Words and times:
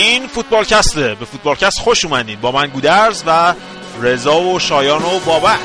این 0.00 0.26
فوتبالکسته. 0.26 1.14
به 1.14 1.24
فوتبالکست 1.24 1.78
خوش 1.78 2.04
اومدید 2.04 2.40
با 2.40 2.52
من 2.52 2.66
گودرز 2.66 3.22
و 3.26 3.54
رضا 4.02 4.40
و 4.40 4.58
شایان 4.58 5.02
و 5.02 5.18
بابک. 5.26 5.58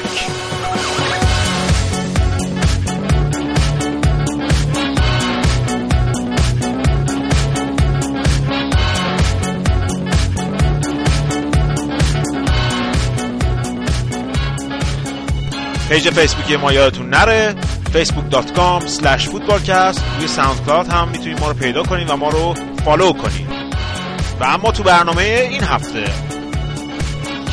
page 15.90 16.10
فیسبوکی 16.10 16.56
ما 16.58 16.74
یادتون 16.74 17.10
نره. 17.10 17.56
facebook.com 17.94 18.88
slash 18.88 19.26
footballcast. 19.26 20.00
روی 20.20 20.28
ساوند 20.28 20.92
هم 20.92 21.08
می‌تونید 21.08 21.40
ما 21.40 21.48
رو 21.48 21.54
پیدا 21.54 21.84
کنید 21.84 22.10
و 22.10 22.18
ما 22.18 22.30
رو 22.30 22.54
follow 22.86 23.14
کنید 23.14 23.55
و 24.40 24.44
اما 24.44 24.72
تو 24.72 24.84
برنامه 24.84 25.48
این 25.52 25.64
هفته. 25.64 26.04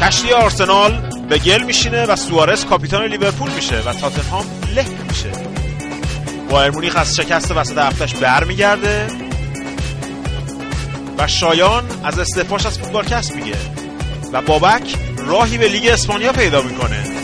کشتی 0.01 0.33
آرسنال 0.33 1.11
به 1.29 1.39
گل 1.39 1.63
میشینه 1.63 2.07
و 2.07 2.17
سوارز 2.17 2.65
کاپیتان 2.65 3.05
لیورپول 3.05 3.51
میشه 3.51 3.81
و 3.81 3.93
تاتنهام 3.93 4.47
له 4.75 4.87
میشه. 5.09 5.31
بایرن 6.51 6.71
مونیخ 6.71 6.97
از 6.97 7.17
شکست 7.17 7.51
وسط 7.51 7.79
هفتهش 7.79 8.15
برمیگرده 8.15 9.07
و 11.19 11.27
شایان 11.27 11.85
از 12.05 12.19
استعفاش 12.19 12.67
از 12.67 12.79
فوتبالکست 12.79 13.37
میگه 13.37 13.57
و 14.33 14.43
بابک 14.43 14.97
راهی 15.17 15.59
به 15.59 15.69
لیگ 15.69 15.87
اسپانیا 15.87 16.33
پیدا 16.33 16.63
می‌کنه. 16.63 17.22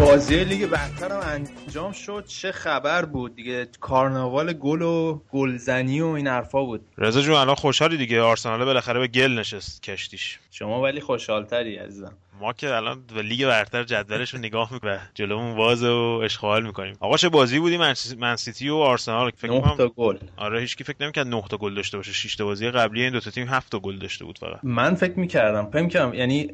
بازی 0.00 0.44
لیگ 0.44 0.66
برتر 0.66 1.12
هم 1.12 1.46
انجام 1.66 1.92
شد. 1.92 2.24
چه 2.26 2.52
خبر 2.52 3.04
بود 3.04 3.36
دیگه؟ 3.36 3.66
کارناوال 3.80 4.52
گل 4.52 4.82
و 4.82 5.20
گلزنی 5.30 6.00
و 6.00 6.06
این 6.06 6.26
حرفا 6.26 6.64
بود. 6.64 6.86
رضا 6.98 7.22
جون 7.22 7.34
الان 7.34 7.54
خوشحالی 7.54 7.96
دیگه؟ 7.96 8.20
آرسنال 8.20 8.64
بالاخره 8.64 9.00
به 9.00 9.06
گل 9.06 9.38
نشست 9.38 9.82
کشتیش. 9.82 10.38
شما 10.50 10.82
ولی 10.82 11.00
خوشحالتری 11.00 11.76
عزیزم. 11.76 12.12
ما 12.40 12.52
که 12.52 12.74
الان 12.74 13.04
به 13.14 13.22
لیگ 13.22 13.46
برتر 13.46 13.84
جدولش 13.84 14.34
رو 14.34 14.40
نگاه 14.40 14.72
می‌کنیم 14.72 15.00
جلومون 15.14 15.56
واز 15.56 15.84
و 15.84 16.20
اشغال 16.24 16.66
می‌کنیم. 16.66 16.96
آقا 17.00 17.16
چه 17.16 17.28
بازی 17.28 17.58
بود 17.58 17.70
این 17.70 17.78
من 18.18 18.36
سیتی 18.36 18.68
و 18.68 18.74
آرسنال. 18.74 19.30
فکر 19.36 19.50
9 19.52 19.76
تا 19.76 19.88
گل. 19.88 20.16
آره 20.36 20.60
هیچ 20.60 20.76
کی 20.76 20.84
فکر 20.84 20.96
نمی‌کرد 21.00 21.26
9 21.26 21.42
تا 21.50 21.56
گل 21.56 21.74
داشته 21.74 21.96
باشه. 21.96 22.12
6 22.12 22.36
تا 22.36 22.44
بازی 22.44 22.70
قبلی 22.70 23.02
این 23.02 23.12
دو 23.12 23.20
تا 23.20 23.30
تیم 23.30 23.48
7 23.48 23.72
تا 23.72 23.78
گل 23.78 23.98
داشته 23.98 24.24
بود 24.24 24.38
فقط. 24.38 24.58
من 24.62 24.94
فکر 24.94 25.18
می‌کردم 25.18 25.70
فکر 25.70 25.82
می‌کردم 25.82 26.14
یعنی 26.14 26.48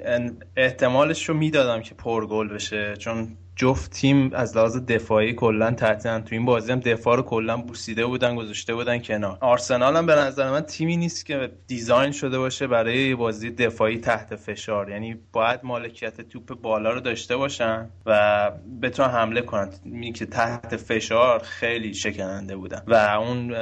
احتمالش 0.56 1.28
رو 1.28 1.34
می‌دادم 1.34 1.82
که 1.82 1.94
پر 1.94 2.26
گل 2.26 2.48
بشه 2.48 2.96
چون 2.96 3.36
جفت 3.56 3.90
تیم 3.90 4.30
از 4.34 4.56
لحاظ 4.56 4.76
دفاعی 4.76 5.32
کلا 5.32 5.70
تعطیلن 5.70 6.24
تو 6.24 6.34
این 6.34 6.44
بازی 6.44 6.72
هم 6.72 6.80
دفاع 6.80 7.16
رو 7.16 7.22
کلا 7.22 7.56
بوسیده 7.56 8.06
بودن 8.06 8.36
گذاشته 8.36 8.74
بودن 8.74 8.98
کنار. 8.98 9.38
آرسنال 9.40 9.96
هم 9.96 10.06
به 10.06 10.14
نظر 10.14 10.50
من 10.50 10.60
تیمی 10.60 10.96
نیست 10.96 11.26
که 11.26 11.50
design 11.66 12.12
شده 12.12 12.38
باشه 12.38 12.66
برای 12.66 13.14
بازی 13.14 13.50
دفاعی 13.50 13.98
تحت 13.98 14.36
فشار. 14.36 14.90
یعنی 14.90 15.16
باید 15.32 15.60
مالکیت 15.62 16.20
توپ 16.20 16.60
بالا 16.60 16.90
رو 16.92 17.00
داشته 17.00 17.36
باشن 17.36 17.90
و 18.06 18.50
بتونن 18.82 19.08
حمله 19.08 19.42
کنن. 19.42 19.70
می 19.84 20.12
که 20.12 20.26
تحت 20.26 20.76
فشار 20.76 21.38
خیلی 21.38 21.94
شکننده 21.94 22.56
بودن. 22.56 22.82
و 22.86 22.94
اون 22.94 23.54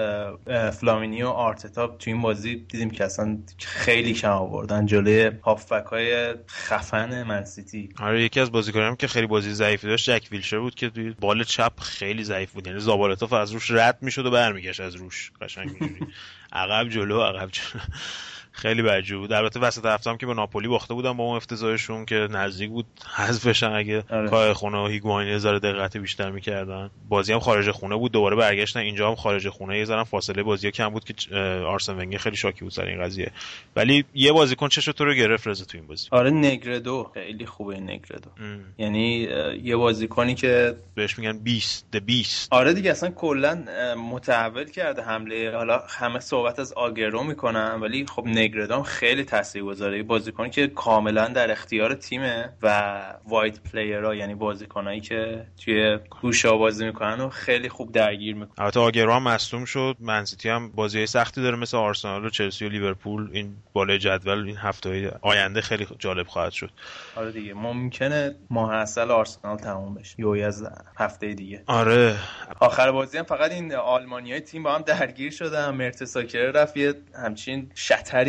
فلامینی 0.71 1.20
و 1.20 1.29
آرتتا 1.29 1.87
تو 1.87 2.11
این 2.11 2.23
بازی 2.23 2.57
دیدیم 2.57 2.91
که 2.91 3.05
اصلا 3.05 3.39
خیلی 3.59 4.13
کم 4.13 4.31
آوردن. 4.31 4.87
جلوی 4.87 5.31
هافبک 5.43 5.87
های 5.87 6.35
خفن 6.49 7.23
منسیتی. 7.23 7.89
آره 8.01 8.23
یکی 8.23 8.41
از 8.41 8.53
بازیکنان 8.53 8.97
که 8.97 9.07
خیلی 9.07 9.27
بازی 9.27 9.51
ضعیف 9.51 9.84
داشت 9.89 10.11
جک 10.11 10.29
ویلشر 10.31 10.59
بود 10.59 10.75
که 10.75 10.91
توی 10.91 11.11
بال 11.11 11.45
چپ 11.45 11.81
خیلی 11.81 12.25
ضعیف 12.25 12.53
بود. 12.53 12.67
یعنی 12.67 12.81
زابالتوف 12.81 13.33
از 13.33 13.53
روش 13.53 13.71
رد 13.71 13.99
می‌شد 14.01 14.27
و 14.27 14.31
برمیگشت 14.31 14.81
از 14.81 14.95
روش. 14.95 15.33
قشنگ 15.41 15.77
عقب 16.53 16.89
جلو 16.89 17.21
عقب 17.21 17.51
جلو. 17.51 17.81
خیلی 18.57 18.83
بجو 18.83 19.19
بود. 19.19 19.33
البته 19.33 19.61
وسط 19.61 19.87
هفته 19.87 20.11
هم 20.11 20.17
که 20.17 20.27
به 20.27 20.35
ناپولی 20.35 20.69
باخته 20.69 20.95
بودم 20.95 21.17
با 21.17 21.25
اون 21.25 21.37
افتضاحشون 21.37 22.05
که 22.05 22.15
نزدیک 22.15 22.71
بود 22.71 22.87
حذفشن 23.15 23.73
اگه 23.73 24.05
آره. 24.11 24.29
کای 24.29 24.53
خونه 24.53 24.79
و 24.79 24.87
هیگواین 24.87 25.29
یه 25.29 25.39
ذره 25.39 25.59
دقت 25.59 25.97
بیشتر 25.97 26.31
می‌کردن. 26.31 26.91
بازی 27.09 27.33
هم 27.33 27.39
خارج 27.39 27.71
خونه 27.71 27.97
بود 27.97 28.13
دوباره 28.13 28.37
برگشتن. 28.37 28.81
اینجا 28.81 29.09
هم 29.09 29.15
خارج 29.15 29.49
خونه 29.49 29.79
یه 29.79 29.85
ذره 29.85 30.05
فاصله 30.05 30.43
بازی 30.43 30.71
کم 30.71 30.89
بود 30.89 31.05
که 31.05 31.37
آرسن 31.67 31.99
ونگر 31.99 32.19
خیلی 32.19 32.37
شاکی 32.37 32.61
بود 32.61 32.73
سر 32.73 32.85
این 32.85 33.03
قضیه. 33.03 33.31
ولی 33.77 34.05
یه 34.15 34.33
بازیکن 34.33 34.69
چش 34.69 34.85
تو 34.85 35.05
رو 35.05 35.15
گرفت 35.15 35.47
رضا 35.47 35.65
تو 35.65 35.79
این 35.79 35.87
بازی. 35.87 36.09
آره 36.11 36.31
نگردو 36.31 37.11
خیلی 37.15 37.47
خوبه 37.47 37.81
نگردو 37.81 38.31
یعنی 38.79 39.29
یه 39.63 39.77
بازیکنی 39.77 40.35
که 40.35 40.77
بهش 40.95 41.19
میگن 41.19 41.39
20 41.39 41.87
د 41.93 41.97
20 41.97 42.53
آره 42.53 42.73
دیگه 42.73 42.91
اصلا 42.91 43.11
کلا 43.11 43.65
متحول 43.99 44.71
کرده 44.71 45.03
حمله. 45.03 45.57
حالا 45.57 45.83
همه 45.89 46.21
صحبت 46.21 46.59
از 46.59 46.73
آگرو 46.73 47.23
می‌کنن 47.23 47.81
ولی 47.81 48.07
خب 48.07 48.25
نگردام 48.45 48.83
خیلی 48.83 49.25
تاثیرگذاره. 49.25 50.03
بازیکنی 50.03 50.51
که 50.51 50.67
کاملا 50.67 51.29
در 51.29 51.51
اختیار 51.51 51.95
تیمه 51.95 52.53
و 52.63 52.93
وایت 53.29 53.61
پلیرها 53.61 54.15
یعنی 54.15 54.35
بازیکنایی 54.35 55.01
که 55.01 55.47
توی 55.65 55.99
گوشا 56.21 56.57
بازی 56.57 56.87
می‌کنن 56.87 57.21
و 57.21 57.29
خیلی 57.29 57.69
خوب 57.69 57.93
درگیر 57.93 58.35
می‌کنن. 58.35 58.55
البته 58.59 58.81
آگرو 58.81 59.13
هم 59.13 59.23
مصدوم 59.23 59.65
شد. 59.65 59.97
منسیتی 60.01 60.49
هم 60.49 60.71
بازی 60.73 61.07
سختی 61.07 61.43
داره 61.43 61.57
مثل 61.57 61.77
آرسنال 61.77 62.25
و 62.25 62.31
چلسی 62.31 62.67
و 62.67 62.69
لیورپول. 62.69 63.29
این 63.33 63.57
بالای 63.73 63.99
جدول 63.99 64.47
این 64.47 64.57
هفته 64.57 65.13
آینده 65.23 65.61
خیلی 65.61 65.87
جالب 65.99 66.27
خواهد 66.27 66.53
شد. 66.53 66.71
آره 67.17 67.33
دیگه. 67.33 67.55
ممکنه 67.55 68.35
ماه 68.51 68.75
اصل 68.75 69.11
آرسنال 69.11 69.57
تموم 69.57 69.95
بشه. 69.95 70.15
یوی 70.19 70.43
از 70.43 70.65
هفته 70.97 71.35
دیگه. 71.35 71.63
آره. 71.67 72.17
آخر 72.61 72.93
بازی 72.93 73.19
هم 73.19 73.25
فقط 73.25 73.53
این 73.53 73.75
آلمانیای 73.75 74.41
تیم 74.41 74.63
با 74.63 74.75
هم 74.75 74.83
درگیر 74.83 75.31
شدن. 75.31 75.71
مرتساکر 75.71 76.51
رفت 76.51 76.75
همچین 77.25 77.71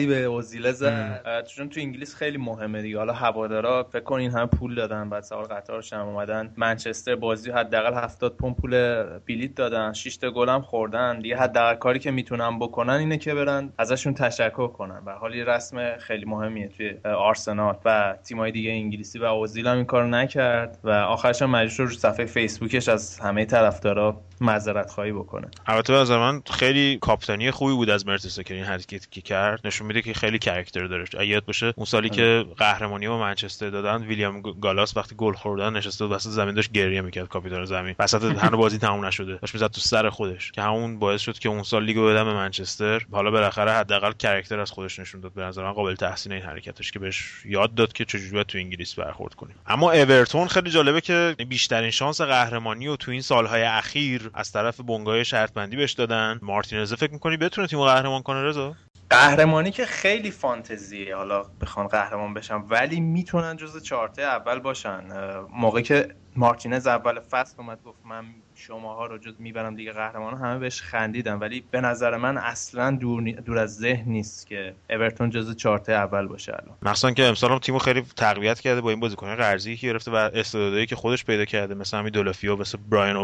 به 0.05 0.23
اوزیله 0.23 0.71
زد. 0.71 1.45
چون 1.47 1.69
تو 1.69 1.79
انگلیس 1.79 2.15
خیلی 2.15 2.37
مهمه 2.37 2.81
دیگه. 2.81 2.97
حالا 2.97 3.13
هوادارا 3.13 3.83
فکر 3.83 4.03
کنین 4.03 4.31
هم 4.31 4.47
پول 4.47 4.75
دادن 4.75 5.09
بعد 5.09 5.23
سوار 5.23 5.45
قطارش 5.45 5.93
هم 5.93 6.07
اومدن. 6.07 6.53
منچستر 6.57 7.15
بازی 7.15 7.51
حداقل 7.51 7.93
70 7.93 8.37
پوند 8.37 8.55
پول 8.55 9.03
بلیت 9.27 9.55
دادن. 9.55 9.93
6 9.93 10.17
تا 10.17 10.31
گل 10.31 10.49
هم 10.49 10.61
خوردن. 10.61 11.19
دیگه 11.19 11.37
حداقل 11.37 11.75
کاری 11.75 11.99
که 11.99 12.11
می‌تونن 12.11 12.59
بکنن 12.59 12.93
اینه 12.93 13.17
که 13.17 13.33
برن 13.33 13.69
ازشون 13.77 14.13
تشکر 14.13 14.67
کنن. 14.67 15.05
به 15.05 15.11
حال 15.11 15.33
رسم 15.33 15.97
خیلی 15.97 16.25
مهمیه 16.25 16.67
توی 16.67 16.93
آرسنال 17.03 17.77
و 17.85 18.15
تیمای 18.23 18.51
دیگه 18.51 18.71
انگلیسی 18.71 19.19
و 19.19 19.23
اوزیل 19.23 19.67
هم 19.67 19.75
این 19.75 19.85
کارو 19.85 20.07
نکرد. 20.07 20.79
و 20.83 20.89
آخرش 20.89 21.41
هم 21.41 21.49
مجبور 21.49 21.87
رو 21.87 21.93
صفحه 21.93 22.25
فیسبوکش 22.25 22.89
از 22.89 23.19
همه 23.19 23.45
طرفدارا 23.45 24.21
معذرت 24.41 24.91
خواهی 24.91 25.11
بکنه. 25.11 25.47
البته 25.67 25.93
از 25.93 26.11
من 26.11 26.41
خیلی 26.51 26.97
کاپیتانی 27.01 27.51
خوبی 27.51 27.73
بود 27.73 27.89
از 27.89 28.07
مرتساکر 28.07 28.53
این 28.53 28.63
حرکتی 28.63 29.07
که 29.11 29.21
کرد. 29.21 29.67
نشون 29.67 29.87
میده 29.87 30.01
که 30.01 30.13
خیلی 30.13 30.39
character 30.39 30.85
داره. 30.85 31.27
یاد 31.27 31.45
باشه 31.45 31.73
اون 31.75 31.85
سالی 31.85 32.09
که 32.09 32.21
آره. 32.21 32.55
قهرمانی 32.57 33.07
با 33.07 33.19
منچستر 33.19 33.69
دادن 33.69 34.03
ویلیام 34.03 34.41
گالاس 34.41 34.97
وقتی 34.97 35.15
گل 35.17 35.33
خوردن 35.33 35.73
نشسته 35.73 36.05
وسط 36.05 36.29
زمین 36.29 36.55
داشت 36.55 36.71
گریه 36.71 37.01
می‌کرد 37.01 37.27
کاپیتان 37.27 37.65
زمین. 37.65 37.95
وسط 37.99 38.23
هنوز 38.23 38.59
بازی 38.59 38.77
تموم 38.77 39.05
نشده. 39.05 39.37
داشت 39.41 39.53
می‌زد 39.53 39.67
تو 39.67 39.81
سر 39.81 40.09
خودش. 40.09 40.51
که 40.51 40.61
همون 40.61 40.99
باعث 40.99 41.21
شد 41.21 41.39
که 41.39 41.49
اون 41.49 41.63
سال 41.63 41.83
لیگو 41.83 42.05
بدن 42.05 42.23
به 42.23 42.33
منچستر. 42.33 43.05
حالا 43.11 43.31
بالاخره 43.31 43.71
حداقل 43.71 44.11
character 44.11 44.59
از 44.59 44.71
خودش 44.71 44.99
نشون 44.99 45.21
داد. 45.21 45.33
به 45.33 45.41
نظر 45.41 45.63
من 45.63 45.71
قابل 45.71 45.95
تحسین 45.95 46.31
این 46.31 46.41
حرکتش 46.41 46.91
که 46.91 46.99
بهش 46.99 47.31
یاد 47.45 47.75
داد 47.75 47.93
که 47.93 48.05
چجوری 48.05 48.43
تو 48.43 48.57
انگلیس 48.57 48.93
برخورد 48.93 49.33
کنیم. 49.33 49.55
اما 49.67 49.91
اورتون 49.91 50.47
خیلی 50.47 50.69
جالبه 50.69 51.01
که 51.01 51.35
بیشترین 51.49 51.91
شانس 51.91 52.21
قهرمانی 52.21 52.87
و 52.87 52.95
تو 52.95 53.11
این 53.11 53.21
سالهای 53.21 53.63
اخیر 53.63 54.24
از 54.33 54.51
طرف 54.51 54.79
بنگاه 54.79 55.23
شرط 55.23 55.53
بندی 55.53 55.75
بهش 55.75 55.91
دادن. 55.91 56.39
مارتینز 56.41 56.93
فکر 56.93 57.13
می‌کنی 57.13 57.37
بتونه 57.37 57.67
تیمو 57.67 57.83
قهرمان 57.83 58.21
کنه 58.21 58.43
رضا؟ 58.43 58.75
قهرمانی 59.09 59.71
که 59.71 59.85
خیلی 59.85 60.31
فانتزیه. 60.31 61.15
حالا 61.15 61.43
بخوان 61.61 61.87
قهرمان 61.87 62.33
بشن 62.33 62.55
ولی 62.55 62.99
می‌تونن 62.99 63.57
جز 63.57 63.83
چارته 63.83 64.21
اول 64.21 64.59
باشن. 64.59 65.03
موقعی 65.49 65.83
که 65.83 66.15
مارتینز 66.35 66.87
اول 66.87 67.19
فصل 67.19 67.55
اومد 67.57 67.83
گفت 67.83 67.99
من 68.05 68.25
شماها 68.55 69.05
رو 69.05 69.17
جز 69.17 69.33
می‌برم 69.39 69.75
دیگه 69.75 69.91
قهرمان 69.91 70.37
همه 70.37 70.59
بهش 70.59 70.81
خندیدن 70.81 71.33
ولی 71.33 71.63
به 71.71 71.81
نظر 71.81 72.17
من 72.17 72.37
اصلا 72.37 72.91
دور, 72.91 73.31
دور 73.31 73.57
از 73.57 73.75
ذهن 73.75 74.11
نیست 74.11 74.47
که 74.47 74.73
اورتون 74.89 75.29
جز 75.29 75.55
چارته 75.55 75.93
اول 75.93 76.27
باشه 76.27 76.53
الان. 76.53 76.77
مثلا 76.81 77.11
که 77.11 77.23
امسال 77.23 77.51
هم 77.51 77.59
تیمو 77.59 77.79
خیلی 77.79 78.01
تقویت 78.15 78.59
کرده 78.59 78.81
با 78.81 78.89
این 78.89 78.99
بازیکن 78.99 79.35
قرضی 79.35 79.77
که 79.77 79.87
گرفته 79.87 80.11
و 80.11 80.15
استعدادایی 80.15 80.85
که 80.85 80.95
خودش 80.95 81.25
پیدا 81.25 81.45
کرده. 81.45 81.73
مثلا 81.73 81.99
همین 81.99 82.11
دولافیو 82.11 82.55
مثل 82.55 82.77
براین 82.89 83.15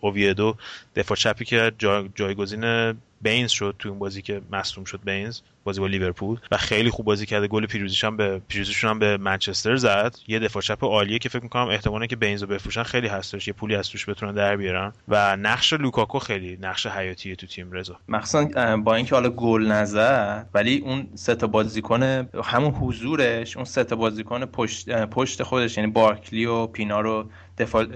اوویدو 0.00 0.54
دفاع 0.96 1.16
چپی 1.16 1.44
که 1.44 1.72
جایگزین 2.14 2.94
بینز 3.22 3.50
شد 3.50 3.74
تو 3.78 3.88
اون 3.88 3.98
بازی 3.98 4.22
که 4.22 4.40
مصدوم 4.52 4.84
شد 4.84 5.00
بینز 5.04 5.40
بازی 5.64 5.80
با 5.80 5.86
لیورپول. 5.86 6.38
و 6.50 6.56
خیلی 6.56 6.90
خوب 6.90 7.06
بازی 7.06 7.26
کرده. 7.26 7.48
گل 7.48 7.66
پیروزیش 7.66 8.04
هم 8.04 8.16
به 8.16 8.38
پیروزیشون 8.48 8.90
هم 8.90 8.98
به 8.98 9.16
منچستر 9.16 9.76
زد. 9.76 10.16
یه 10.28 10.38
دفاع 10.38 10.62
چپ 10.62 10.84
عالیه 10.84 11.18
که 11.18 11.28
فکر 11.28 11.42
می‌کنم 11.42 11.68
احتماله 11.68 12.06
که 12.06 12.16
بینز 12.16 12.42
رو 12.42 12.48
بفروشن 12.48 12.82
خیلی 12.82 13.08
هستش 13.08 13.48
یه 13.48 13.54
پولی 13.54 13.74
از 13.74 13.88
توش 13.88 14.08
بتونن 14.08 14.34
در 14.34 14.56
بیارن. 14.56 14.92
و 15.08 15.36
نقش 15.36 15.72
لوکاکو 15.72 16.18
خیلی 16.18 16.58
نقش 16.60 16.86
حیاتیه 16.86 17.36
تو 17.36 17.46
تیم 17.46 17.72
رضا. 17.72 17.96
مخصوصا 18.08 18.76
با 18.76 18.94
اینکه 18.94 19.14
حالا 19.14 19.30
گل 19.30 19.66
نزد 19.66 20.48
ولی 20.54 20.78
اون 20.78 21.08
سه 21.14 21.34
تا 21.34 21.46
بازیکن 21.46 22.02
همون 22.44 22.70
حضورش 22.70 23.56
اون 23.56 23.64
سه 23.64 23.84
تا 23.84 23.96
بازیکن 23.96 24.44
پشت 24.44 24.90
پشت 24.90 25.42
خودش 25.42 25.76
یعنی 25.76 25.90
بارکلی 25.90 26.46
و 26.46 26.66
پینا 26.66 27.00
رو 27.00 27.30
دفاع 27.58 27.86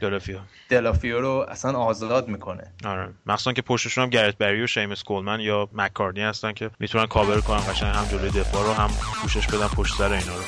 دلافیو. 0.00 0.38
دلافیو 0.68 1.20
رو 1.20 1.46
اصلا 1.48 1.78
آزاد 1.78 2.28
می‌کنه. 2.28 2.72
آره. 2.84 3.08
مخصوصا 3.26 3.52
که 3.52 3.62
پشتشون 3.62 4.04
هم 4.04 4.10
گرت 4.10 4.38
بری 4.38 4.62
و 4.62 4.66
شیمس 4.66 5.02
کولمن 5.02 5.40
یا 5.40 5.68
مکاردی 5.72 6.20
هستن 6.20 6.52
که 6.52 6.70
می‌تونن 6.78 7.06
کاور 7.06 7.40
کنن 7.40 7.60
قشنگ 7.60 7.94
هم 7.94 8.04
جلوی 8.10 8.30
دفاع 8.30 8.62
رو 8.64 8.72
هم 8.72 8.90
پوشش 9.22 9.46
بدن 9.46 9.68
پشت 9.68 9.94
سر 9.94 10.12
اینا 10.12 10.36
رو. 10.36 10.42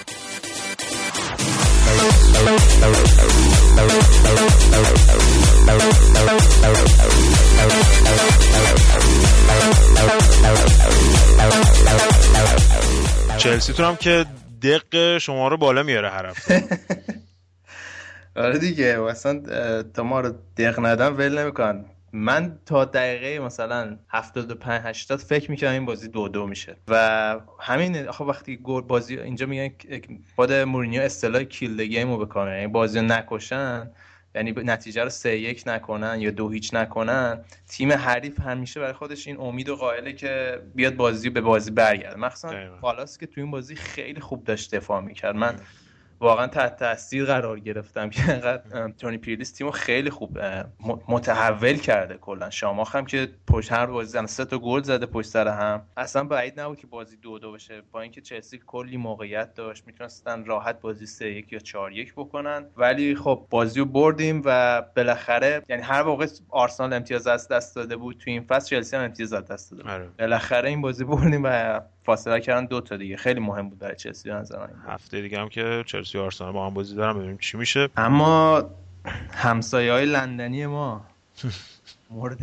چلسی 13.39 13.73
تو 13.73 13.85
هم 13.85 13.97
که 13.97 14.27
دق 14.63 15.19
شما 15.19 15.49
رو 15.49 15.57
بالا 15.57 15.83
میاره 15.83 16.11
هر 16.11 16.27
هفته. 16.27 16.65
آره 18.37 18.59
دیگه 18.59 19.03
اصلا 19.03 19.43
تا 19.83 20.03
ما 20.03 20.21
رو 20.21 20.35
دق 20.57 20.87
ندن 20.87 21.09
ول 21.09 21.39
نمی‌کنن. 21.39 21.85
من 22.13 22.59
تا 22.67 22.85
دقیقه 22.85 23.45
مثلا 23.45 23.99
75 24.09 24.81
80 24.85 25.19
فکر 25.19 25.51
می‌کنم 25.51 25.71
این 25.71 25.85
بازی 25.85 26.09
دو 26.09 26.29
دو 26.29 26.47
میشه. 26.47 26.77
و 26.89 27.41
همین 27.61 28.09
آخه 28.09 28.25
وقتی 28.25 28.57
گل 28.57 28.81
بازی 28.81 29.19
اینجا 29.19 29.47
میگن 29.47 29.71
خود 30.37 30.53
مورینیو 30.53 31.03
اصطلاح 31.03 31.43
kill 31.43 31.85
game 31.85 32.11
رو 32.11 32.27
بکنه. 32.27 32.51
یعنی 32.51 32.67
بازی 32.67 32.99
رو 32.99 33.05
نکشن 33.05 33.91
یعنی 34.35 34.53
نتیجه 34.53 35.05
رو 35.05 35.11
سه 35.11 35.39
یک 35.39 35.63
نکنن 35.67 36.21
یا 36.21 36.31
دو 36.31 36.49
هیچ 36.49 36.75
نکنن. 36.75 37.45
تیم 37.69 37.93
حریف 37.93 38.41
همیشه 38.41 38.81
برای 38.81 38.93
خودش 38.93 39.27
این 39.27 39.41
امید 39.41 39.69
و 39.69 39.77
قائله 39.77 40.13
که 40.13 40.63
بیاد 40.75 40.97
بازی 40.97 41.31
به 41.31 41.41
بازی 41.41 41.71
برگرده. 41.71 42.17
مخصوصا 42.17 42.55
پالاس 42.81 43.19
که 43.19 43.27
تو 43.27 43.41
این 43.41 43.51
بازی 43.51 43.75
خیلی 43.75 44.21
خوب 44.21 44.45
داشت 44.45 44.75
دفاع 44.75 45.01
می‌کرد. 45.01 45.37
من 45.37 45.55
واقعا 46.23 46.47
تحت 46.47 46.77
تاثیر 46.77 47.25
قرار 47.25 47.61
گرفتم 47.61 48.11
که 48.11 48.31
انقدر 48.31 48.91
تونی 48.99 49.19
پیرلیس 49.19 49.53
تیمو 49.53 49.71
خیلی 49.71 50.11
خوب 50.11 50.39
متحول 51.09 51.77
کرده 51.77 52.15
کلا. 52.15 52.51
شاماخ 52.51 52.97
هم 52.97 53.05
که 53.05 53.29
پشت 53.47 53.73
هر 53.73 53.87
بازی 53.87 54.27
سه 54.27 54.45
تا 54.45 54.59
گل 54.59 54.83
زده 54.83 55.07
پشت 55.07 55.29
سر 55.29 55.49
هم. 55.49 55.83
اصلا 55.97 56.25
بعید 56.25 56.61
نبود 56.61 56.79
که 56.79 56.87
بازی 56.87 57.17
دو 57.17 57.39
دو 57.39 57.53
بشه. 57.53 57.83
با 57.93 58.01
اینکه 58.01 58.21
چلسی 58.21 58.61
کلی 58.67 58.97
موقعیت 58.97 59.55
داشت 59.55 59.87
می‌تونستن 59.87 60.45
راحت 60.45 60.81
بازی 60.81 61.07
سه 61.07 61.31
یک 61.31 61.53
یا 61.53 61.59
چهار 61.59 61.93
یک 61.93 62.13
بکنن. 62.15 62.67
ولی 62.77 63.15
خب 63.15 63.47
بازی 63.51 63.81
رو 63.81 63.87
بردیم 63.87 64.43
و 64.45 64.83
بالاخره 64.97 65.63
یعنی 65.69 65.83
هر 65.83 66.03
موقع 66.03 66.27
آرسنال 66.49 66.93
امتیاز 66.93 67.27
از 67.27 67.49
دست 67.49 67.77
داده 67.77 67.97
بود 67.97 68.17
تو 68.19 68.31
این 68.31 68.43
فصل 68.43 68.69
چلسی 68.69 68.97
هم 68.97 69.03
امتیاز 69.03 69.33
از 69.33 69.45
دست 69.45 69.71
داده 69.71 69.91
آره. 69.91 70.09
بالاخره 70.19 70.69
این 70.69 70.81
بازی 70.81 71.05
بردیم 71.05 71.43
و 71.45 71.81
فاصله 72.05 72.41
کردن 72.41 72.67
دو 72.67 72.81
تا 72.81 72.97
دیگه. 72.97 73.17
خیلی 73.17 73.41
مهم 73.41 73.69
بود 73.69 73.79
برای 73.79 73.97
چلسی 73.97 74.29
به 74.29 74.35
نظر 74.35 74.67
هفته 74.89 75.21
دیگه 75.21 75.41
هم 75.41 75.49
که 75.49 75.85
چلسی 75.87 76.19
آرسنال 76.19 76.53
با 76.53 76.67
هم 76.67 76.75
بازی 76.75 76.95
دارن 76.97 77.19
ببینیم 77.19 77.39
چی 77.39 77.57
میشه. 77.57 77.89
اما 77.97 78.63
همسایه 79.33 79.93
های 79.93 80.07
لندنی 80.07 80.67
ما 80.67 81.07
مورد 82.11 82.39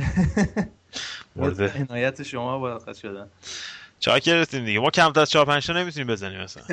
مورد. 1.35 1.61
عنایت 1.89 2.23
شما 2.23 2.59
واقع 2.59 2.93
شدن. 2.93 3.27
چاکرتیم 3.99 4.65
دیگه. 4.65 4.79
ما 4.79 4.89
کمتر 4.89 5.21
از 5.21 5.29
4 5.29 5.45
5 5.45 5.71
نمی‌تونیم 5.71 6.07
بزنیم 6.07 6.41
مثلا 6.41 6.63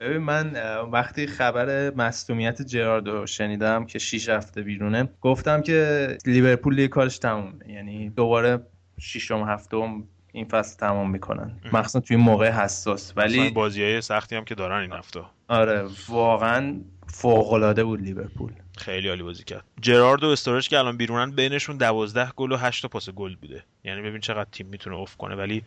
ببین 0.00 0.18
من 0.18 0.56
وقتی 0.92 1.26
خبر 1.26 1.90
مصدومیت 1.94 2.62
جراردو 2.62 3.26
شنیدم 3.26 3.86
که 3.86 3.98
6 3.98 4.28
هفته 4.28 4.62
بیرونه 4.62 5.08
گفتم 5.20 5.62
که 5.62 6.08
لیورپول 6.26 6.86
کارش 6.86 7.18
تمومه. 7.18 7.68
یعنی 7.68 8.10
دوباره 8.10 8.58
ششم 9.00 9.44
هفتم 9.48 10.04
این 10.36 10.44
فصل 10.44 10.78
تمام 10.78 11.10
می‌کنن. 11.10 11.50
مخصوصا 11.72 12.00
توی 12.00 12.16
موقع 12.16 12.50
حساس. 12.50 13.12
ولی 13.16 13.50
بازی 13.50 13.82
های 13.82 14.00
سختی 14.00 14.36
هم 14.36 14.44
که 14.44 14.54
دارن 14.54 14.80
این 14.80 14.92
هفته. 14.92 15.20
آره 15.48 15.84
واقعا 16.08 16.80
فوق 17.06 17.52
العاده 17.52 17.84
بود 17.84 18.00
لیورپول. 18.00 18.52
خیلی 18.78 19.08
عالی 19.08 19.22
بازی 19.22 19.44
کرد. 19.44 19.64
جرارد 19.80 20.24
و 20.24 20.26
استورج 20.26 20.68
که 20.68 20.78
الان 20.78 20.96
بیرونن 20.96 21.30
بینشون 21.30 21.76
12 21.76 22.32
گل 22.36 22.52
و 22.52 22.56
8 22.56 22.82
تا 22.82 22.88
پاس 22.88 23.10
گل 23.10 23.36
بوده. 23.36 23.64
یعنی 23.86 24.02
ببین 24.02 24.20
چقدر 24.20 24.48
تیم 24.52 24.66
می‌تونه 24.66 24.96
افت 24.96 25.16
کنه. 25.16 25.34
ولی 25.34 25.62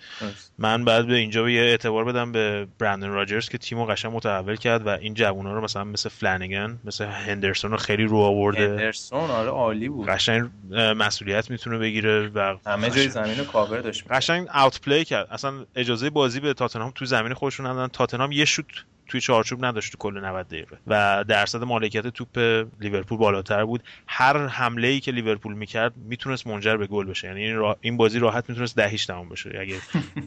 من 0.57 0.86
باید 0.86 1.16
اینجا 1.16 1.50
یه 1.50 1.62
اعتبار 1.62 2.06
بدم 2.06 2.31
به 2.31 2.68
برندن 2.80 3.10
راجرز 3.10 3.50
که 3.50 3.57
تیمو 3.57 3.86
قشنگ 3.86 4.16
متحول 4.16 4.56
کرد 4.56 4.88
و 4.88 4.89
این 4.89 5.13
جوونا 5.13 5.54
رو 5.54 5.62
مثلا 5.62 5.83
مثل 5.83 6.10
فلانگن 6.10 6.80
مثل 6.83 7.06
هندرسون 7.06 7.71
رو 7.71 7.77
خیلی 7.77 8.04
رو 8.04 8.18
آورده. 8.18 8.69
هندرسون 8.69 9.19
آره 9.19 9.50
عالی 9.50 9.89
بود. 9.89 10.07
قشنگ 10.07 10.50
مسئولیت 10.71 11.51
می‌تونه 11.51 11.77
بگیره 11.77 12.27
و 12.27 12.56
همه 12.66 12.89
جای 12.89 13.10
زمین 13.10 13.38
رو 13.38 13.45
کاور 13.45 13.81
داشت. 13.81 14.04
قشنگ 14.10 14.48
outplay 14.56 15.06
کرد. 15.06 15.27
اصلا 15.31 15.65
اجازه 15.75 16.10
بازی 16.10 16.39
به 16.39 16.54
تاتنهام 16.54 16.92
تو 16.95 17.06
زمین 17.06 17.33
خودشون 17.33 17.65
ندادن. 17.65 17.88
تاتنهام 17.88 18.31
یه 18.31 18.45
شوت 18.45 18.65
توی 19.07 19.22
چارچوب 19.22 19.65
نداشت 19.65 19.92
تو 19.92 19.98
کل 19.98 20.19
90 20.25 20.48
دقیقه 20.48 20.77
و 20.88 21.25
درصد 21.27 21.63
مالکیت 21.63 22.07
توپ 22.07 22.38
لیورپول 22.81 23.18
بالاتر 23.18 23.65
بود. 23.65 23.83
هر 24.07 24.48
حمله 24.48 24.88
ای 24.88 25.00
که 25.00 25.12
لیورپول 25.12 25.54
می‌کرد 25.54 25.94
می‌تونست 25.98 26.48
منجر 26.48 26.77
به 26.77 26.88
گل 26.88 27.06
بشه. 27.06 27.27
یعنی 27.27 27.45
این, 27.45 27.74
این 27.81 27.98
بازی 28.10 28.20
راحت 28.20 28.50
می‌تونست 28.50 28.76
10 28.76 28.88
8 28.88 29.08
تمام 29.08 29.30
بشه. 29.30 29.58
اگه 29.60 29.76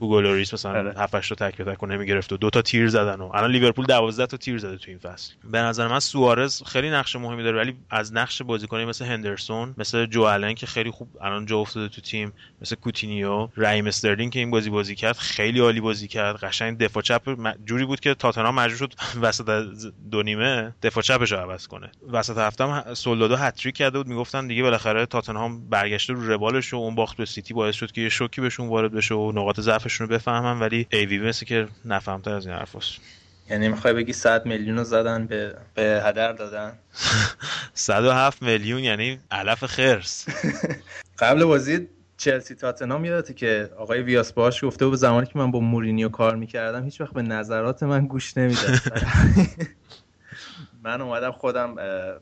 هوگو 0.00 0.26
لوریس 0.26 0.54
مثلا 0.55 0.90
7 0.90 1.14
8 1.14 1.34
تا 1.34 1.50
تک 1.50 1.56
به 1.56 1.75
تک 1.75 1.84
نمی‌گرفت 1.84 2.32
و 2.32 2.37
دو 2.37 2.50
تا 2.50 2.62
تیر 2.62 2.88
زدن 2.88 3.20
و 3.20 3.31
الان 3.34 3.50
لیورپول 3.50 3.87
12 3.87 4.26
تا 4.26 4.37
تیر 4.37 4.58
زده 4.58 4.76
تو 4.76 4.90
این 4.90 4.99
فصل. 4.99 5.32
به 5.50 5.58
نظر 5.58 5.88
من 5.88 5.99
سوارز 5.99 6.62
خیلی 6.62 6.90
نقش 6.90 7.17
مهمی 7.17 7.43
داره 7.43 7.58
ولی 7.58 7.76
از 7.90 8.14
نقش 8.14 8.43
بازیکنی 8.43 8.84
مثل 8.84 9.05
هندرسون 9.05 9.75
مثل 9.79 10.06
جو 10.06 10.25
آلن 10.25 10.55
که 10.55 10.67
خیلی 10.67 10.90
خوب 10.90 11.08
الان 11.20 11.46
جا 11.46 11.58
افتاده 11.58 11.88
تو 11.88 12.00
تیم 12.00 12.32
مثل 12.61 12.76
کوتینیو 12.76 13.49
رحیم 13.56 13.86
استرلینگ 13.87 14.32
که 14.32 14.38
این 14.38 14.50
بازی 14.50 14.70
بازی 14.70 14.94
کرد 14.94 15.17
خیلی 15.17 15.61
عالی 15.61 15.81
بازی 15.81 16.08
کرد. 16.08 16.37
قشنگ 16.37 16.79
دفاع 16.79 17.02
چپ 17.02 17.52
جوری 17.64 17.84
بود 17.84 18.00
که 18.00 18.14
تاتنهام 18.14 18.55
مجبور 18.55 18.76
شد 18.76 18.94
وسط 19.23 19.67
دو 20.11 20.23
نیمه 20.23 20.75
دفاع 20.82 21.02
چپش 21.02 21.32
رو 21.32 21.38
عوض 21.38 21.67
کنه. 21.67 21.90
وسط 22.12 22.38
هفته 22.38 22.64
هم 22.64 22.94
سولدادو 22.94 23.37
هتریک 23.37 23.75
کرده 23.75 23.99
بود. 23.99 24.06
می‌گفتن 24.06 24.46
دیگه 24.46 24.62
بالاخره 24.62 25.06
تاتنهام 25.06 25.69
برگشته 25.69 26.12
رو 26.12 26.26
روالش 26.26 26.75
و 26.75 26.76
اون 26.76 26.94
باخت 26.94 27.17
به 27.17 27.25
سیتی 27.25 27.55
باعث 27.72 27.78
شد 27.78 27.92
که 27.92 28.00
یه 28.00 28.08
شوکی 28.08 28.40
بهشون 28.40 28.69
وارد 28.69 28.92
بشه 28.92 29.14
و 29.14 29.32
نقاط 29.32 29.60
ضعفشون 29.60 30.08
رو 30.08 30.14
بفهمن 30.14 30.60
ولی 30.60 30.86
AVB 30.92 31.19
مثل 31.19 31.46
که 31.46 31.69
نفهمتر 31.84 32.34
از 32.34 32.46
این 32.46 32.56
حرفاست. 32.56 33.00
یعنی 33.50 33.69
می‌خوای 33.69 33.94
بگی 33.94 34.12
100 34.12 34.46
میلیون 34.46 34.78
رو 34.78 34.84
زدن 34.84 35.26
به 35.26 35.56
به 35.74 36.02
هدر 36.04 36.32
دادن؟ 36.32 36.72
107 37.74 38.42
میلیون 38.42 38.78
یعنی 38.78 39.19
علف 39.30 39.64
خرس. 39.64 40.26
قبل 41.19 41.44
بازی 41.44 41.88
چلسی 42.16 42.54
تاتنهام 42.54 43.04
یادته 43.04 43.34
که 43.34 43.70
آقای 43.78 44.02
ویاش 44.02 44.32
بواش 44.32 44.64
گفته 44.64 44.86
بود 44.86 44.94
زمانی 44.94 45.26
که 45.26 45.38
من 45.38 45.50
با 45.50 45.60
مورینیو 45.60 46.08
کار 46.08 46.36
می‌کردم 46.36 46.84
هیچ 46.84 47.00
وقت 47.00 47.12
به 47.12 47.22
نظرات 47.22 47.82
من 47.82 48.06
گوش 48.06 48.36
نمی‌داد. 48.36 48.80
من 50.84 51.00
اومدم 51.00 51.32
خودم 51.32 51.76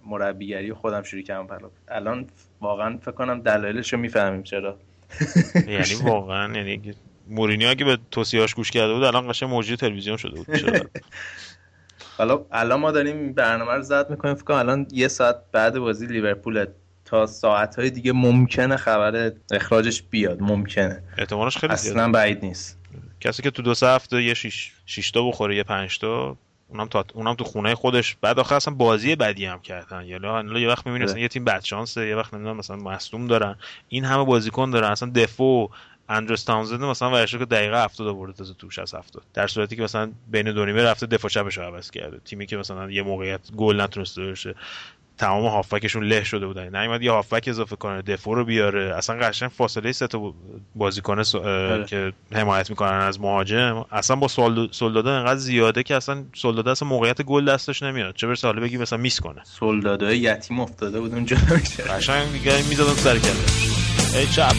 مربیگری 0.06 0.72
خودم 0.72 1.02
شروع 1.02 1.22
کردم 1.22 1.70
الان 1.88 2.26
واقعا 2.60 2.98
فکر 2.98 3.10
کنم 3.10 3.40
دلایلش 3.40 3.92
رو 3.92 3.98
می‌فهمیم 3.98 4.42
چرا. 4.42 4.78
یعنی 5.68 5.94
واقعا 6.02 6.56
یعنی 6.56 6.94
مورینیو 7.28 7.68
اگه 7.68 7.84
به 7.84 7.98
توصیهاش 8.10 8.54
گوش 8.54 8.70
کرده 8.70 8.94
بود 8.94 9.02
الان 9.02 9.28
قشنگ 9.28 9.50
موجود 9.50 9.78
تلویزیون 9.78 10.16
شده 10.16 10.36
بود 10.36 10.46
حالا 12.18 12.46
الان 12.52 12.80
ما 12.80 12.90
داریم 12.90 13.32
برنامه 13.32 13.72
رو 13.72 13.82
زد 13.82 14.10
می‌کنیم 14.10 14.34
فکر 14.34 14.44
کنم 14.44 14.56
الان 14.56 14.86
یه 14.92 15.08
ساعت 15.08 15.36
بعد 15.52 15.78
بازی 15.78 16.06
لیورپول 16.06 16.66
تا 17.04 17.26
ساعت 17.26 17.78
های 17.78 17.90
دیگه 17.90 18.12
ممکنه 18.12 18.76
خبر 18.76 19.32
اخراجش 19.52 20.02
بیاد 20.02 20.42
ممکنه. 20.42 21.02
احتمالش 21.18 21.56
خیلی 21.56 21.72
اصلا 21.72 22.10
بعید 22.10 22.44
نیست. 22.44 22.78
کسی 23.20 23.42
که 23.42 23.50
تو 23.50 23.62
دو 23.62 23.74
سه 23.74 23.86
هفته 23.86 24.22
یه 24.22 24.34
شیش, 24.34 24.72
شیش 24.86 25.10
تا 25.10 25.28
بخوره 25.28 25.56
یه 25.56 25.62
پنج 25.62 25.98
تا 25.98 26.36
اونم 26.70 26.88
تا 26.88 27.04
اونم 27.14 27.34
تو 27.34 27.44
خونه 27.44 27.74
خودش 27.74 28.16
بعد 28.20 28.38
آخر 28.38 28.54
اصلا 28.54 28.74
بازی 28.74 29.16
بدی 29.16 29.44
هم 29.44 29.60
کردن. 29.60 30.04
یعنی 30.04 30.60
یه 30.60 30.68
وقت 30.68 30.86
می‌بینی 30.86 31.04
مثلا 31.04 31.18
یه 31.18 31.28
تیم 31.28 31.44
بد 31.44 31.64
شانسه 31.64 32.06
یه 32.06 32.16
وقت 32.16 32.34
نمی‌دونم 32.34 32.56
مثلا 32.56 32.76
مصدوم 32.76 33.26
دارن. 33.26 33.56
این 33.88 34.04
همه 34.04 34.24
بازیکن 34.24 34.70
دارن. 34.70 34.90
اصلا 34.90 35.10
دفو 35.14 35.70
اندرس 36.08 36.44
تاونزند 36.44 36.82
مثلا 36.82 37.10
ورشه 37.10 37.38
که 37.38 37.44
دقیقه 37.44 37.84
70 37.84 38.08
آورده 38.08 38.32
تازه 38.32 38.54
توش 38.54 38.78
از 38.78 38.94
70 38.94 39.22
در 39.34 39.46
صورتی 39.46 39.76
که 39.76 39.82
مثلا 39.82 40.12
بین 40.30 40.52
دو 40.52 40.66
نیمه 40.66 40.82
رفته 40.82 41.06
دفاع 41.06 41.30
چپش 41.30 41.58
عوض 41.58 41.90
کرده. 41.90 42.20
تیمی 42.24 42.46
که 42.46 42.56
مثلا 42.56 42.90
یه 42.90 43.02
موقعیت 43.02 43.40
گل 43.56 43.80
نتونسته 43.80 44.22
بشه 44.22 44.54
تمام 45.20 45.46
هافبکشون 45.46 46.04
له 46.04 46.24
شده 46.24 46.46
بودن. 46.46 46.76
نیومد 46.76 47.02
یه 47.02 47.10
هافبک 47.10 47.44
اضافه 47.48 47.76
کنه 47.76 48.02
دفو 48.02 48.34
رو 48.34 48.44
بیاره. 48.44 48.94
اصلا 48.96 49.16
قشنگ 49.16 49.50
فاصله 49.50 49.92
سه 49.92 50.06
تا 50.06 50.34
بازیکن 50.74 51.22
بله. 51.34 51.84
که 51.84 52.12
حمایت 52.32 52.70
می‌کنن 52.70 52.92
از 52.92 53.20
مهاجم 53.20 53.84
اصلا 53.92 54.16
با 54.16 54.28
سولدادا 54.72 55.18
انقدر 55.18 55.36
زیاده 55.36 55.82
که 55.82 55.96
اصلا 55.96 56.24
سولدادا 56.34 56.70
اصلا 56.70 56.88
موقعیت 56.88 57.22
گل 57.22 57.44
دستش 57.44 57.82
نمیاد. 57.82 58.14
چه 58.14 58.26
برسه 58.26 58.46
حالا 58.46 58.60
بگی 58.60 58.76
مثلا 58.76 58.98
میس 58.98 59.20
کنه. 59.20 59.40
سولدادا 59.44 60.12
یتیم 60.12 60.60
افتاده 60.60 61.00
بود 61.00 61.14
اونجا. 61.14 61.36
قشنگ 61.88 62.32
دیگه 62.32 62.68
می‌زدن 62.68 62.94
سر 62.94 63.18
کله. 63.18 64.20
ای 64.20 64.26
چپ 64.26 64.54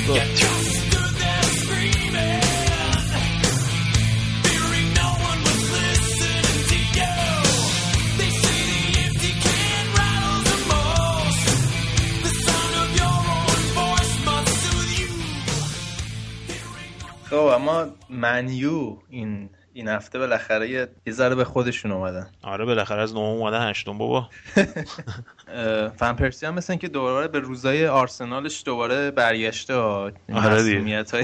اما 17.61 17.85
منیو 18.09 18.97
این 19.09 19.49
این 19.73 19.87
هفته 19.87 20.19
بالاخره 20.19 20.69
یه 20.69 20.87
ذره 21.09 21.35
به 21.35 21.43
خودشون 21.43 21.91
اومدن. 21.91 22.27
آره 22.43 22.65
بالاخره 22.65 23.01
از 23.01 23.13
نهم 23.13 23.23
اومدن 23.23 23.69
هشتم 23.69 23.97
بابا. 23.97 24.29
فن 25.99 26.13
پرسی 26.13 26.45
هم 26.45 26.53
مثل 26.53 26.75
که 26.75 26.87
دوباره 26.87 27.27
به 27.27 27.39
روزای 27.39 27.87
آرسنالش 27.87 28.63
دوباره 28.65 29.11
برگشته 29.11 29.73
آره 29.73 30.13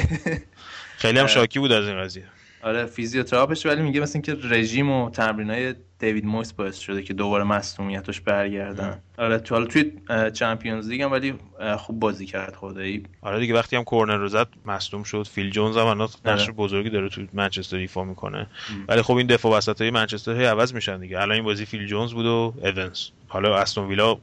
خیلی 0.97 1.19
هم 1.19 1.27
شاکی 1.27 1.59
بود 1.59 1.71
از 1.71 1.87
این 1.87 1.97
قضیه. 2.01 2.23
آره 2.63 2.85
فیزیوتراپش 2.85 3.65
ولی 3.65 3.81
میگه 3.81 3.99
مثل 3.99 4.21
که 4.21 4.37
رژیم 4.43 4.91
و 4.91 5.09
تمرینای 5.09 5.75
دیوید 5.99 6.25
مویس 6.25 6.53
باعث 6.53 6.77
شده 6.77 7.03
که 7.03 7.13
دوباره 7.13 7.43
مصونیتش 7.43 8.21
برگردن. 8.21 9.01
آره 9.17 9.37
تو 9.37 9.55
حالا 9.55 9.65
توی 9.65 9.91
چمپیونز 10.33 10.89
لیگ 10.89 11.01
هم 11.01 11.11
ولی 11.11 11.33
خوب 11.77 11.99
بازی 11.99 12.25
کرد 12.25 12.55
خدایی. 12.55 13.03
آره 13.21 13.39
دیگه 13.39 13.53
وقتی 13.53 13.75
هم 13.75 13.83
کورنر 13.83 14.15
رو 14.15 14.27
زد 14.27 14.47
مصدوم 14.65 15.03
شد. 15.03 15.27
فیل 15.27 15.49
جونز 15.49 15.77
هم 15.77 16.01
نقش 16.01 16.41
آره. 16.43 16.51
بزرگی 16.51 16.89
داره 16.89 17.09
تو 17.09 17.21
منچستر 17.33 17.77
ایفا 17.77 18.03
می‌کنه. 18.03 18.47
ولی 18.87 19.01
خب 19.01 19.15
این 19.15 19.27
دفاع 19.27 19.57
وسط 19.57 19.81
های 19.81 19.91
منچستر 19.91 20.35
هی 20.35 20.45
عوض 20.45 20.73
میشن 20.73 20.99
دیگه. 20.99 21.21
الان 21.21 21.35
این 21.35 21.43
بازی 21.43 21.65
فیل 21.65 21.87
جونز 21.87 22.13
بود 22.13 22.25
و 22.25 22.53
اوانز 22.63 23.09
حالا 23.29 23.57
استون 23.57 23.87
ویلا 23.87 24.17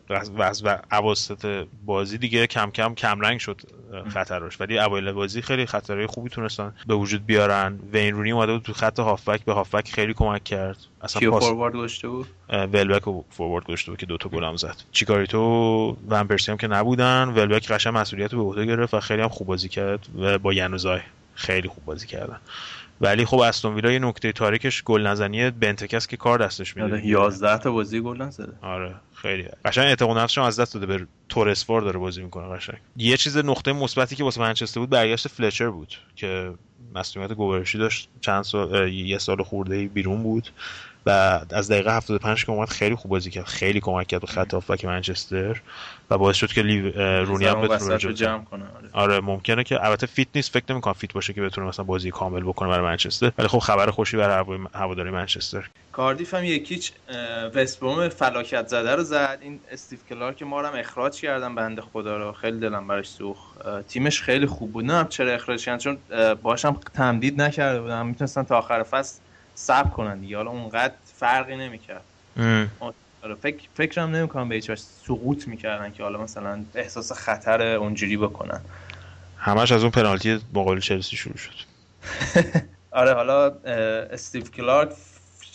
و 0.64 0.78
اواسط 0.92 1.66
بازی 1.86 2.18
دیگه 2.18 2.46
کم 2.46 2.70
کم 2.70 2.94
کم 2.94 3.20
رنگ 3.20 3.40
شد 3.40 3.60
خطراش 4.08 4.60
ولی 4.60 4.78
اوایل 4.78 5.12
بازی 5.12 5.42
خیلی 5.42 5.66
خطرهای 5.66 6.06
خوبی 6.06 6.30
تونستن 6.30 6.74
به 6.86 6.94
وجود 6.94 7.26
بیارن. 7.26 7.78
وین 7.92 8.14
رونی 8.14 8.32
اومده 8.32 8.52
بود 8.52 8.62
تو 8.62 8.72
خط 8.72 8.98
هافبک 8.98 9.44
به 9.44 9.52
هافبک 9.52 9.92
خیلی 9.92 10.14
کمک 10.14 10.44
کرد. 10.44 10.76
اصلا 11.02 11.30
پاس 11.30 11.44
فوروارد 11.44 11.74
بود؟ 12.02 12.26
ولبک 12.48 13.08
و 13.08 13.22
فوروارد 13.30 13.64
گذاشته 13.64 13.90
بود 13.90 14.00
که 14.00 14.06
دوتا 14.06 14.28
گل 14.28 14.44
هم 14.44 14.56
زد. 14.56 14.76
چیکاریتو 14.92 15.96
و 16.08 16.24
پرسی 16.24 16.50
هم 16.50 16.56
که 16.56 16.66
نبودن. 16.66 17.28
ولبک 17.28 17.72
قشنگ 17.72 17.96
مسئولیت 17.96 18.32
رو 18.32 18.38
به 18.44 18.50
عهده 18.50 18.66
گرفت 18.66 18.94
و 18.94 19.00
خیلی 19.00 19.22
هم 19.22 19.28
خوب 19.28 19.46
بازی 19.46 19.68
کرد 19.68 20.06
و 20.18 20.38
با 20.38 20.52
یانوزای 20.52 21.00
خیلی 21.34 21.68
خوب 21.68 21.84
بازی 21.84 22.06
کردن. 22.06 22.40
ولی 23.00 23.24
خب 23.24 23.38
استون 23.38 23.74
ویلا 23.74 23.92
یه 23.92 23.98
نکته 23.98 24.32
تاریکش 24.32 24.82
گل 24.82 25.06
نزنی 25.06 25.50
بنتکس 25.50 26.06
که 26.06 26.16
کار 26.16 26.38
دستش 26.38 26.76
میده 26.76 27.06
11 27.06 27.48
آره، 27.48 27.58
تا 27.58 27.72
بازی 27.72 28.00
گل 28.00 28.22
نزده. 28.22 28.52
آره 28.62 28.94
خیلی. 29.14 29.48
قشنگ 29.64 29.84
اعتماد 29.84 30.18
نفسش 30.18 30.38
از 30.38 30.60
دست 30.60 30.74
داده 30.74 30.86
به 30.86 31.06
تورسفور 31.28 31.82
داره 31.82 31.98
بازی 31.98 32.22
می‌کنه 32.22 32.56
قشنگ. 32.56 32.76
یه 32.96 33.16
چیز 33.16 33.36
نقطه 33.36 33.72
مثبتی 33.72 34.16
که 34.16 34.24
واسه 34.24 34.40
منچستر 34.40 34.80
بود 34.80 34.90
برگشت 34.90 35.28
فلچر 35.28 35.70
بود 35.70 35.94
که 36.16 36.52
مسئولیت 36.94 37.32
گوارشی 37.32 37.78
داشت. 37.78 38.08
چند 38.20 38.42
سال 38.42 38.88
یه 38.92 39.18
سال 39.18 39.42
خورده 39.42 39.86
بیرون 39.86 40.22
بود. 40.22 40.48
و 41.06 41.40
از 41.50 41.70
دقیقه 41.70 41.96
75 41.96 42.44
که 42.44 42.52
اومد 42.52 42.68
خیلی 42.68 42.94
خوب 42.94 43.10
بازی 43.10 43.30
کرد 43.30 43.44
خیلی 43.44 43.80
کمک 43.80 44.06
کرد 44.06 44.20
به 44.20 44.26
خط 44.26 44.54
هافبک 44.54 44.84
منچستر 44.84 45.62
و 46.10 46.18
باعث 46.18 46.36
شد 46.36 46.52
که 46.52 46.62
لیو 46.62 46.92
رونی 47.24 47.44
هم 47.44 47.60
بتونه 47.60 47.98
جمع 47.98 48.44
کنه 48.44 48.64
آره. 48.64 48.88
آره 48.92 49.20
ممکنه 49.20 49.64
که 49.64 49.84
البته 49.84 50.06
fit 50.06 50.28
نیست 50.34 50.52
فکر 50.52 50.64
نمی‌کنم 50.70 50.92
fit 50.92 51.12
باشه 51.12 51.32
که 51.32 51.42
بتونه 51.42 51.66
مثلا 51.66 51.84
بازی 51.84 52.10
کامل 52.10 52.42
بکنه 52.42 52.68
برای 52.68 52.84
منچستر. 52.84 53.32
ولی 53.38 53.48
خب 53.48 53.58
خبر 53.58 53.90
خوشی 53.90 54.16
برای 54.16 54.58
هواداری 54.74 55.10
منچستر. 55.10 55.68
کاردیف 55.92 56.34
هم 56.34 56.44
یک 56.44 56.65
هیچ 56.65 56.92
وستبروم 57.54 58.08
فلاکت 58.08 58.68
زده 58.68 58.94
رو 58.94 59.02
زد. 59.02 59.38
این 59.40 59.60
استیو 59.70 59.98
کلارک 60.08 60.42
ما 60.42 60.60
رو 60.60 60.66
هم 60.66 60.74
اخراج 60.78 61.20
کردن 61.20 61.54
بنده 61.54 61.82
خدا 61.82 62.16
رو 62.16 62.32
خیلی 62.32 62.60
دلم 62.60 62.88
براش 62.88 63.08
سوخ 63.08 63.38
تیمش 63.88 64.22
خیلی 64.22 64.46
خوب 64.46 64.72
بود. 64.72 64.84
نه 64.84 65.06
چرا 65.08 65.32
اخراج 65.32 65.64
کردن 65.64 65.78
چون 65.78 65.98
باشم 66.42 66.80
تمدید 66.94 67.42
نکرده 67.42 67.80
بودن 67.80 68.06
می‌تونستن 68.06 68.42
تا 68.42 68.58
آخر 68.58 68.82
فصل 68.82 69.20
صبر 69.54 69.90
کنن 69.90 70.18
دیگه. 70.18 70.36
حالا 70.36 70.50
اونقدر 70.50 70.94
فرقی 71.04 71.56
نمی‌کرد. 71.56 72.04
آره 73.22 73.34
فکر 73.34 73.68
فکرم 73.74 74.10
نمی‌کنم 74.10 74.48
به 74.48 74.54
هیچ 74.54 74.70
سقوط 74.74 75.48
می‌کردن 75.48 75.92
که 75.92 76.02
حالا 76.02 76.22
مثلا 76.22 76.64
احساس 76.74 77.12
خطر 77.12 77.62
اونجوری 77.62 78.16
بکنن. 78.16 78.60
همش 79.36 79.72
از 79.72 79.82
اون 79.82 79.90
پنالتی 79.90 80.40
مقابل 80.54 80.80
چلسی 80.80 81.16
شروع 81.16 81.36
شد. 81.36 81.52
آره 82.90 83.14
حالا 83.14 83.46
استیو 84.10 84.42
کلارک 84.42 84.92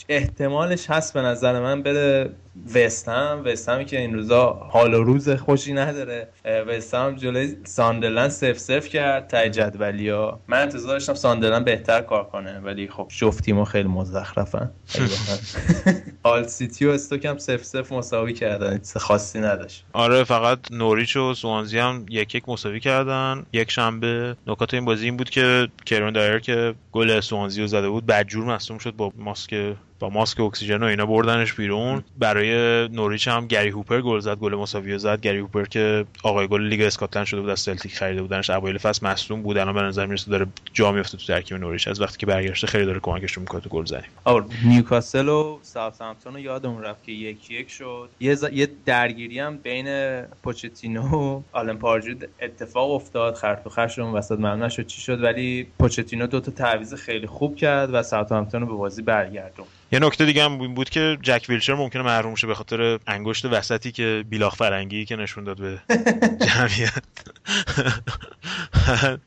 احتمالش 0.10 0.90
هست 0.90 1.14
به 1.14 1.22
نظر 1.22 1.60
من 1.60 1.84
بره 1.84 2.30
وستهم 2.76 3.42
وستهمی 3.46 3.86
که 3.86 4.00
این 4.00 4.14
روزا 4.14 4.54
حال 4.54 4.94
و 4.94 5.04
روز 5.04 5.30
خوشی 5.30 5.74
نداره. 5.74 6.28
وستهم 6.68 7.16
جلوی 7.16 7.56
ساندرلند 7.64 8.30
صفر 8.30 8.58
صفر 8.58 8.88
کرد 8.88 9.28
ته 9.28 9.50
جدولی 9.50 10.10
ها. 10.10 10.40
من 10.48 10.62
انتظار 10.62 10.92
داشتم 10.92 11.14
ساندرلند 11.14 11.66
بهتر 11.66 12.02
کار 12.02 12.24
کنه 12.24 12.60
ولی 12.60 12.88
خب 12.88 13.08
جفت 13.18 13.44
تیم‌ها 13.44 13.66
خیلی 13.66 13.90
مزخرفن. 13.90 14.72
هال 16.24 16.44
سیتی 16.44 16.86
و 16.86 16.90
استوک 16.90 17.38
صفر 17.38 17.64
صفر 17.64 17.92
مساوی 17.92 18.34
کردن 18.34 18.78
چیز 18.78 18.98
خاصی 18.98 19.40
نداشت. 19.40 19.86
آره 19.94 20.24
فقط 20.24 20.60
نوریچ 20.72 21.18
و 21.18 21.34
سوانزی 21.34 21.78
هم 21.80 22.06
یک 22.10 22.36
یک 22.36 22.50
مساوی 22.50 22.80
کردن. 22.80 23.46
یک 23.54 23.72
شنبه 23.72 24.36
نکات 24.48 24.74
این 24.74 24.86
بازی 24.86 25.06
این 25.06 25.18
بود 25.18 25.30
که 25.30 25.68
کرون 25.86 26.14
دایر 26.14 26.40
که 26.40 26.76
گل 26.92 27.20
سوانزی 27.20 27.62
رو 27.62 27.68
زده 27.68 27.90
بود 27.90 28.06
بدجور 28.06 28.46
مصدوم 28.46 28.78
شد 28.78 28.92
با 28.92 29.12
ماسک 29.18 29.76
با 30.00 30.10
ماسک 30.10 30.40
اکسیژن 30.40 30.84
و 30.84 30.86
اینا 30.86 31.06
بردنش 31.06 31.54
بیرون. 31.54 32.04
برای 32.18 32.49
نوریچ 32.92 33.28
هم 33.28 33.48
گری 33.48 33.70
هوپر 33.70 34.02
گل 34.02 34.20
زد 34.20 34.38
گل 34.38 34.56
مساوی 34.56 34.98
زد. 34.98 35.22
گری 35.22 35.38
هوپر 35.38 35.66
که 35.66 36.06
آقای 36.24 36.48
گل 36.48 36.62
لیگ 36.62 36.82
اسکاتلند 36.82 37.26
شده 37.26 37.42
بود 37.42 37.50
از 37.50 37.60
سلتیک 37.60 37.96
خریده 37.96 38.22
بودنش. 38.22 38.50
اوایل 38.50 38.78
فصل 38.78 39.08
مصدوم 39.08 39.42
بود 39.42 39.58
الان 39.58 39.76
به 39.76 39.82
نظر 39.82 40.06
می‌رسه 40.06 40.32
داره 40.32 40.46
جا 40.74 40.92
میفته 40.92 41.18
تو 41.18 41.26
ترکیب 41.26 41.58
نوریچ. 41.58 41.88
از 41.88 42.02
وقتی 42.02 42.18
که 42.18 42.26
برگشته 42.26 42.68
خیلی 42.68 42.86
داره 42.86 43.00
کمکش 43.00 43.38
می‌کنه 43.38 43.62
تو 43.62 43.70
گل 43.70 43.86
زنی. 43.86 44.04
آور 44.24 44.46
نیوکاسل 44.66 45.28
و 45.28 45.60
ساوثهامپتون 45.62 46.34
رو 46.34 46.40
یادمون 46.40 46.84
رفت 46.84 47.04
که 47.04 47.12
یک 47.12 47.52
یک 47.52 47.72
شد. 47.72 48.10
یه, 48.20 48.36
ز... 48.36 48.46
یه 48.54 48.68
درگیری 48.86 49.40
هم 49.40 49.58
بین 49.58 50.22
پوچتینو 50.44 51.02
و 51.02 51.42
آلن 51.52 51.78
پاردیو 51.78 52.30
اتفاق 52.42 52.92
افتاد. 52.92 53.36
خر 53.36 53.68
تو 53.68 53.70
خر 53.70 53.85
شد 53.85 54.00
وسط 54.00 54.40
معلوم 54.40 54.64
نشد 54.64 54.88
چی 54.88 55.02
شد 55.02 55.24
ولی 55.24 55.68
پوچتینو 55.80 56.28
دو 56.28 56.40
تا 56.40 56.52
تعویض 56.52 56.94
خیلی 56.94 57.28
خوب 57.28 57.56
کرد 57.56 57.94
و 57.94 58.04
ساوثهامپتون 58.04 58.62
رو 58.62 58.68
به 58.68 58.74
بازی 58.74 59.02
برگردوند. 59.02 59.70
یه 59.92 60.00
نکته 60.00 60.26
دیگه 60.26 60.44
هم 60.44 60.62
این 60.62 60.74
بود 60.74 60.90
که 60.90 61.18
جک 61.22 61.46
ویلچر 61.50 61.74
ممکنه 61.74 62.04
محروم 62.04 62.36
شه 62.36 62.48
به 62.48 62.56
خاطر 62.56 63.00
انگشت 63.08 63.46
وسطی 63.46 63.92
که 63.92 64.24
بیلاخ 64.30 64.56
فرنگی 64.56 65.06
که 65.06 65.16
نشون 65.16 65.44
داد 65.44 65.58
به 65.58 65.80
جمعیت. 66.48 67.04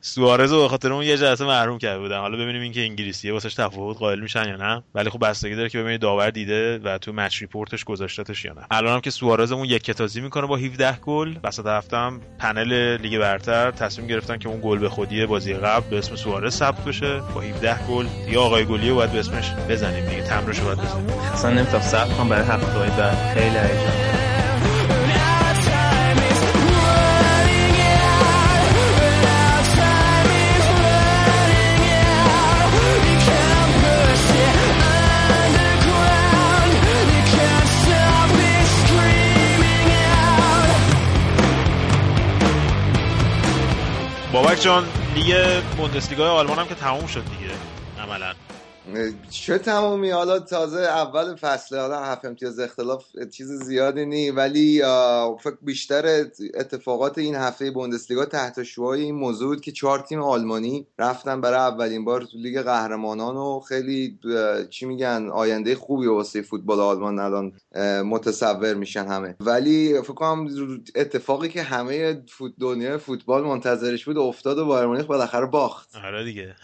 سوارز 0.01 0.51
رو 0.51 0.61
به 0.61 0.67
خاطر 0.67 0.93
اون 0.93 1.03
یه 1.03 1.17
جلسه 1.17 1.45
محروم 1.45 1.77
کرده 1.77 1.99
بودن. 1.99 2.19
حالا 2.19 2.37
ببینیم 2.37 2.61
اینکه 2.61 2.81
انگلیسیه 2.81 3.33
واسش 3.33 3.53
تفاوت 3.53 3.97
قائل 3.97 4.19
میشن 4.19 4.49
یا 4.49 4.55
نه. 4.55 4.83
ولی 4.95 5.09
خب 5.09 5.27
بستگی 5.27 5.55
داره 5.55 5.69
که 5.69 5.79
ببینید 5.79 6.01
داور 6.01 6.29
دیده 6.29 6.77
و 6.77 6.97
تو 6.97 7.13
match 7.13 7.41
report 7.41 7.73
ش 7.73 7.83
گذاشتتش 7.83 8.45
یا 8.45 8.53
نه. 8.53 8.61
الان 8.71 8.93
هم 8.93 9.01
که 9.01 9.09
سوارز 9.09 9.51
اون 9.51 9.65
یکه‌تازی 9.65 10.21
می‌کنه 10.21 10.47
با 10.47 10.57
17 10.57 10.95
گل. 10.95 11.35
وسط 11.43 11.65
هفته 11.65 11.97
هم 11.97 12.21
پنل 12.39 12.97
لیگ 13.01 13.19
برتر 13.19 13.71
تصمیم 13.71 14.07
گرفتن 14.07 14.37
که 14.37 14.49
اون 14.49 14.59
گل 14.63 14.77
به 14.77 14.89
خودی 14.89 15.25
بازی 15.25 15.53
قبل 15.53 15.89
به 15.89 15.97
اسم 15.97 16.15
سوارز 16.15 16.55
ثبت 16.55 16.85
بشه. 16.85 17.19
با 17.35 17.41
17 17.41 17.87
گل. 17.87 18.05
یا 18.27 18.41
آقای 18.41 18.65
گلیه 18.65 18.93
باید 18.93 19.11
به 19.11 19.19
اسمش 19.19 19.51
بزنیم 19.69 20.09
دیگه. 20.09 20.23
باید 20.59 20.77
بزنیم 20.81 21.19
اصلا 21.33 21.51
نمی‌تونم 21.51 21.83
صبر 21.83 22.13
کنم 22.13 22.29
برای 22.29 22.47
هفته 22.47 22.79
های 22.79 22.89
بعد. 22.89 23.33
خیلی 23.33 23.57
هیجان. 23.57 23.93
بابک 44.33 44.61
جان 44.61 44.83
لیگ 45.15 45.63
بوندسلیگا 45.77 46.33
آلمان 46.33 46.59
هم 46.59 46.67
که 46.67 46.75
تموم 46.75 47.07
شد 47.07 47.23
دیگه. 47.23 47.53
عملا. 48.03 48.33
چه 49.29 49.57
تمامی؟ 49.57 50.09
حالا 50.09 50.39
تازه 50.39 50.79
اول 50.79 51.35
فصله 51.35 51.79
حالا 51.79 51.99
هفت 51.99 52.25
امتیاز 52.25 52.59
اختلاف 52.59 53.05
چیز 53.31 53.51
زیادی 53.51 54.05
نی 54.05 54.31
ولی 54.31 54.81
فکر 55.39 55.57
بیشتر 55.61 56.25
اتفاقات 56.53 57.17
این 57.17 57.35
هفته 57.35 57.71
بوندسلیگا 57.71 58.25
تحت 58.25 58.63
شوهای 58.63 59.01
این 59.01 59.15
موضوع 59.15 59.47
بود 59.47 59.61
که 59.61 59.71
چهار 59.71 59.99
تیم 59.99 60.21
آلمانی 60.21 60.87
رفتن 60.99 61.41
برای 61.41 61.59
اولین 61.59 62.05
بار 62.05 62.21
تو 62.21 62.37
لیگ 62.37 62.61
قهرمانان 62.61 63.35
و 63.35 63.59
خیلی 63.59 64.19
چی 64.69 64.85
میگن 64.85 65.29
آینده 65.33 65.75
خوبی 65.75 66.07
واسه 66.07 66.41
فوتبال 66.41 66.79
آلمان 66.79 67.19
الان 67.19 67.51
متصور 68.03 68.73
میشن 68.73 69.07
همه. 69.07 69.35
ولی 69.39 70.01
فکر 70.01 70.13
کنم 70.13 70.47
اتفاقی 70.95 71.49
که 71.49 71.63
همه 71.63 72.23
فوت 72.29 72.53
دنیای 72.59 72.97
فوتبال 72.97 73.43
منتظرش 73.43 74.05
بود 74.05 74.17
افتاد 74.17 74.57
و 74.57 74.65
بایر 74.65 74.85
مونیخ 74.85 75.05
بالاخره 75.05 75.45
باخت. 75.45 75.95
آره 75.95 76.23
دیگه. 76.23 76.55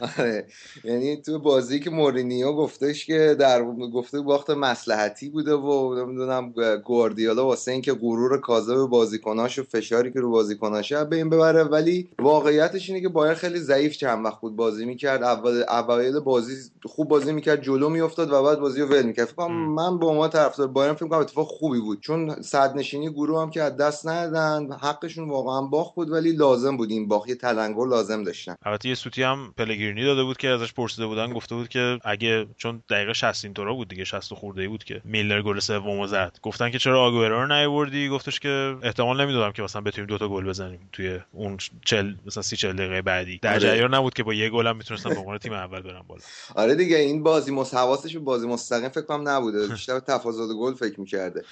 آره. 0.18 0.46
یعنی 0.84 1.16
تو 1.16 1.38
بازی 1.50 1.80
که 1.80 1.90
مورینیو 1.90 2.52
گفتش 2.52 3.06
که 3.06 3.36
در 3.38 3.62
گفته 3.94 4.20
باخت 4.20 4.50
مسلحتی 4.50 5.28
بوده 5.28 5.54
و 5.54 5.94
نمی‌دونم 5.94 6.54
گواردیولا 6.84 7.46
واسه 7.46 7.72
اینکه 7.72 7.92
غرور 7.92 8.40
کاذب 8.40 8.76
بازیکناش 8.76 9.58
و 9.58 9.62
فشاری 9.62 10.12
که 10.12 10.20
رو 10.20 10.30
بازیکناش 10.30 10.92
به 10.92 11.16
این 11.16 11.30
ببره. 11.30 11.64
ولی 11.64 12.08
واقعیتش 12.18 12.90
اینه 12.90 13.00
که 13.00 13.08
بایر 13.08 13.34
خیلی 13.34 13.58
ضعیف 13.58 13.96
چند 13.96 14.24
وقت 14.24 14.40
بود 14.40 14.56
بازی 14.56 14.84
می‌کرد. 14.84 15.22
اول 15.22 15.64
اوایل 15.68 16.20
بازی 16.20 16.54
خوب 16.84 17.08
بازی 17.08 17.32
می‌کرد 17.32 17.62
جلو 17.62 17.88
میافتاد 17.88 18.32
و 18.32 18.42
بعد 18.42 18.60
بازی 18.60 18.80
رو 18.80 18.88
ول 18.88 19.02
می‌کرد. 19.02 19.26
فکر 19.26 19.46
من 19.46 19.98
به 19.98 20.06
عنوان 20.06 20.30
طرفدار 20.30 20.66
بایرن 20.66 20.94
فکر 20.94 21.08
کنم 21.08 21.18
اتفاق 21.18 21.46
خوبی 21.46 21.80
بود. 21.80 22.00
چون 22.00 22.42
صد 22.42 22.76
نشینی 22.76 23.10
گروه 23.10 23.42
هم 23.42 23.50
که 23.50 23.62
از 23.62 23.76
دست 23.76 24.08
ندادن 24.08 24.72
حقشون 24.72 25.28
واقعا 25.28 25.60
باخت 25.62 25.94
بود 25.94 26.10
ولی 26.10 26.32
لازم 26.32 26.76
بود 26.76 26.90
این 26.90 27.08
باخت. 27.08 27.30
تلنگر 27.32 27.86
لازم 27.86 28.22
داشتن. 28.22 28.54
البته 28.64 28.88
یه 28.88 28.94
سوتی 28.94 29.22
هم 29.22 29.54
پلگرینی 29.56 30.04
داده 30.04 30.22
بود 30.22 30.36
که 30.36 30.48
ازش 30.48 30.72
پرسیده 30.72 31.06
بودن 31.06 31.32
گفته 31.40 31.54
بود 31.54 31.68
که 31.68 31.98
اگه 32.04 32.46
چون 32.56 32.82
دقیقه 32.90 33.12
60 33.12 33.44
اینطورا 33.44 33.74
بود 33.74 33.88
دیگه 33.88 34.04
60 34.04 34.34
خورده 34.34 34.68
بود 34.68 34.84
که 34.84 35.00
میلر 35.04 35.42
گل 35.42 35.58
سومو 35.58 36.06
زد. 36.06 36.38
گفتن 36.42 36.70
که 36.70 36.78
چرا 36.78 37.02
آگورو 37.02 37.40
رو 37.40 37.46
نیوردی 37.46 38.08
گفتش 38.08 38.40
که 38.40 38.76
احتمال 38.82 39.20
نمی‌دادم 39.20 39.52
که 39.52 39.62
مثلا 39.62 39.82
بتونیم 39.82 40.06
دوتا 40.06 40.28
گل 40.28 40.44
بزنیم 40.44 40.88
توی 40.92 41.20
اون 41.32 41.58
40 41.84 42.14
مثلا 42.26 42.42
30 42.42 42.56
40 42.56 42.76
دقیقه 42.76 43.02
بعدی. 43.02 43.38
در 43.38 43.50
آره. 43.50 43.60
جریان 43.60 43.94
نبود 43.94 44.14
که 44.14 44.22
با 44.22 44.34
یه 44.34 44.50
گل 44.50 44.66
هم 44.66 44.76
می‌تونستن 44.76 45.10
به 45.10 45.18
عنوان 45.20 45.38
تیم 45.38 45.52
اول 45.52 45.80
برن 45.80 46.02
بالا. 46.08 46.20
آره 46.54 46.74
دیگه 46.74 46.96
این 46.96 47.22
بازی 47.22 47.50
حواسش 47.72 48.12
به 48.12 48.20
بازی 48.20 48.46
مستقیم 48.46 48.88
فکر 48.88 49.04
کنم 49.04 49.28
نبوده. 49.28 49.66
بیشتر 49.66 50.00
تفاضل 50.00 50.54
گل 50.54 50.74
فکر 50.74 51.00
می‌کرده. 51.00 51.44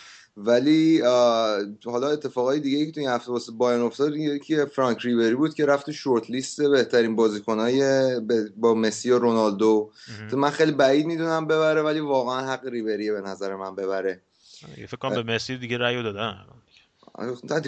ولی 0.44 1.00
حالا 1.84 2.08
اتفاقای 2.08 2.60
دیگه 2.60 2.86
که 2.86 2.92
تو 2.92 3.00
این 3.00 3.08
هفته 3.08 3.32
واسه 3.32 3.52
بایرن 3.52 3.80
افتاد 3.80 4.16
یکی 4.16 4.64
فرانک 4.64 4.98
ریبری 5.00 5.34
بود 5.34 5.54
که 5.54 5.66
رفت 5.66 5.90
شورت 5.90 6.30
لیست 6.30 6.62
بهترین 6.62 7.16
بازیکنای 7.16 7.80
با 8.56 8.74
مسی 8.74 9.10
و 9.10 9.18
رونالدو. 9.18 9.90
من 10.32 10.50
خیلی 10.50 10.72
بعید 10.72 11.06
می‌دونم 11.06 11.46
ببره 11.46 11.82
ولی 11.82 12.00
واقعا 12.00 12.46
حق 12.52 12.66
ریبریه 12.66 13.12
به 13.12 13.20
نظر 13.20 13.56
من 13.56 13.74
ببره. 13.74 14.20
فکر 14.76 14.96
کنم 14.96 15.22
به 15.22 15.34
مسی 15.34 15.56
دیگه 15.56 15.78
رأی 15.78 16.02
دادن. 16.02 16.44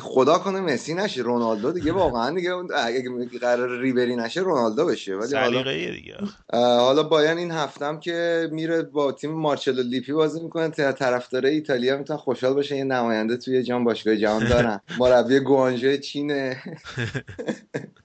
خدا 0.03 0.39
کنه 0.39 0.61
مسی 0.61 0.95
نشه 0.95 1.23
رونالدو 1.23 1.73
دیگه 1.73 1.93
واقعا 1.93 2.35
دیگه 2.35 2.55
اگه 2.75 3.11
قرار 3.41 3.81
ریبری 3.81 4.17
نشه 4.17 4.41
رونالدو 4.41 4.87
بشه. 4.87 5.15
ولی 5.15 5.37
حالا 5.37 5.63
دیگه 5.63 6.17
حالا 6.53 7.03
باید 7.03 7.39
این 7.39 7.51
هفتم 7.51 8.01
که 8.01 8.49
میره 8.53 8.83
با 8.83 9.13
تیم 9.13 9.31
مارچلو 9.31 9.83
لیپی 9.83 10.13
بازی 10.13 10.41
می‌کنه 10.41 10.69
طرفدار 10.69 11.47
ایتالیا 11.47 11.99
می‌تونن 11.99 12.19
خوشحال 12.19 12.55
باشه 12.55 12.77
یه 12.77 12.85
نماینده 12.85 13.37
توی 13.37 13.63
جام 13.63 13.85
باشگاه 13.85 14.17
جهان 14.17 14.49
دارن. 14.49 14.81
مربی 15.01 15.41
گوانژو 15.41 15.97
چینه. 15.97 16.63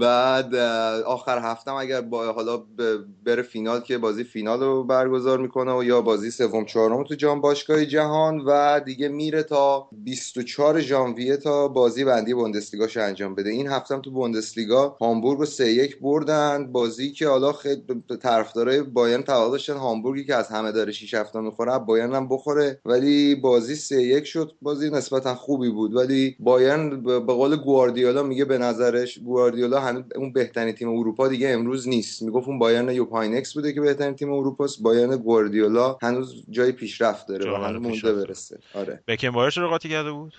بعد 0.00 0.54
آخر 1.06 1.38
هفتم 1.38 1.74
اگر 1.74 2.00
با 2.00 2.32
حالا 2.32 2.62
بره 3.24 3.42
فینال 3.42 3.80
که 3.80 3.98
بازی 3.98 4.24
فینال 4.24 4.60
رو 4.60 4.84
برگزار 4.84 5.38
می‌کنه 5.38 5.72
و 5.72 5.84
یا 5.84 6.00
بازی 6.00 6.30
سوم 6.30 6.64
چهارم 6.64 7.04
تو 7.04 7.14
جام 7.14 7.40
باشگاه 7.40 7.86
جهان 7.86 8.38
و 8.46 8.80
دیگه 8.80 9.08
میره 9.08 9.42
تا 9.42 9.88
24 9.92 10.80
ژانویه 10.80 11.36
تا 11.36 11.68
بازی 11.68 12.04
بندی 12.04 12.34
بوندسلیگاش 12.34 12.96
انجام 12.96 13.34
بده. 13.34 13.50
این 13.50 13.68
هفتم 13.68 14.00
تو 14.00 14.10
بوندسلیگا 14.10 14.96
هامبورگ 15.00 15.38
رو 15.38 15.46
3 15.46 15.72
1 15.72 16.00
بردن. 16.00 16.72
بازی 16.72 17.12
که 17.12 17.28
حالا 17.28 17.52
خیلی 17.52 17.82
طرفدارای 18.22 18.82
بایرن 18.82 19.22
توقع 19.22 19.50
داشتن. 19.50 19.76
هامبورگی 19.76 20.24
که 20.24 20.34
از 20.34 20.48
همه 20.48 20.72
داره 20.72 20.92
6 20.92 21.14
هفته 21.14 21.40
می‌خوره 21.40 21.78
بایرن 21.78 22.14
هم 22.14 22.28
بخوره. 22.28 22.80
ولی 22.84 23.34
بازی 23.34 23.74
3 23.74 24.02
1 24.02 24.24
شد. 24.24 24.52
بازی 24.62 24.90
نسبتا 24.90 25.34
خوبی 25.34 25.70
بود. 25.70 25.94
ولی 25.94 26.36
بایرن 26.40 27.02
به 27.02 27.20
قول 27.20 27.56
گواردیولا 27.56 28.22
میگه 28.22 28.44
به 28.44 28.58
نظرش 28.58 29.13
گواردیولا 29.18 29.80
هنوز 29.80 30.04
اون 30.16 30.32
بهترین 30.32 30.72
تیم 30.72 30.88
اروپا 30.88 31.28
دیگه 31.28 31.48
امروز 31.48 31.88
نیست. 31.88 32.22
می‌گفت 32.22 32.48
اون 32.48 32.58
بایرن 32.58 32.88
یوپاینکس 32.88 33.54
بوده 33.54 33.72
که 33.72 33.80
بهترین 33.80 34.14
تیم 34.14 34.32
اروپاست. 34.32 34.82
بایرن 34.82 35.16
گواردیولا 35.16 35.98
هنوز 36.02 36.44
جای 36.50 36.72
پیشرفت 36.72 37.28
داره 37.28 37.52
و 37.52 37.54
هنوز 37.54 37.82
مونده 37.82 38.12
برسه. 38.12 38.58
آره. 38.74 39.02
بکنبایر 39.08 39.50
چرا 39.50 39.68
قاطی 39.68 39.88
کرده 39.88 40.12
بود؟ 40.12 40.32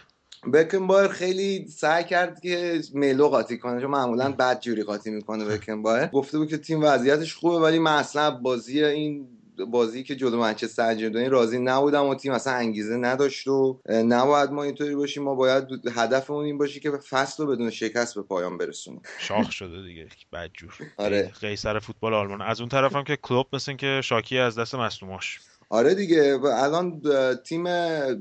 بکنبایر 0.53 1.07
خیلی 1.07 1.67
سعی 1.67 2.03
کرد 2.03 2.39
که 2.39 2.81
میلو 2.93 3.27
قاطی 3.27 3.57
کنه 3.57 3.81
چون 3.81 3.91
معمولا 3.91 4.31
بد 4.31 4.59
جوری 4.59 4.83
قاطی 4.83 5.11
می‌کنه 5.11 5.45
بکنبایر. 5.45 6.05
گفته 6.05 6.37
بود 6.37 6.47
که 6.47 6.57
تیم 6.57 6.79
وضعیتش 6.83 7.35
خوبه 7.35 7.57
ولی 7.59 7.79
من 7.79 7.95
اصلا 7.95 8.31
بازی 8.31 8.83
این 8.83 9.27
بازی 9.71 10.03
که 10.03 10.15
جلو 10.15 10.37
منچستر 10.37 10.83
انجام 10.89 11.29
راضی 11.29 11.59
نبودم 11.59 12.05
و 12.05 12.15
تیم 12.15 12.31
اصلا 12.31 12.53
انگیزه 12.53 12.97
نداشت 12.97 13.47
و 13.47 13.79
نباید 13.89 14.49
ما 14.49 14.63
اینطوری 14.63 14.95
باشیم. 14.95 15.23
ما 15.23 15.35
باید 15.35 15.63
هدفمون 15.95 16.45
این 16.45 16.57
باشه 16.57 16.79
که 16.79 16.91
فصل 16.91 17.43
رو 17.43 17.51
بدون 17.51 17.69
شکست 17.69 18.15
به 18.15 18.21
پایان 18.21 18.57
برسونیم. 18.57 19.01
شاخ 19.19 19.51
شده 19.51 19.81
دیگه. 19.81 20.07
بدجور. 20.33 20.73
آره. 20.97 21.31
قیصر 21.41 21.79
فوتبال 21.79 22.13
آلمان. 22.13 22.41
از 22.41 22.59
اون 22.59 22.69
طرفم 22.69 23.03
که 23.03 23.15
کلوب 23.15 23.47
مثل 23.53 23.73
که 23.73 24.01
شاکی 24.03 24.37
از 24.37 24.59
دست 24.59 24.75
مصدوماش 24.75 25.39
آره 25.69 25.95
دیگه 25.95 26.39
الان 26.43 27.01
تیم 27.43 27.65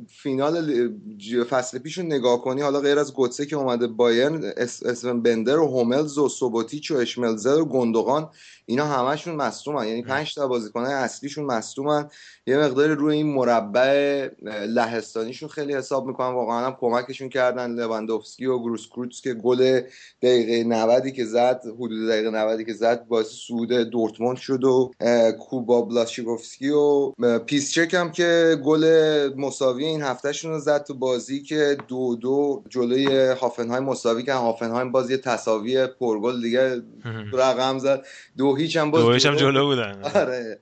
فینال 0.07 0.89
فصل 1.51 1.79
پیش 1.79 1.99
رو 1.99 2.05
نگاه 2.05 2.43
کنی 2.43 2.61
حالا 2.61 2.81
غیر 2.81 2.99
از 2.99 3.15
گوتسه 3.15 3.47
که 3.47 3.57
اومده 3.57 3.87
بایرن 3.87 4.53
اسون 4.57 5.23
بندر 5.23 5.59
و 5.59 5.67
هوملز 5.67 6.19
و 6.19 6.29
سوبوتیچ 6.29 6.91
و 6.91 6.97
اشملزر 6.97 7.61
و 7.61 7.65
گندوغان 7.65 8.31
اینا 8.67 8.87
همشون 8.87 9.35
مصدومن. 9.35 9.89
یعنی 9.89 10.03
پنج 10.03 10.35
تا 10.35 10.49
بازیکن 10.49 10.81
اصلیشون 10.81 11.45
مصدومن. 11.45 12.09
یه 12.47 12.59
مقدار 12.59 12.89
روی 12.89 13.17
این 13.17 13.27
مربع 13.27 14.29
لهستانیشون 14.67 15.49
خیلی 15.49 15.75
حساب 15.75 16.07
می‌کنن. 16.07 16.35
واقعا 16.35 16.67
هم 16.67 16.77
کمکشون 16.81 17.29
کردن. 17.29 17.71
لواندوفسکی 17.71 18.47
و 18.47 18.59
گروس 18.59 18.89
کروتس 18.89 19.21
که 19.21 19.35
گل 19.35 19.81
دقیقه 20.23 20.65
90 20.69 21.11
که 21.11 21.25
زد 21.25 21.63
حدود 21.67 22.09
دقیقه 22.09 22.31
90 22.31 22.63
که 22.63 22.73
زد 22.73 23.07
باعث 23.07 23.27
سود 23.27 23.73
دورتموند 23.73 24.37
شد 24.37 24.65
و 24.65 24.91
کوبا 25.41 25.83
بلاشیگوفسکی 25.83 26.71
و 26.71 27.13
پیسچک 27.39 27.95
هم 27.95 28.13
که 28.13 28.59
گل 28.65 28.85
مساوی 29.37 29.85
این 29.85 30.03
هفتهشون 30.03 30.51
رو 30.51 30.59
زد 30.59 30.85
تو 30.85 30.95
بازی 30.95 31.43
که 31.43 31.77
دو 31.89 32.17
دو 32.17 32.65
جلوی 32.69 33.29
هافنهایم 33.29 33.83
مساوی 33.85 34.23
که 34.23 34.33
هافنهایم 34.33 34.93
بازی 34.93 35.17
تساوی 35.17 35.87
پرگل 35.87 36.43
دیگه 36.43 36.83
رقم 37.33 37.79
زد. 37.79 38.07
دو 38.39 38.57
هیچ 38.57 38.77
هم 38.77 38.91
باز 38.91 39.05
دو 39.05 39.13
هیچ 39.13 39.27
هم 39.27 39.37
جلو 39.37 39.67
بودن. 39.67 40.03
آره. 40.15 40.61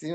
تیم 0.00 0.14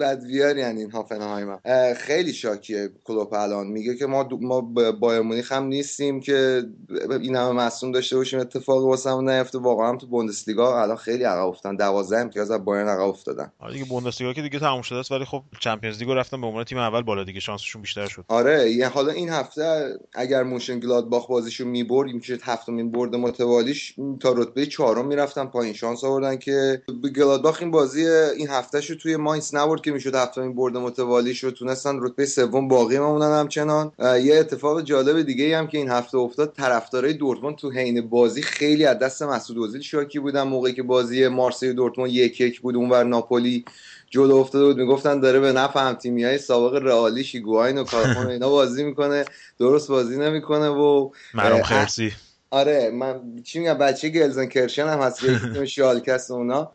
بدویار 0.00 0.56
یعنی 0.56 0.80
این 0.80 0.90
هافنهایم 0.90 1.58
خیلی 1.94 2.32
شاکیه 2.32 2.90
کلوپ 3.04 3.32
الان. 3.32 3.66
میگه 3.66 3.96
که 3.96 4.06
ما 4.06 4.28
ما 4.40 4.60
بایر 5.00 5.20
مونیخ 5.20 5.52
هم 5.52 5.64
نیستیم 5.64 6.20
که 6.20 6.62
این 7.10 7.36
همه 7.36 7.52
مصدوم 7.52 7.92
داشته 7.92 8.16
باشیم 8.16 8.40
اتفاق 8.40 8.84
واسمون 8.84 9.30
نیفته. 9.30 9.58
واقعا 9.58 9.96
تو 9.96 10.06
بوندسلیگا 10.06 10.82
الان 10.82 10.96
خیلی 10.96 11.24
عقب 11.24 11.46
افتادن. 11.46 11.76
12 11.76 12.18
امتیاز 12.18 12.50
از 12.50 12.64
بایرن 12.64 12.88
عقب 12.88 13.08
افتادن. 13.08 13.52
آره 13.58 13.72
دیگه 13.72 13.84
بوندسلیگا 13.84 14.32
که 14.32 14.42
دیگه 14.42 14.58
تموم 14.58 14.82
شده 14.82 14.98
است 14.98 15.12
ولی 15.12 15.24
خب 15.24 15.42
Champions 15.60 15.98
League 15.98 16.12
و 16.12 16.14
رفتن 16.14 16.40
به 16.40 16.46
عنوان 16.46 16.64
تیم 16.64 16.78
اول 16.78 17.02
بالا 17.02 17.24
دیگه. 17.24 17.40
شانسشون 17.40 17.82
بیشتر 17.82 18.06
شد. 18.06 18.24
آره 18.28 18.70
یعنی 18.70 18.92
حالا 18.92 19.12
این 19.12 19.28
هفته 19.28 19.92
اگر 20.14 20.42
مونشن 20.42 20.80
گلادباخ 20.80 21.28
بازیشو 21.28 21.64
می‌برد 21.64 22.10
میشه 22.10 22.38
هفتمین 22.42 22.92
برد 22.92 23.16
متوالیش 23.16 23.94
تا 24.20 24.32
رتبه 24.32 24.66
چهارم 24.66 25.06
می‌رفتن 25.06 25.44
پایین. 25.44 25.74
شانس 25.74 26.04
آوردن 26.04 26.36
که 26.36 26.82
گلادباخ 27.16 27.58
این 27.60 27.70
بازی 27.82 28.06
این 28.06 28.48
هفتهش 28.48 28.90
رو 28.90 28.96
توی 28.96 29.16
ماینس 29.16 29.54
نبرد 29.54 29.80
که 29.82 29.92
می‌شد 29.92 30.14
هفتمین 30.14 30.54
برد 30.54 30.76
متوالی 30.76 31.34
شد. 31.34 31.50
تونستن 31.50 31.98
رتبه 32.00 32.26
سوم 32.26 32.68
باقی 32.68 32.98
بمونن 32.98 33.40
همچنان. 33.40 33.92
یه 33.98 34.36
اتفاق 34.38 34.82
جالب 34.82 35.22
دیگه 35.22 35.58
هم 35.58 35.66
که 35.66 35.78
این 35.78 35.90
هفته 35.90 36.18
افتاد. 36.18 36.52
طرفدارای 36.56 37.12
دورتموند 37.12 37.56
تو 37.56 37.70
حین 37.70 38.00
بازی 38.00 38.42
خیلی 38.42 38.84
از 38.84 38.98
دست 38.98 39.22
مسعود 39.22 39.58
اوزیل 39.58 39.80
شاکی 39.80 40.18
بودن. 40.18 40.42
موقعی 40.42 40.72
که 40.72 40.82
بازی 40.82 41.28
مارسی 41.28 41.72
دورتموند 41.72 42.10
یک 42.10 42.40
یک 42.40 42.60
بود 42.60 42.76
اونور 42.76 43.04
ناپولی 43.04 43.64
جلو 44.10 44.36
افتاده 44.36 44.64
بود. 44.64 44.76
می‌گفتن 44.76 45.20
داره 45.20 45.40
به 45.40 45.52
نفع 45.52 45.80
هم 45.80 45.94
تیمی 45.94 46.24
های 46.24 46.38
سابق 46.38 46.74
رئالی 46.74 47.24
شیگواین 47.24 47.78
و 47.78 47.84
کارخون 47.84 48.26
اینا 48.26 48.48
بازی 48.48 48.84
می‌کنه. 48.84 49.24
درست 49.58 49.88
بازی 49.88 50.18
نمی‌کنه 50.18 50.68
و 50.68 51.10
مرام 51.34 51.62
خرسی. 51.62 52.12
آره 52.52 52.90
من 52.90 53.20
چی 53.44 53.58
میگم 53.58 53.74
بچه 53.74 54.08
گلزن 54.08 54.46
کرشن 54.46 54.88
هم 54.88 54.98
هست 54.98 55.22
یه 55.54 55.64
شالکست 55.76 56.30
اونا. 56.30 56.72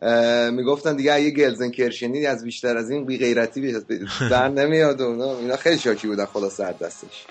می‌گفتن 0.50 0.96
دیگه 0.96 1.12
اگه 1.14 1.30
گلزن 1.30 1.70
کرشنی 1.70 2.26
از 2.26 2.44
بیشتر 2.44 2.76
از 2.76 2.90
این 2.90 3.04
بی 3.04 3.18
غیرتی 3.18 3.74
در 4.30 4.48
نمیاد 4.48 5.02
اونا. 5.02 5.38
اینا 5.38 5.56
خیلی 5.56 5.78
شاکی 5.78 6.06
بودن 6.06 6.24
خلاص 6.24 6.56
سر 6.56 6.72
دستش. 6.72 7.24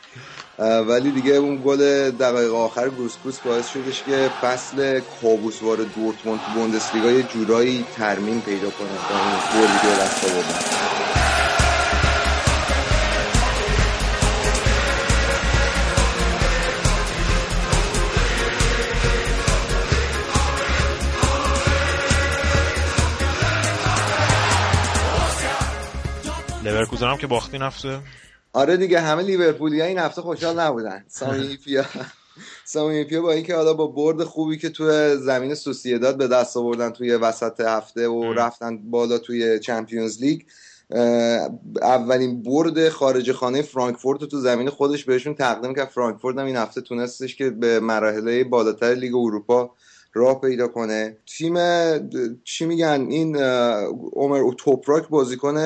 ولی 0.59 1.11
دیگه 1.11 1.33
اون 1.33 1.61
گل 1.65 2.11
دقایق 2.11 2.53
آخر 2.53 2.89
گروسکوس 2.89 3.39
باعث 3.39 3.67
شدش 3.67 4.03
که 4.03 4.29
فصل 4.41 4.99
کابوسوار 5.21 5.77
دورتموند 5.77 6.39
تو 6.39 6.59
بوندسلیگا 6.59 7.11
یه 7.11 7.23
جورایی 7.23 7.85
ترمیم 7.95 8.41
پیدا 8.41 8.69
کنه. 8.69 8.89
تا 9.09 9.15
این 9.19 9.61
گلی 9.61 9.79
که 9.81 10.86
لورکوزن 26.71 27.07
هم 27.07 27.17
که 27.17 27.27
باخت 27.27 27.47
این 27.47 27.57
هفته 27.57 27.99
آره 28.53 28.77
دیگه 28.77 29.01
همه 29.01 29.23
لیورپولی 29.23 29.81
این 29.81 29.97
هفته 29.97 30.21
خوشحال 30.21 30.59
نبودن. 30.59 31.05
سامی 31.07 31.57
هیپیا 31.57 31.85
سامی 32.65 32.89
هیپیا 32.89 33.21
با 33.21 33.31
اینکه 33.31 33.55
حالا 33.55 33.73
با 33.73 33.87
برد 33.87 34.23
خوبی 34.23 34.57
که 34.57 34.69
توی 34.69 35.17
زمین 35.17 35.55
سوسیداد 35.55 36.17
به 36.17 36.27
دست 36.27 36.57
آوردن 36.57 36.89
توی 36.89 37.11
وسط 37.11 37.61
هفته 37.61 38.07
و 38.07 38.33
رفتن 38.33 38.77
بالا 38.77 39.17
توی 39.17 39.59
Champions 39.59 40.21
League 40.21 40.41
اولین 41.81 42.43
برد 42.43 42.89
خارج 42.89 43.31
خانه 43.31 43.61
فرانکفورت 43.61 44.23
تو 44.23 44.39
زمین 44.39 44.69
خودش 44.69 45.05
بهشون 45.05 45.35
تقدیم 45.35 45.75
کرد. 45.75 45.87
فرانکفورت 45.87 46.37
هم 46.37 46.45
این 46.45 46.55
هفته 46.55 46.81
تونستش 46.81 47.35
که 47.35 47.49
به 47.49 47.79
مراحل 47.79 48.43
بالاتر 48.43 48.93
لیگ 48.93 49.15
اروپا 49.15 49.75
راه 50.17 50.41
پیدا 50.41 50.67
کنه. 50.67 51.17
تیم 51.37 51.57
چی 52.43 52.65
میگن؟ 52.65 53.07
این 53.09 53.35
عمر 54.13 54.51
توپراک 54.57 55.09
بازیکن 55.09 55.57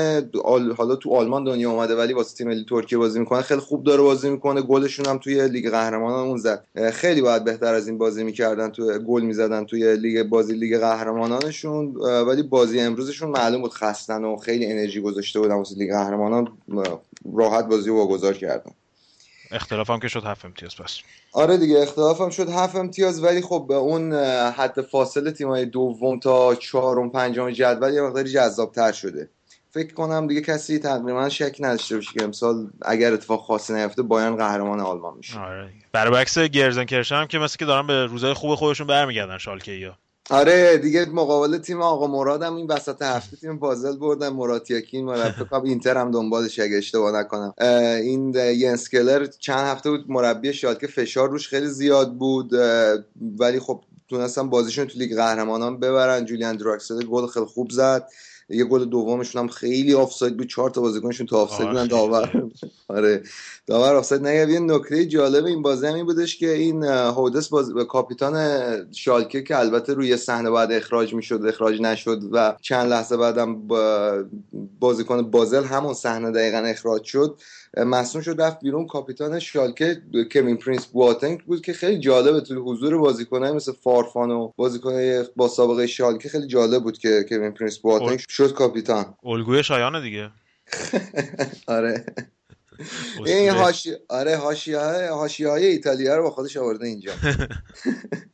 حالا 0.77 0.95
تو 0.95 1.15
آلمان 1.15 1.43
دنیا 1.43 1.71
اومده 1.71 1.95
ولی 1.95 2.13
واسه 2.13 2.37
تیم 2.37 2.47
ملی 2.47 2.65
ترکیه 2.69 2.97
بازی 2.97 3.19
می‌کنه. 3.19 3.41
خیلی 3.41 3.59
خوب 3.59 3.83
داره 3.83 4.01
بازی 4.01 4.29
می‌کنه. 4.29 4.61
گلشون 4.61 5.05
هم 5.05 5.17
توی 5.17 5.47
لیگ 5.47 5.69
قهرمانان 5.69 6.27
اون 6.27 6.37
زد 6.37 6.65
خیلی 6.93 7.21
باید 7.21 7.43
بهتر 7.43 7.73
از 7.73 7.87
این 7.87 7.97
بازی 7.97 8.23
می‌کردن. 8.23 8.69
تو 8.69 8.99
گل 8.99 9.21
می‌زدن 9.21 9.65
توی 9.65 9.97
لیگ 9.97 10.23
بازی 10.23 10.53
لیگ 10.53 10.77
قهرمانانشون. 10.77 11.95
ولی 12.27 12.43
بازی 12.43 12.79
امروزشون 12.79 13.29
معلوم 13.29 13.61
بود 13.61 13.73
خستن 13.73 14.23
و 14.23 14.37
خیلی 14.37 14.65
انرژی 14.65 15.01
گذاشته 15.01 15.39
بودن 15.39 15.55
واسه 15.55 15.75
لیگ 15.75 15.91
قهرمانان. 15.91 16.47
راحت 17.35 17.67
بازی 17.67 17.89
رو 17.89 17.95
واگذار 17.95 18.33
کردن. 18.33 18.71
اختلاف 19.51 19.89
هم 19.89 19.99
که 19.99 20.07
شد 20.07 20.23
هفت 20.25 20.45
امتیاز 20.45 20.75
پس 20.75 20.97
آره 21.31 21.57
دیگه 21.57 21.81
اختلاف 21.81 22.21
هم 22.21 22.29
شد 22.29 22.49
هفت 22.49 22.75
امتیاز 22.75 23.23
ولی 23.23 23.41
خب 23.41 23.65
به 23.69 23.75
اون 23.75 24.13
حد 24.51 24.81
فاصله 24.81 25.31
تیمای 25.31 25.65
دوم 25.65 26.19
تا 26.19 26.55
چهارم 26.55 27.09
پنجم 27.09 27.49
جدول 27.49 27.93
یه 27.93 28.01
مقداری 28.01 28.29
جذابتر 28.31 28.91
شده. 28.91 29.29
فکر 29.71 29.93
کنم 29.93 30.27
دیگه 30.27 30.41
کسی 30.41 30.79
تقریبا 30.79 31.29
شک 31.29 31.57
نداشته 31.59 31.95
باشه 31.95 32.13
که 32.13 32.23
امسال 32.23 32.69
اگر 32.81 33.13
اتفاق 33.13 33.41
خاصی 33.41 33.73
نیفته 33.73 34.01
بایان 34.01 34.35
قهرمان 34.35 34.79
آلمان 34.79 35.17
میشه. 35.17 35.39
آره. 35.39 35.69
برعکس 35.91 36.39
گرزن 36.39 36.85
کرشن 36.85 37.15
هم 37.15 37.27
که 37.27 37.39
مثل 37.39 37.57
که 37.57 37.65
دارن 37.65 37.87
به 37.87 38.05
روزای 38.05 38.33
خوب 38.33 38.55
خودشون 38.55 38.87
برمیگردن 38.87 39.37
شالکه 39.37 39.71
یا 39.71 39.97
آره 40.31 40.77
دیگه 40.77 41.05
مقابل 41.05 41.57
تیم 41.57 41.81
آقا 41.81 42.07
مرادم 42.07 42.55
این 42.55 42.67
وسط 42.67 43.01
هفته 43.01 43.37
تیم 43.37 43.59
بازل 43.59 43.97
بردن 43.97 44.29
مراتیاکین 44.29 45.05
مربی 45.05 45.69
اینتر 45.69 45.97
هم 45.97 46.11
دنبالش 46.11 46.59
اگه 46.59 46.77
اشتباه 46.77 47.11
نکنم. 47.19 47.53
این 48.01 48.35
ینس 48.35 48.89
کلر 48.89 49.25
چند 49.25 49.67
هفته 49.67 49.89
بود 49.89 50.05
مربی 50.11 50.53
شالکه 50.53 50.87
فشار 50.87 51.29
روش 51.29 51.47
خیلی 51.47 51.67
زیاد 51.67 52.13
بود 52.13 52.53
ولی 53.39 53.59
خب 53.59 53.81
تونستن 54.09 54.49
بازیشون 54.49 54.85
تو 54.85 54.99
لیگ 54.99 55.15
قهرمانان 55.15 55.79
ببرن. 55.79 56.25
جولیان 56.25 56.55
دراکسل 56.57 57.05
گل 57.05 57.27
خیلی 57.27 57.45
خوب 57.45 57.71
زد. 57.71 58.07
یه 58.53 58.63
گل 58.65 58.85
دومشون 58.85 59.41
هم 59.41 59.47
خیلی 59.47 59.93
آفساید 59.93 60.37
بود. 60.37 60.49
چهار 60.49 60.69
تا 60.69 60.81
بازیکنشون 60.81 61.27
تو 61.27 61.37
آفساید 61.37 61.69
بودن. 61.69 61.87
داور. 61.87 62.51
آره. 62.87 63.23
داور 63.67 63.95
آفساید 63.95 64.27
نگه 64.27 64.51
یه 64.51 64.59
نکته 64.59 65.05
جالب 65.05 65.45
این 65.45 65.61
بازی 65.61 65.87
هم 65.87 65.93
این 65.93 66.05
بودش 66.05 66.37
که 66.37 66.51
این 66.51 66.83
هووِدس 66.83 67.49
باز... 67.49 67.71
کاپیتان 67.89 68.91
شالکه 68.91 69.43
که 69.43 69.59
البته 69.59 69.93
روی 69.93 70.17
صحنه 70.17 70.51
بعد 70.51 70.71
اخراج 70.71 71.13
می‌شد 71.13 71.45
اخراج 71.45 71.81
نشد 71.81 72.21
و 72.31 72.55
چند 72.61 72.89
لحظه 72.89 73.17
بعدم 73.17 73.67
با... 73.67 74.13
بازیکن 74.79 75.21
بازل 75.21 75.63
همون 75.63 75.93
صحنه 75.93 76.31
دقیقا 76.31 76.57
اخراج 76.57 77.03
شد. 77.03 77.37
مصدوم 77.77 78.21
شد 78.21 78.41
رفت 78.41 78.59
بیرون. 78.59 78.87
کاپیتان 78.87 79.39
شالکه 79.39 80.01
کوین 80.31 80.57
پرینس 80.57 80.85
بواتنگ 80.85 81.39
بود 81.43 81.61
که 81.61 81.73
خیلی 81.73 81.99
جالبه 81.99 82.41
تو 82.41 82.55
حضور 82.55 82.97
بازیکنای 82.97 83.51
مثل 83.51 83.71
فارفان 83.71 84.31
و 84.31 84.51
بازیکنای 84.55 85.25
با 85.35 85.47
سابقه 85.47 85.87
شالکه 85.87 86.29
خیلی 86.29 86.47
جالب 86.47 86.83
بود 86.83 86.97
که 86.97 87.25
کوین 87.29 87.51
پرینس 87.51 87.77
بواتنگ 87.77 88.19
شد 88.29 88.53
کاپیتان. 88.53 89.15
الگوی 89.23 89.63
شایانه 89.63 90.01
دیگه. 90.01 90.31
آره. 91.67 92.05
این 93.25 93.49
حاشی 93.49 93.91
آره 94.09 94.37
حاشیه 94.37 95.49
های 95.49 95.65
ایتالیا 95.65 96.15
رو 96.15 96.23
با 96.23 96.29
خودش 96.29 96.57
آورده 96.57 96.87
اینجا. 96.87 97.11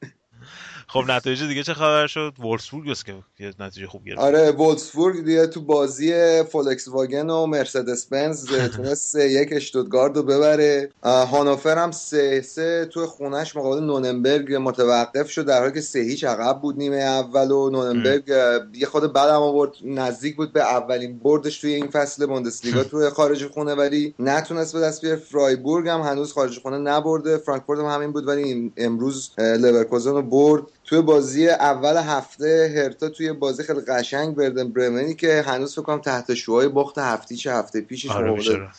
خب 0.90 1.04
نتایج 1.08 1.44
دیگه 1.44 1.64
چه 1.64 1.74
خبر 1.74 2.08
شد؟ 2.08 2.34
وولفسبورگ 2.40 2.94
که 3.06 3.14
یه 3.40 3.54
نتیجه 3.60 3.88
خوب 3.88 4.06
گرفت. 4.06 4.20
آره 4.20 4.52
وولفسبورگ 4.52 5.26
دیگه 5.26 5.48
تو 5.48 5.62
بازی 5.62 6.14
فولکس 6.44 6.88
واگن 6.88 7.30
و 7.30 7.46
مرسدس 7.46 8.06
بنز 8.06 8.46
تونست 8.46 9.08
سه 9.14 9.30
یک 9.32 9.50
اشتوتگارد 9.52 10.18
رو 10.18 10.24
ببره. 10.24 10.90
هانوفر 11.04 11.78
هم 11.78 11.92
سه 11.92 12.42
سه 12.42 12.86
تو 12.86 13.08
خونش 13.08 13.56
مقابل 13.56 13.84
نورنبرگ 13.84 14.56
متوقف 14.56 15.30
شد 15.30 15.46
در 15.46 15.60
حالی 15.60 15.74
که 15.74 15.82
سه 15.82 16.00
هیچ 16.00 16.24
عقب 16.24 16.62
بود 16.62 16.78
نیمه 16.78 16.98
اول 16.98 17.52
و 17.52 17.70
نورنبرگ 17.70 18.28
یه 18.74 18.88
خود 18.88 19.14
بعدم 19.14 19.42
آورد 19.42 19.72
نزدیک 19.84 20.36
بود 20.36 20.54
به 20.54 20.62
اولین 20.62 21.20
بردش 21.20 21.62
توی 21.62 21.74
این 21.74 21.88
فصل 21.88 22.26
بوندسلیگا 22.26 22.84
توی 22.84 23.10
خارج 23.10 23.48
خونه 23.48 23.76
ولی 23.76 24.16
نتونست 24.20 24.74
به 24.74 24.80
دست 24.80 25.02
بیاره. 25.02 25.18
فرایبورگ 25.18 25.88
هم 25.88 26.02
هنوز 26.02 26.34
خارج 26.34 26.60
خونه 26.60 26.78
نبرده 26.78 27.38
فرانکفورت 27.38 27.80
هم 27.80 27.86
همین 27.86 28.12
بود 28.12 28.28
ولی 28.28 28.72
امروز 28.78 29.32
لورکوزن 29.38 30.12
رو 30.12 30.22
برد. 30.22 30.64
توی 30.88 31.02
بازی 31.02 31.50
اول 31.50 31.98
هفته 31.98 32.74
هرتا 32.76 33.10
توی 33.10 33.34
بازی 33.34 33.64
خیلی 33.64 33.80
قشنگ 33.80 34.36
بردن 34.36 34.72
برمنی 34.74 35.16
که 35.16 35.42
هنوز 35.42 35.74
فکر 35.74 35.82
کنم 35.82 36.02
تحت 36.02 36.34
شوهای 36.34 36.68
باخت 36.68 36.98
هفته 36.98 37.36
چه 37.36 37.54
هفته 37.54 37.82
پیشش 37.82 38.10
آره 38.10 38.70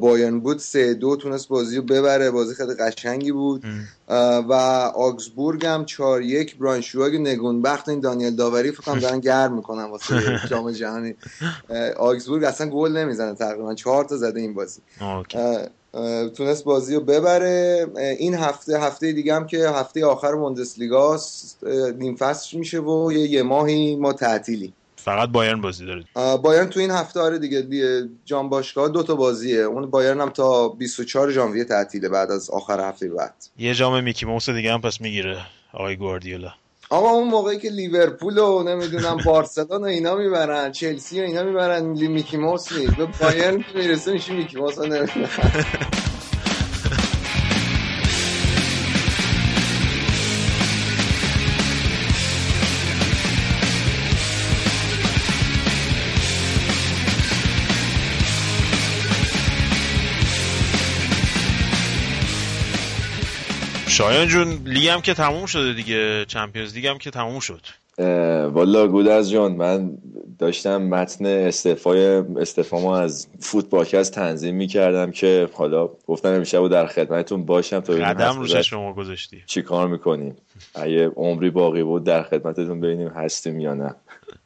بایرن 0.00 0.40
بود 0.40 0.58
سه 0.58 0.94
دو 0.94 1.16
تونست 1.16 1.48
بازی 1.48 1.76
رو 1.76 1.82
ببره 1.82 2.30
بازی 2.30 2.54
خیلی 2.54 2.74
قشنگی 2.74 3.32
بود. 3.32 3.64
و 4.48 4.52
آگزبورگ 4.94 5.66
هم 5.66 5.84
چهار 5.84 6.22
یک 6.22 6.58
برانشواگ 6.58 7.16
نگون 7.16 7.62
بخت 7.62 7.88
این 7.88 8.00
دانیل 8.00 8.36
داوری 8.36 8.70
فکر 8.70 8.80
کنم 8.80 8.98
دارن 8.98 9.20
گرم 9.30 9.54
می‌کنن 9.54 9.84
واسه 9.84 10.40
جام 10.50 10.70
جهانی. 10.72 11.14
آگزبورگ 11.96 12.44
اصلا 12.44 12.70
گل 12.70 12.96
نمی‌زنه 12.96 13.34
تقریبا 13.34 13.74
چهار 13.74 14.04
تا 14.04 14.16
زده 14.16 14.40
این 14.40 14.54
بازی. 14.54 14.80
تونست 16.36 16.64
بازی 16.64 16.94
رو 16.94 17.00
ببره. 17.00 17.86
این 18.18 18.34
هفته 18.34 18.80
هفته 18.80 19.12
دیگه 19.12 19.34
هم 19.34 19.46
که 19.46 19.68
هفته 19.68 20.06
آخر 20.06 20.32
موندسلیگاست 20.34 21.58
نیم 21.98 22.16
فصل 22.16 22.58
میشه 22.58 22.80
و 22.80 23.12
یه, 23.12 23.20
یه 23.20 23.42
ماهی 23.42 23.96
ما 23.96 24.12
تعطیلی. 24.12 24.72
فقط 24.96 25.28
بایرن 25.28 25.60
بازی 25.60 25.86
داره. 25.86 26.04
بایرن 26.36 26.66
تو 26.66 26.80
این 26.80 26.90
هفته 26.90 27.20
آره 27.20 27.38
دیگه 27.38 28.08
جام 28.24 28.48
باشگاه 28.48 28.88
دو 28.88 29.02
تا 29.02 29.14
بازیه. 29.14 29.60
اون 29.60 29.90
بایرن 29.90 30.20
هم 30.20 30.30
تا 30.30 30.68
24 30.68 31.30
ژانویه 31.30 31.64
تعطیله 31.64 32.08
بعد 32.08 32.30
از 32.30 32.50
آخر 32.50 32.88
هفته 32.88 33.08
بعد. 33.08 33.34
یه 33.58 33.74
جام 33.74 34.04
میکی 34.04 34.26
موس 34.26 34.50
دیگه 34.50 34.72
هم 34.72 34.80
پس 34.80 35.00
می‌گیره 35.00 35.38
آقای 35.72 35.96
گواردیولا. 35.96 36.52
آقا 36.92 37.10
اون 37.10 37.28
موقعی 37.28 37.58
که 37.58 37.70
لیورپول 37.70 38.38
و 38.38 38.62
نمی‌دونم 38.62 39.16
بارسلون 39.24 39.82
و 39.82 39.84
اینا 39.84 40.14
می‌برن 40.14 40.72
چلسی 40.72 41.20
و 41.20 41.24
اینا 41.24 41.42
می‌برن 41.42 41.84
میکی 41.84 42.36
موس 42.36 42.72
به 42.72 43.06
بایرن 43.20 43.64
می‌رسه 43.74 44.12
میشه 44.12 44.32
میکی 44.32 44.56
موس 44.56 44.78
شایان 64.00 64.28
جون 64.28 64.48
لیگ 64.64 64.88
هم 64.88 65.00
که 65.00 65.14
تموم 65.14 65.46
شده 65.46 65.72
دیگه 65.72 66.24
Champions 66.24 66.74
League 66.74 66.86
هم 66.86 66.98
که 66.98 67.10
تموم 67.10 67.40
شد. 67.40 67.60
والا 68.52 68.88
گودرز 68.88 69.30
جان 69.30 69.52
من 69.52 69.98
داشتم 70.38 70.82
متن 70.82 71.26
استعفای 71.26 72.06
استعفامو 72.40 72.88
از 72.88 73.28
فوتبالکست 73.40 74.14
تنظیم 74.14 74.54
می‌کردم 74.54 75.10
که 75.10 75.48
حالا 75.52 75.88
گفتم 76.06 76.28
امشب 76.28 76.68
در 76.68 76.86
خدمتتون 76.86 77.44
باشم 77.44 77.80
تا 77.80 77.92
قدم 77.92 78.38
رو 78.38 78.44
چش 78.44 78.56
شما 78.56 78.92
گذاشتی. 78.92 79.42
چی 79.46 79.62
کار 79.62 79.88
می‌کنیم؟ 79.88 80.36
اگه 80.74 81.08
عمری 81.08 81.50
باقی 81.50 81.82
بود 81.82 82.04
در 82.04 82.22
خدمتتون 82.22 82.80
ببینیم 82.80 83.08
هستیم 83.08 83.60
یا 83.60 83.74
نه. 83.74 83.94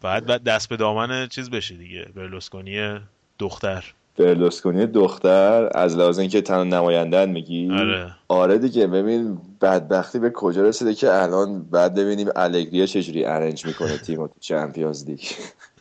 بعد 0.03 0.27
بعد 0.27 0.45
دست 0.45 0.69
به 0.69 0.77
دامن 0.77 1.29
چیز 1.29 1.51
بشه 1.51 1.75
دیگه 1.75 2.07
برلوسکونی 2.14 3.01
دختر. 3.38 3.85
برلوسکونی 4.18 4.87
دختر 4.87 5.68
از 5.74 5.96
لحاظ 5.96 6.18
اینکه 6.18 6.40
تنها 6.40 6.64
نمایندن 6.64 7.31
میگی؟ 7.31 7.70
آره. 7.72 8.14
آره 8.29 8.59
دیگه. 8.59 8.87
ببین 8.87 9.38
بدبختی 9.61 10.18
به 10.18 10.31
کجا 10.31 10.62
رسیده 10.62 10.94
که 10.94 11.12
الان 11.12 11.62
بعد 11.62 11.94
ببینیم 11.94 12.29
الگری 12.37 12.87
چجوری 12.87 13.24
arrange 13.25 13.67
می‌کنه 13.66 13.98
تیم 13.98 14.27
تو 14.27 14.35
Champions 14.40 15.05
League. 15.05 15.21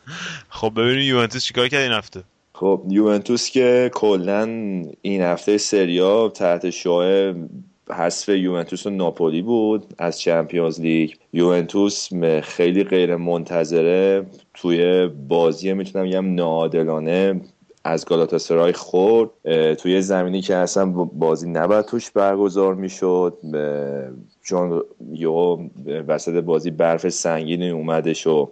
خب 0.49 0.71
ببینیم 0.75 1.01
یوونتوس 1.01 1.43
چیکار 1.43 1.67
کرد 1.67 1.81
این 1.81 1.91
هفته. 1.91 2.23
خب 2.53 2.81
یوونتوس 2.89 3.49
که 3.49 3.91
کلا 3.93 4.43
این 5.01 5.21
هفته 5.21 5.57
سریا 5.57 6.29
تحت 6.29 6.69
شعاع 6.69 7.33
حذف 7.89 8.29
یوونتوس 8.29 8.85
و 8.85 8.89
ناپولی 8.89 9.41
بود 9.41 9.93
از 9.97 10.19
چمپیونز 10.19 10.81
لیگ. 10.81 11.11
یوونتوس 11.33 12.09
خیلی 12.43 12.83
غیر 12.83 13.15
منتظره 13.15 14.25
توی 14.53 15.07
بازی 15.07 15.73
می‌تونم 15.73 16.05
بگم 16.05 16.35
ناعادلانه. 16.35 17.41
از 17.85 18.05
گالاتاسرای 18.05 18.73
خورد 18.73 19.29
توی 19.73 20.01
زمینی 20.01 20.41
که 20.41 20.55
اصلا 20.55 20.85
بازی 20.91 21.49
نباید 21.49 21.85
توش 21.85 22.11
برگزار 22.11 22.75
می‌شد. 22.75 23.37
چون 24.43 24.83
یهو 25.11 25.67
وسط 26.07 26.33
بازی 26.33 26.71
برف 26.71 27.09
سنگینی 27.09 27.69
اومدش 27.69 28.27
و 28.27 28.51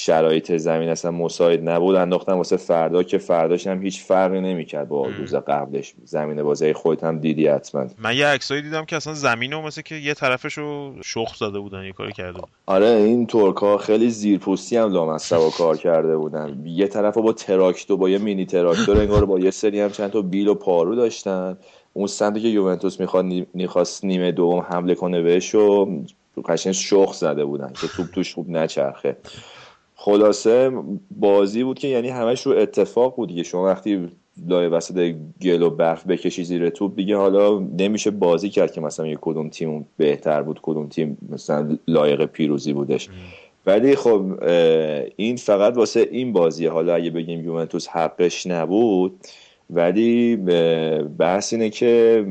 شرایط 0.00 0.56
زمین 0.56 0.88
اصلا 0.88 1.10
مساعد 1.10 1.68
نبود. 1.68 1.96
انداختن 1.96 2.32
واسه 2.32 2.56
فردا 2.56 3.02
که 3.02 3.18
فرداش 3.18 3.66
هم 3.66 3.82
هیچ 3.82 4.02
فرقی 4.02 4.40
نمی‌کرد 4.40 4.88
با 4.88 5.08
روز 5.18 5.34
قبلش. 5.34 5.94
زمین 6.04 6.42
بازی 6.42 6.72
خودت 6.72 7.04
هم 7.04 7.18
دیدی 7.18 7.46
حتما. 7.46 7.86
من 7.98 8.16
یه 8.16 8.26
عکسایی 8.26 8.62
دیدم 8.62 8.84
که 8.84 8.96
اصلا 8.96 9.14
زمین 9.14 9.52
رو 9.52 9.62
مثل 9.62 9.82
که 9.82 9.94
یه 9.94 10.14
طرفش 10.14 10.58
رو 10.58 10.94
شخ 11.04 11.36
زده 11.36 11.58
بودن 11.58 11.84
یه 11.84 11.92
کاری 11.92 12.12
کرده. 12.12 12.40
آره 12.66 12.86
این 12.86 13.26
ترکا 13.26 13.78
خیلی 13.78 14.10
زیرپوستی 14.10 14.76
هم 14.76 14.92
لامصب 14.92 15.50
کار 15.58 15.76
کرده 15.76 16.16
بودن. 16.16 16.62
یه 16.64 16.86
طرف 16.86 17.18
با 17.18 17.32
تراکتور 17.32 17.96
با 17.96 18.08
یه 18.08 18.18
مینی 18.18 18.46
تراکتور 18.46 18.98
انگار 18.98 19.24
با 19.24 19.38
یه 19.38 19.50
سری 19.50 19.80
هم 19.80 19.90
چند 19.90 20.10
تا 20.10 20.22
بیل 20.22 20.48
و 20.48 20.54
پارو 20.54 20.94
داشتن. 20.94 21.58
اون 21.92 22.06
سمتی 22.06 22.40
که 22.40 22.48
یوونتوس 22.48 23.00
می‌خواد 23.00 23.24
می‌خواست 23.54 24.04
نیمه 24.04 24.32
دوم 24.32 24.58
حمله 24.58 24.94
کنه 24.94 25.22
بهش 25.22 25.54
و 25.54 25.88
قشنگ 26.48 26.72
شخ 26.72 27.12
زده 27.12 27.44
بودن 27.44 27.72
که 27.80 27.88
توپ 27.88 28.10
توش 28.10 28.34
خوب 28.34 28.50
نچرخه. 28.50 29.16
خلاصه 30.00 30.70
بازی 31.10 31.64
بود 31.64 31.78
که 31.78 31.88
یعنی 31.88 32.08
همش 32.08 32.46
رو 32.46 32.52
اتفاق 32.52 33.16
بود 33.16 33.28
دیگه. 33.28 33.42
شما 33.42 33.64
وقتی 33.64 34.08
لای 34.46 34.66
وسط 34.66 35.14
گل 35.42 35.62
و 35.62 35.70
برف 35.70 36.06
بکشی 36.06 36.44
زیر 36.44 36.70
توپ 36.70 36.96
دیگه 36.96 37.16
حالا 37.16 37.58
نمیشه 37.58 38.10
بازی 38.10 38.48
کرد 38.50 38.72
که 38.72 38.80
مثلا 38.80 39.06
یه 39.06 39.18
کدوم 39.20 39.48
تیم 39.48 39.86
بهتر 39.96 40.42
بود 40.42 40.60
کدوم 40.62 40.88
تیم 40.88 41.18
مثلا 41.32 41.78
لایق 41.88 42.24
پیروزی 42.24 42.72
بودش. 42.72 43.08
ولی 43.66 43.96
خب 43.96 44.42
این 45.16 45.36
فقط 45.36 45.76
واسه 45.76 46.08
این 46.10 46.32
بازی 46.32 46.66
حالا 46.66 46.94
اگه 46.94 47.10
بگیم 47.10 47.44
یوونتوس 47.44 47.88
حقش 47.88 48.46
نبود 48.46 49.12
ولی 49.70 50.36
بحث 51.18 51.52
اینه 51.52 51.70
که 51.70 52.26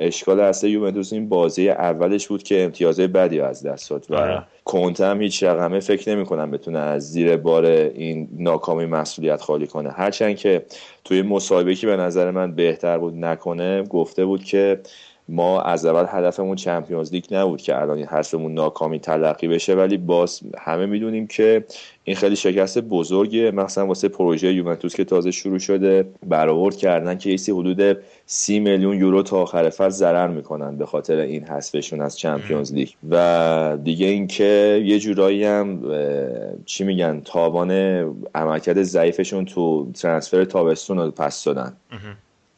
اشکال 0.00 0.40
اصلی 0.40 0.70
یوونتوس 0.70 1.12
این 1.12 1.28
بازی 1.28 1.68
اولش 1.68 2.28
بود 2.28 2.42
که 2.42 2.64
امتیازهای 2.64 3.08
بدی 3.08 3.40
از 3.40 3.62
دست 3.62 3.90
داد 3.90 4.06
و 4.10 4.14
آره. 4.14 4.42
کنته 4.64 5.06
هم 5.06 5.22
هیچ 5.22 5.42
رقمه 5.42 5.80
فکر 5.80 6.14
نمی 6.14 6.24
کنم 6.24 6.50
بتونه 6.50 6.78
از 6.78 7.12
زیر 7.12 7.36
بار 7.36 7.64
این 7.64 8.28
ناکامی 8.32 8.86
مسئولیت 8.86 9.42
خالی 9.42 9.66
کنه 9.66 9.90
هرچند 9.90 10.36
که 10.36 10.64
توی 11.04 11.22
مصاحبه 11.22 11.74
که 11.74 11.86
به 11.86 11.96
نظر 11.96 12.30
من 12.30 12.54
بهتر 12.54 12.98
بود 12.98 13.14
نکنه 13.14 13.82
گفته 13.82 14.24
بود 14.24 14.44
که 14.44 14.80
ما 15.28 15.60
از 15.60 15.86
اول 15.86 16.06
هدفمون 16.08 16.56
چمپیونز 16.56 17.12
لیگ 17.12 17.24
نبود 17.30 17.62
که 17.62 17.80
الان 17.80 17.98
حذفمون 17.98 18.54
ناکامی 18.54 18.98
تلقی 18.98 19.48
بشه 19.48 19.74
ولی 19.74 19.96
باز 19.96 20.40
همه 20.58 20.86
می‌دونیم 20.86 21.26
که 21.26 21.64
این 22.04 22.16
خیلی 22.16 22.36
شکست 22.36 22.78
بزرگیه 22.78 23.50
مثلا 23.50 23.86
واسه 23.86 24.08
پروژه 24.08 24.52
یوونتوس 24.52 24.94
که 24.94 25.04
تازه 25.04 25.30
شروع 25.30 25.58
شده 25.58 26.08
برآورد 26.26 26.76
کردن 26.76 27.18
که 27.18 27.30
ایسی 27.30 27.52
حدود 27.52 27.96
سی 28.26 28.60
میلیون 28.60 28.96
یورو 28.98 29.22
تا 29.22 29.42
آخر 29.42 29.70
فصل 29.70 29.88
ضرر 29.88 30.28
می‌کنن 30.28 30.76
به 30.76 30.86
خاطر 30.86 31.16
این 31.16 31.44
حذفشون 31.44 32.00
از 32.00 32.18
Champions 32.18 32.72
League. 32.72 32.88
و 33.10 33.78
دیگه 33.84 34.06
اینکه 34.06 34.82
یه 34.84 34.98
جورایی 34.98 35.44
هم 35.44 35.80
چی 36.66 36.84
میگن 36.84 37.20
تاوان 37.24 37.70
عملکرد 38.34 38.82
ضعیفشون 38.82 39.44
تو 39.44 39.92
transfer 39.92 40.44
تابستون 40.44 40.98
رو 40.98 41.10
پس 41.10 41.44
دادن. 41.44 41.76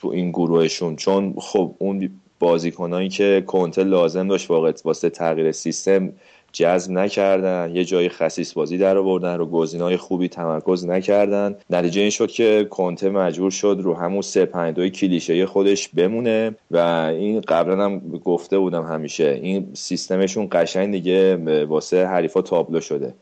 تو 0.00 0.08
این 0.08 0.30
گروهشون. 0.30 0.96
چون 0.96 1.34
خب 1.38 1.74
اون 1.78 2.10
بازیکنایی 2.40 3.08
که 3.08 3.44
کنته 3.46 3.84
لازم 3.84 4.28
داشت 4.28 4.50
واقعا 4.50 4.72
واسه 4.84 5.10
تغییر 5.10 5.52
سیستم 5.52 6.12
جذب 6.52 6.92
نکردن 6.92 7.70
یه 7.74 7.84
جای 7.84 8.08
خصیص 8.08 8.52
بازی 8.52 8.78
در 8.78 8.96
آوردن 8.96 9.38
رو 9.38 9.46
گزینه‌های 9.46 9.96
خوبی 9.96 10.28
تمرکز 10.28 10.86
نکردن. 10.86 11.54
نتیجه 11.70 12.00
این 12.00 12.10
شد 12.10 12.30
که 12.30 12.66
کنته 12.70 13.10
مجبور 13.10 13.50
شد 13.50 13.80
رو 13.82 13.94
همون 13.94 14.22
3 14.22 14.44
5 14.44 14.74
2 14.74 14.88
کلیشه 14.88 15.46
خودش 15.46 15.88
بمونه 15.88 16.54
و 16.70 16.78
این 17.18 17.40
قبلا 17.40 17.84
هم 17.84 17.98
گفته 18.24 18.58
بودم 18.58 18.82
همیشه 18.82 19.40
این 19.42 19.66
سیستمشون 19.74 20.48
قشنگ 20.52 20.92
دیگه 20.92 21.36
واسه 21.64 22.06
حریفا 22.06 22.42
تابلو 22.42 22.80
شده. 22.80 23.14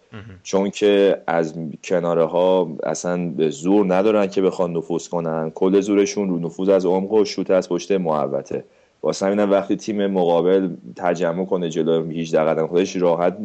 چون 0.43 0.71
که 0.71 1.23
از 1.27 1.55
کناره 1.85 2.25
ها 2.25 2.77
اصلا 2.83 3.33
زور 3.51 3.95
ندارن 3.95 4.27
که 4.27 4.43
بخوان 4.43 4.73
نفوذ 4.77 5.09
کنن. 5.09 5.51
کل 5.55 5.81
زورشون 5.81 6.29
رو 6.29 6.39
نفوذ 6.39 6.69
از 6.69 6.87
عمق 6.87 7.13
و 7.13 7.25
شوت 7.25 7.51
از 7.51 7.69
پشت 7.69 7.93
محوطه. 7.93 8.65
واسه 9.03 9.27
همینم 9.27 9.51
وقتی 9.51 9.77
تیم 9.77 10.07
مقابل 10.07 10.69
تجمع 10.97 11.45
کنه 11.45 11.71
جلو 11.71 12.11
18 12.11 12.41
قدم 12.41 12.67
خودش 12.67 12.97
راحت 12.97 13.37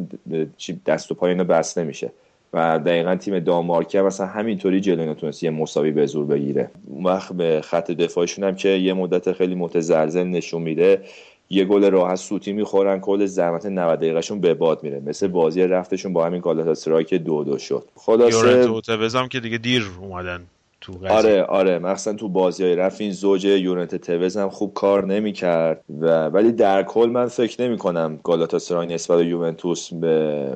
دست 0.85 1.11
و 1.11 1.15
پای 1.15 1.31
اینو 1.31 1.43
بس 1.43 1.77
نمیشه. 1.77 2.11
و 2.53 2.79
دقیقا 2.79 3.15
تیم 3.15 3.39
دانمارک 3.39 3.95
هم 3.95 4.05
مثلا 4.05 4.27
همینطوری 4.27 4.81
جلو 4.81 5.11
نتونست 5.11 5.43
یه 5.43 5.49
مساوی 5.49 5.91
به 5.91 6.05
زور 6.05 6.25
بگیره. 6.25 6.69
وقت 7.03 7.33
به 7.33 7.61
خط 7.63 7.91
دفاعشون 7.91 8.43
هم 8.43 8.55
که 8.55 8.69
یه 8.69 8.93
مدت 8.93 9.31
خیلی 9.31 9.55
متزلزل 9.55 10.23
نشون 10.23 10.61
میده 10.61 11.01
یه 11.49 11.65
گل 11.65 11.91
راحت 11.91 12.15
سوتی 12.15 12.53
می‌خورن 12.53 12.99
کل 12.99 13.25
زحمت 13.25 13.65
90 13.65 13.99
دقیقهشون 13.99 14.39
به 14.39 14.53
باد 14.53 14.83
میره. 14.83 15.01
مثل 15.05 15.27
بازی 15.27 15.61
رفتشون 15.61 16.13
با 16.13 16.25
همین 16.25 16.41
گالاتاسرای 16.41 17.03
که 17.03 17.17
دو 17.17 17.43
دو 17.43 17.57
شد. 17.57 17.87
خلاصه 17.95 18.81
که 19.31 19.39
دیگه 19.39 19.57
دیر 19.57 19.85
اومدن. 20.01 20.41
تو 20.83 21.07
آره 21.09 21.43
آره. 21.43 21.79
مثلا 21.79 22.13
تو 22.13 22.29
بازی 22.29 22.63
های 22.63 22.75
رفت 22.75 23.01
این 23.01 23.11
زوج 23.11 23.45
یونت 23.45 23.95
توز 23.95 24.37
هم 24.37 24.49
خوب 24.49 24.73
کار 24.73 25.05
نمی‌کرد 25.05 25.83
و 25.99 26.27
ولی 26.27 26.51
در 26.51 26.83
کل 26.83 27.09
من 27.09 27.27
فکر 27.27 27.61
نمی 27.61 27.77
کنم 27.77 28.19
گالاتاسرای 28.23 28.87
نسبت 28.87 29.17
به 29.17 29.25
یوونتوس 29.25 29.93
به 29.93 30.47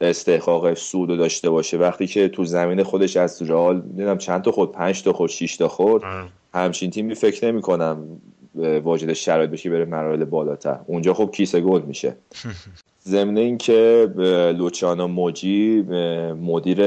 استحقاق 0.00 0.74
سود 0.74 1.08
داشته 1.08 1.50
باشه. 1.50 1.76
وقتی 1.78 2.06
که 2.06 2.28
تو 2.28 2.44
زمین 2.44 2.82
خودش 2.82 3.16
از 3.16 3.42
رئال 3.42 3.80
دیدم 3.80 4.18
چند 4.18 4.42
تا 4.42 4.52
خود 4.52 4.72
پنج 4.72 5.02
تا 5.02 5.12
خود 5.12 5.30
شش 5.30 5.56
تا 5.56 5.68
خورد. 5.68 6.02
همچین 6.54 6.90
تیمی 6.90 7.14
فکر 7.14 7.46
نمی 7.46 7.62
کنم 7.62 8.04
واجد 8.82 9.12
شرایط 9.12 9.50
بشه 9.50 9.70
بره 9.70 9.84
مراحل 9.84 10.24
بالاتر. 10.24 10.80
اونجا 10.86 11.14
خب 11.14 11.30
کیسه 11.34 11.60
گل 11.60 11.82
میشه. 11.82 12.16
ضمن 13.06 13.38
اینکه 13.38 14.08
لوچانو 14.58 15.06
موجی 15.06 15.82
مدیر 16.40 16.82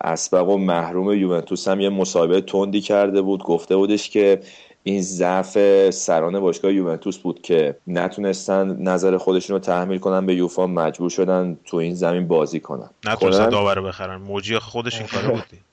اسبق 0.00 0.48
و 0.48 0.56
محروم 0.56 1.12
یوونتوس 1.12 1.68
هم 1.68 1.80
یه 1.80 1.88
مصاحبه 1.88 2.40
تندی 2.40 2.80
کرده 2.80 3.22
بود. 3.22 3.42
گفته 3.42 3.76
بودش 3.76 4.10
که 4.10 4.40
این 4.82 5.02
ضعف 5.02 5.90
سران 5.90 6.40
باشگاه 6.40 6.72
یوونتوس 6.72 7.18
بود 7.18 7.42
که 7.42 7.76
نتونستن 7.86 8.82
نظر 8.82 9.16
خودشون 9.16 9.54
رو 9.54 9.60
تحمیل 9.60 9.98
کنن 9.98 10.26
به 10.26 10.34
یوفا 10.34 10.66
مجبور 10.66 11.10
شدن 11.10 11.58
تو 11.64 11.76
این 11.76 11.94
زمین 11.94 12.28
بازی 12.28 12.60
کنن. 12.60 12.90
نتونستن 13.04 13.48
داور 13.48 13.80
بخرن. 13.80 14.16
موجی 14.16 14.58
خودش 14.58 14.98
این 14.98 15.06
کاره 15.06 15.28
بودی 15.28 15.60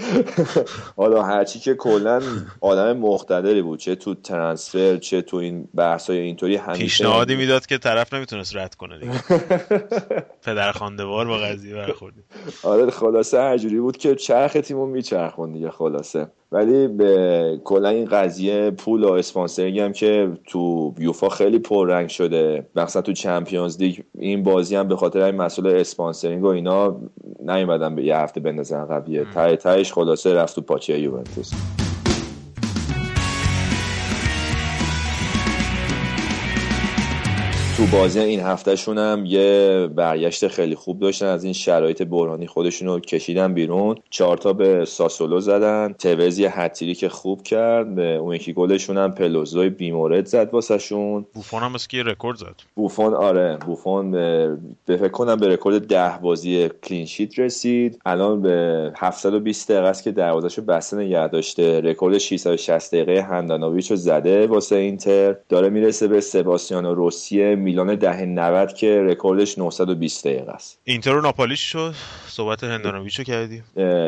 حالا 0.96 1.22
هرچی 1.22 1.58
که 1.58 1.74
کلا 1.74 2.22
آدم 2.60 2.96
مقتدری 2.96 3.62
بود 3.62 3.78
چه 3.78 3.94
تو 3.94 4.14
ترانسفر 4.14 4.96
چه 4.96 5.22
تو 5.22 5.36
این 5.36 5.68
های 6.08 6.18
اینطوری 6.18 6.56
همیشه 6.56 6.82
پیشنهادی 6.82 7.36
می‌داد 7.36 7.66
که 7.66 7.78
طرف 7.78 8.14
نمی‌تونست 8.14 8.56
رد 8.56 8.74
کنه 8.74 8.98
دیگه. 8.98 9.12
پدرخونده‌وار 10.46 11.26
با 11.26 11.36
قضیه 11.36 11.74
برخوردی 11.74 12.20
آره 12.62 12.90
خلاصه 12.90 13.40
هرجوری 13.40 13.80
بود 13.80 13.96
که 13.96 14.14
چرخ 14.14 14.52
تیمو 14.52 14.86
میچرخون 14.86 15.52
دیگه 15.52 15.70
خلاصه. 15.70 16.28
ولی 16.52 16.88
به 16.88 17.60
کلا 17.64 17.88
این 17.88 18.04
قضیه 18.04 18.70
پول 18.70 19.04
و 19.04 19.12
sponsoring 19.12 19.78
هم 19.78 19.92
که 19.92 20.32
تو 20.46 20.94
یوفا 20.98 21.28
خیلی 21.28 21.58
پررنگ 21.58 22.08
شده 22.08 22.66
مثلا 22.76 23.02
تو 23.02 23.12
Champions 23.12 23.78
League 23.80 23.98
این 24.18 24.42
بازی 24.42 24.76
هم 24.76 24.88
به 24.88 24.96
خاطر 24.96 25.22
این 25.22 25.34
مسئله 25.34 25.80
sponsoring 25.80 26.44
و 26.44 26.46
اینا 26.46 27.00
نیومدن 27.40 27.94
به 27.94 28.04
یه 28.04 28.16
هفته 28.16 28.40
بندازن 28.40 28.86
قبلیه 28.86 29.24
ته 29.56 29.81
تهش 29.82 29.92
خلاصه 29.92 30.34
رفت 30.34 30.54
تو 30.54 30.60
پاچه 30.60 31.00
یوونتوس. 31.00 31.52
تو 37.76 37.86
بازی 37.86 38.20
این 38.20 38.40
هفتهشون 38.40 38.98
هم 38.98 39.26
یه 39.26 39.88
برگشت 39.94 40.48
خیلی 40.48 40.74
خوب 40.74 41.00
داشتن. 41.00 41.26
از 41.26 41.44
این 41.44 41.52
شرایط 41.52 42.02
بحرانی 42.02 42.46
خودشون 42.46 42.88
رو 42.88 43.00
کشیدن 43.00 43.54
بیرون. 43.54 43.96
چهارتا 44.10 44.52
به 44.52 44.84
ساسولو 44.84 45.40
زدن. 45.40 45.94
توز 45.98 46.38
یه 46.38 46.48
هتریک 46.48 47.08
خوب 47.08 47.42
کرد. 47.42 47.98
اون 47.98 48.34
یکی 48.34 48.52
گلشون 48.52 48.98
هم 48.98 49.12
پلوزو 49.14 49.68
یه 49.68 49.87
مورد 49.87 50.26
زد 50.26 50.48
واسهشون. 50.52 51.26
بوفون 51.34 51.62
هم 51.62 51.72
که 51.88 52.02
رکورد 52.02 52.38
زد. 52.38 52.54
بوفون 52.74 53.14
آره. 53.14 53.58
بوفون 53.66 54.10
به 54.10 54.56
فکر 54.86 55.08
کنم 55.08 55.36
به 55.36 55.48
رکورد 55.48 55.86
ده 55.86 56.18
بازی 56.22 56.68
clean 56.68 57.03
sheet 57.03 57.38
رسید. 57.38 58.00
الان 58.06 58.42
به 58.42 58.92
720 58.96 59.70
دقیقه 59.70 59.86
است 59.86 60.04
که 60.04 60.12
دروازه‌شو 60.12 60.62
بسته 60.62 60.96
نگه 60.96 61.28
داشته. 61.28 61.80
رکورد 61.80 62.18
660 62.18 62.94
دقیقه 62.94 63.20
هندانویچ 63.22 63.90
رو 63.90 63.96
زده 63.96 64.46
واسه 64.46 64.76
اینتر. 64.76 65.36
داره 65.48 65.68
می‌رسه 65.68 66.08
به 66.08 66.20
سباستیانو 66.20 66.94
روسیه 66.94 67.61
میلان 67.62 67.94
دهه 67.94 68.24
90 68.24 68.74
که 68.74 69.02
رکوردش 69.02 69.58
920 69.58 70.26
دقیقه 70.26 70.52
است. 70.52 70.80
اینتر 70.84 71.16
و 71.16 71.20
ناپولی 71.20 71.56
شد؟ 71.56 71.94
صحبت 72.26 72.64
هندانویچو 72.64 73.22
کردی؟ 73.22 73.62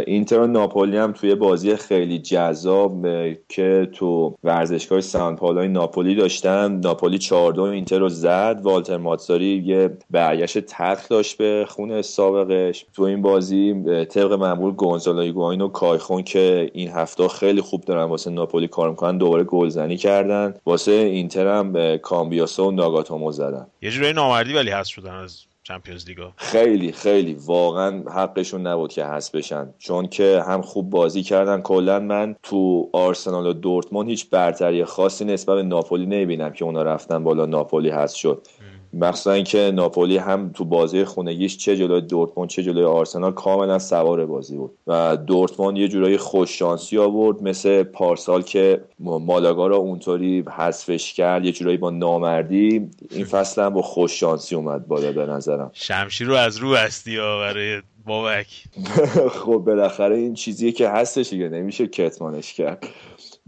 اینتر 0.07 0.39
و 0.39 0.47
ناپولی 0.47 0.97
هم 0.97 1.13
توی 1.13 1.35
بازی 1.35 1.77
خیلی 1.77 2.19
جذاب 2.19 3.07
که 3.49 3.89
تو 3.93 4.35
ورزشگاه 4.45 5.01
سان 5.01 5.37
پائولو 5.37 5.69
ناپولی 5.69 6.15
داشتن. 6.15 6.81
ناپولی 6.81 7.19
4 7.19 7.61
اینتر 7.61 7.99
رو 7.99 8.09
زد. 8.09 8.61
والتر 8.63 8.97
ماتزاری 8.97 9.63
یه 9.67 9.91
برگشت 10.11 10.59
تلخ 10.59 11.09
داشت 11.09 11.39
به 11.39 11.67
خون 11.69 12.03
سابقش. 12.03 12.87
تو 12.93 13.03
این 13.03 13.23
بازی 13.23 13.75
طبق 14.05 14.33
معمول 14.33 14.73
گونزالو 14.73 15.19
ایگواین 15.19 15.61
و 15.61 15.69
کایه‌خون 15.69 16.23
که 16.23 16.71
این 16.75 16.89
هفته 16.89 17.29
خیلی 17.29 17.61
خوب 17.61 17.81
دارن 17.81 18.05
واسه 18.05 18.31
ناپولی 18.31 18.69
کار 18.69 18.91
می‌کنن 18.91 19.19
دوباره 19.19 19.45
گلزنی 19.45 19.97
کردن. 19.97 20.55
واسه 20.67 20.93
اینتر 20.93 21.47
هم 21.47 21.97
کامبیاسو 21.97 22.69
و 22.69 22.71
ناگاتومو 22.71 23.33
زدن. 23.51 23.67
یه 23.83 23.91
جورایی 23.91 24.13
نامردی 24.13 24.53
ولی 24.53 24.71
هست 24.71 24.91
شدن 24.91 25.15
از 25.15 25.45
چمپیونز 25.63 26.09
لیگا. 26.09 26.33
خیلی 26.37 26.93
خیلی. 26.93 27.37
واقعا 27.47 28.03
حقشون 28.11 28.67
نبود 28.67 28.93
که 28.93 29.05
حذف 29.05 29.35
بشن. 29.35 29.75
چون 29.79 30.07
که 30.07 30.43
هم 30.47 30.63
خوب 30.63 30.91
بازی 30.91 31.23
کردن. 31.23 31.61
کلا 31.61 32.01
من 32.01 32.37
تو 32.43 32.91
آرسنال 32.93 33.47
و 33.47 33.53
دورتموند 33.53 34.09
هیچ 34.09 34.31
برتری 34.31 34.85
خاصی 34.85 35.25
نسبت 35.25 35.57
به 35.57 35.63
ناپولی 35.63 36.07
نمی‌بینم 36.07 36.53
که 36.53 36.65
اونا 36.65 36.83
رفتن 36.83 37.25
بالا 37.25 37.47
ناپولی 37.47 37.91
حذف 37.91 38.17
شد. 38.17 38.47
مخصوصا 38.95 39.33
اینکه 39.33 39.73
ناپولی 39.75 40.17
هم 40.17 40.51
تو 40.55 40.65
بازی 40.65 41.05
خونگیش 41.05 41.57
چه 41.57 41.77
جلوی 41.77 42.01
دورتموند 42.01 42.51
چه 42.51 42.63
جلوی 42.63 42.85
آرسنال 42.85 43.33
کاملا 43.33 43.79
سوار 43.79 44.27
بازی 44.27 44.57
بود. 44.57 44.79
و 44.87 45.17
دورتموند 45.17 45.79
یه 45.79 45.89
جورایی 45.89 46.17
خوش 46.17 46.59
شانسی 46.59 46.99
آورد 46.99 47.43
مثل 47.43 47.83
پارسال 47.83 48.43
که 48.43 48.85
مالاگا 48.99 49.67
رو 49.67 49.77
اونطوری 49.77 50.45
حذفش 50.57 51.13
کرد 51.13 51.45
یه 51.45 51.53
جورایی 51.53 51.77
با 51.77 51.91
نامردی. 51.91 52.91
این 53.11 53.25
فصل 53.25 53.63
هم 53.63 53.69
با 53.69 53.83
خوش 53.83 54.21
شانسی 54.21 54.55
اومد 54.55 54.87
بالا 54.87 55.13
به 55.13 55.27
نظرم. 55.27 55.71
شمشیر 55.75 56.27
رو 56.27 56.35
از 56.35 56.57
رو 56.57 56.75
هستی 56.75 57.17
برای 57.17 57.83
بابک. 58.07 58.65
خب 59.45 59.63
بالاخره 59.67 60.17
این 60.17 60.35
چیزیه 60.35 60.73
که 60.73 60.89
هستش 60.89 61.31
دیگه 61.31 61.49
نمیشه 61.49 61.87
کتمانش 61.87 62.55
کرد. 62.55 62.87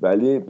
ولی 0.03 0.41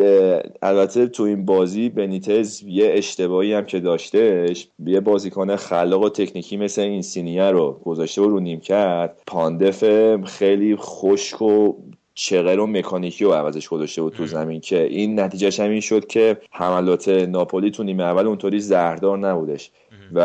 البته 0.63 1.07
تو 1.07 1.23
این 1.23 1.45
بازی 1.45 1.89
بنیتز 1.89 2.63
یه 2.63 2.91
اشتباهی 2.95 3.53
هم 3.53 3.65
که 3.65 3.81
داشتهش 3.81 4.69
یه 4.87 5.01
بازیکن 5.01 5.57
خلاق 5.57 6.03
و 6.03 6.09
تکنیکی 6.09 6.57
مثل 6.57 6.83
این 6.83 7.03
سینیه 7.03 7.51
رو 7.51 7.81
گذاشته 7.85 8.23
و 8.23 8.29
رو 8.29 8.41
نیم 8.41 8.61
کرد. 8.61 9.23
پاندف 9.27 9.85
خیلی 10.25 10.77
خشک 10.77 11.43
و 11.43 11.75
چغر 12.15 12.61
و 12.61 12.67
مکانیکی 12.67 13.25
رو 13.25 13.33
عوضش 13.33 13.69
گذاشته 13.69 14.03
بود 14.03 14.13
تو 14.13 14.27
زمین 14.27 14.61
که 14.61 14.83
این 14.83 15.21
نتیجهش 15.21 15.61
هم 15.61 15.71
این 15.71 15.81
شد 15.81 16.07
که 16.07 16.37
حملات 16.51 17.09
ناپولی 17.09 17.71
تو 17.71 17.83
نیمه 17.83 18.05
اول 18.05 18.27
اونطوری 18.27 18.61
زهردار 18.61 19.19
نبودش. 19.19 19.71
و 20.13 20.21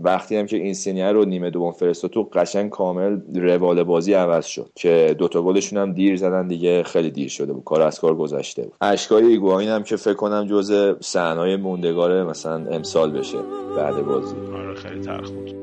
وقتی 0.00 0.36
هم 0.36 0.46
که 0.46 0.56
این 0.56 0.74
سینیه 0.74 1.12
رو 1.12 1.24
نیمه 1.24 1.50
دوم 1.50 1.72
فرستاد 1.72 2.10
تو 2.10 2.22
قشنگ 2.22 2.70
کامل 2.70 3.20
روال 3.34 3.82
بازی 3.82 4.12
عوض 4.12 4.46
شد 4.46 4.70
که 4.74 5.14
دوتا 5.18 5.42
گلشون 5.42 5.78
هم 5.78 5.92
دیر 5.92 6.16
زدن 6.16 6.48
دیگه 6.48 6.82
خیلی 6.82 7.10
دیر 7.10 7.28
شده 7.28 7.52
بود. 7.52 7.64
کار 7.64 7.82
از 7.82 8.00
کار 8.00 8.14
گذشته 8.14 8.62
بود. 8.62 8.74
اشکای 8.80 9.26
ایگواین 9.26 9.68
هم 9.68 9.82
که 9.82 9.96
فکر 9.96 10.14
کنم 10.14 10.46
جز 10.46 10.96
صحنه‌های 11.00 11.56
موندگار 11.56 12.24
مثلا 12.24 12.66
امسال 12.70 13.10
بشه 13.10 13.38
بعد 13.76 14.04
بازی. 14.04 14.34
آره 14.54 14.74
خیلی 14.74 15.00
تلخ 15.00 15.30
بود 15.30 15.54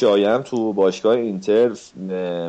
جایم 0.00 0.42
تو 0.42 0.72
باشگاه 0.72 1.16
اینتر 1.16 1.70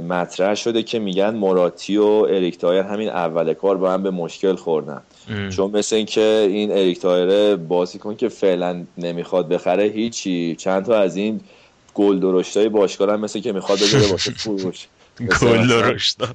مطرح 0.10 0.56
شده 0.56 0.84
که 0.84 1.00
میگن 1.00 1.36
موراتی 1.36 1.98
و 1.98 2.06
اریک 2.06 2.58
تاهیر 2.58 2.84
همین 2.84 3.10
اول 3.10 3.54
کار 3.54 3.78
با 3.78 3.92
هم 3.92 4.04
به 4.04 4.12
مشکل 4.12 4.56
خوردن. 4.56 5.02
چون 5.50 5.72
مثل 5.72 5.96
اینکه 5.96 6.48
این 6.50 6.72
اریک 6.72 7.00
تاهیر 7.00 7.56
بازیکن 7.56 8.16
که 8.16 8.30
فعلا 8.30 8.86
نمی‌خواد 8.98 9.48
بخره 9.48 9.84
هیچی. 9.84 10.56
چند 10.56 10.86
تا 10.86 11.00
از 11.00 11.16
این 11.16 11.42
گل 11.94 12.20
درشتای 12.20 12.70
باشگاه 12.70 13.12
هم 13.14 13.20
مثل 13.20 13.40
که 13.40 13.52
می‌خواد 13.52 13.80
بگیره 13.80 14.12
واسه 14.12 14.32
فروش. 14.44 14.88
گل 15.42 15.68
درشتا. 15.68 16.28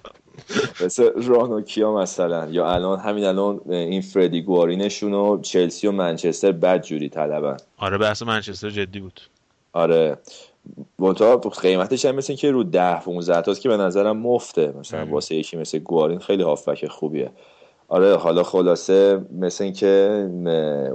مثل 0.84 1.22
رانوکیا 1.22 1.94
مثلا. 1.94 2.48
یا 2.50 2.70
الان 2.72 2.98
همین 3.00 3.24
الان 3.24 3.60
این 3.70 4.00
فردی 4.00 4.42
گوارینشون 4.42 5.14
و 5.14 5.40
چلسی 5.40 5.86
و 5.86 5.92
منچستر 5.92 6.52
بد 6.52 6.82
جوری 6.82 7.08
طلبن. 7.08 7.56
آره 7.78 7.98
بحث 7.98 8.22
منچستر 8.22 8.70
جدی 8.70 9.00
بود. 9.00 9.20
آره. 9.72 10.18
منتها 10.98 11.36
قیمتش 11.36 12.04
هم 12.04 12.14
مثل 12.14 12.34
که 12.34 12.50
رو 12.50 12.64
ده 12.64 13.00
15 13.00 13.40
تاست 13.40 13.60
که 13.60 13.68
به 13.68 13.76
نظرم 13.76 14.16
مفته. 14.16 14.74
مثلا 14.78 15.06
واسه 15.06 15.34
یکی 15.34 15.56
مثل 15.56 15.78
گوارین 15.78 16.18
خیلی 16.18 16.42
هافبک 16.42 16.86
خوبیه. 16.86 17.30
آره 17.88 18.16
حالا 18.16 18.42
خلاصه 18.42 19.24
مثل 19.32 19.64
اینکه 19.64 20.30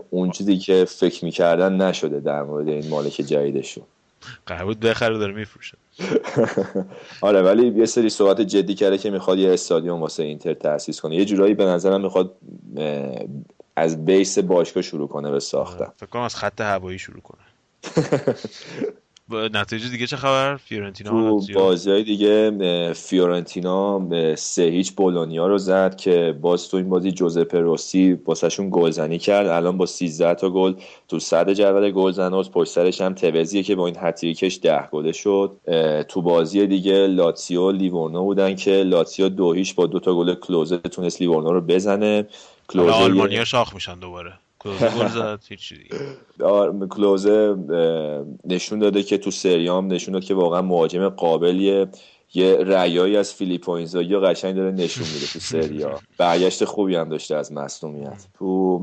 اون 0.10 0.32
چیزی 0.32 0.58
که 0.58 0.86
فکر 0.86 1.25
می‌کردن 1.25 1.82
نشده 1.82 2.19
در 2.19 2.43
مورد 2.43 2.67
این 2.67 2.89
مالک 2.89 3.13
جدیدشون. 3.13 3.84
قرار 4.45 4.73
بخره 4.73 5.17
داره 5.17 5.34
میفروشه. 5.34 5.77
آره 7.21 7.41
ولی 7.41 7.79
یه 7.79 7.86
سری 7.86 8.10
صحبت 8.10 8.41
جدی 8.41 8.75
کرده 8.75 8.97
که 8.97 9.10
می‌خواد 9.10 9.38
یه 9.38 9.53
استادیوم 9.53 10.01
واسه 10.01 10.23
اینتر 10.23 10.53
تاسیس 10.53 11.01
کنه. 11.01 11.15
یه 11.15 11.25
جورایی 11.25 11.53
به 11.53 11.65
نظرم 11.65 12.01
می‌خواد 12.01 12.36
از 13.75 14.05
base 14.05 14.39
باشگاه 14.39 14.84
شروع 14.84 15.08
کنه 15.08 15.32
به 15.32 15.39
ساختن. 15.39 15.88
فکر 15.97 16.10
کنم 16.10 16.21
از 16.21 16.36
خط 16.36 16.62
هوایی 16.62 16.99
شروع 16.99 17.21
کنه. 17.21 17.41
نتیجه 19.31 19.89
دیگه 19.89 20.07
چه 20.07 20.17
خبر؟ 20.17 20.55
فیورنتینا 20.55 21.39
تو 21.39 21.53
بازی 21.53 21.91
های 21.91 22.03
دیگه 22.03 22.93
فیورنتینا 22.93 24.01
سه 24.35 24.63
هیچ 24.63 24.91
بولونیا 24.91 25.47
رو 25.47 25.57
زد 25.57 25.95
که 25.95 26.37
باز 26.41 26.69
تو 26.69 26.77
این 26.77 26.89
بازی 26.89 27.11
جوزپه 27.11 27.59
روسی 27.59 28.13
باسشون 28.13 28.69
گلزنی 28.71 29.19
کرد. 29.19 29.47
الان 29.47 29.77
با 29.77 29.85
13 29.85 30.33
تا 30.33 30.49
گل 30.49 30.73
تو 31.07 31.19
صدر 31.19 31.49
جدول 31.49 31.91
گلزناست 31.91 32.51
پشت 32.51 32.71
سرش 32.71 33.01
هم 33.01 33.13
توزیه 33.13 33.63
که 33.63 33.75
با 33.75 33.85
این 33.85 33.95
هتریکش 33.99 34.59
10 34.63 34.87
گله 34.91 35.11
شد. 35.11 35.57
تو 36.07 36.21
بازی 36.21 36.67
دیگه 36.67 37.07
لاتسیو 37.07 37.71
لیورنو 37.71 38.23
بودن 38.23 38.55
که 38.55 38.71
لاتسیو 38.71 39.29
دو 39.29 39.53
هیچ 39.53 39.75
با 39.75 39.85
دو 39.85 39.99
تا 39.99 40.15
گل 40.15 40.33
کلوزه 40.33 40.77
تونست 40.77 41.21
لیورنو 41.21 41.53
رو 41.53 41.61
بزنه. 41.61 42.27
کلوزه 42.67 42.91
آلمانیا 42.91 43.45
شاخ 43.45 43.73
میشن 43.73 43.99
دوباره. 43.99 44.33
کلوزه 44.59 44.89
گل 44.89 45.07
زد 45.07 45.39
کلوزه 46.89 47.55
نشون 48.45 48.79
داده 48.79 49.03
که 49.03 49.17
تو 49.17 49.31
سریام 49.31 49.93
نشون 49.93 50.13
داد 50.13 50.23
که 50.23 50.33
واقعا 50.33 50.61
مهاجم 50.61 51.09
قابلیه 51.09 51.87
یه 52.33 52.55
رعیایی 52.55 53.17
از 53.17 53.33
فیلیپ 53.33 53.69
یا 53.93 54.19
قشنگ 54.19 54.55
داره 54.55 54.71
نشون 54.71 55.07
میده 55.13 55.25
تو 55.33 55.39
سریا 55.39 55.99
برگشت 56.17 56.65
خوبی 56.65 56.95
هم 56.95 57.09
داشته 57.09 57.35
از 57.35 57.53
مصنومیت 57.53 58.27
تو 58.39 58.79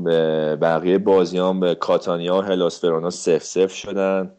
بقیه 0.61 0.97
بازی 0.97 1.37
هم 1.37 1.59
به 1.59 1.75
کاتانیا 1.75 2.37
و 2.37 2.41
هلاس 2.41 2.81
فرونا 2.81 3.09
سف 3.09 3.43
سف 3.43 3.73
شدن. 3.73 4.31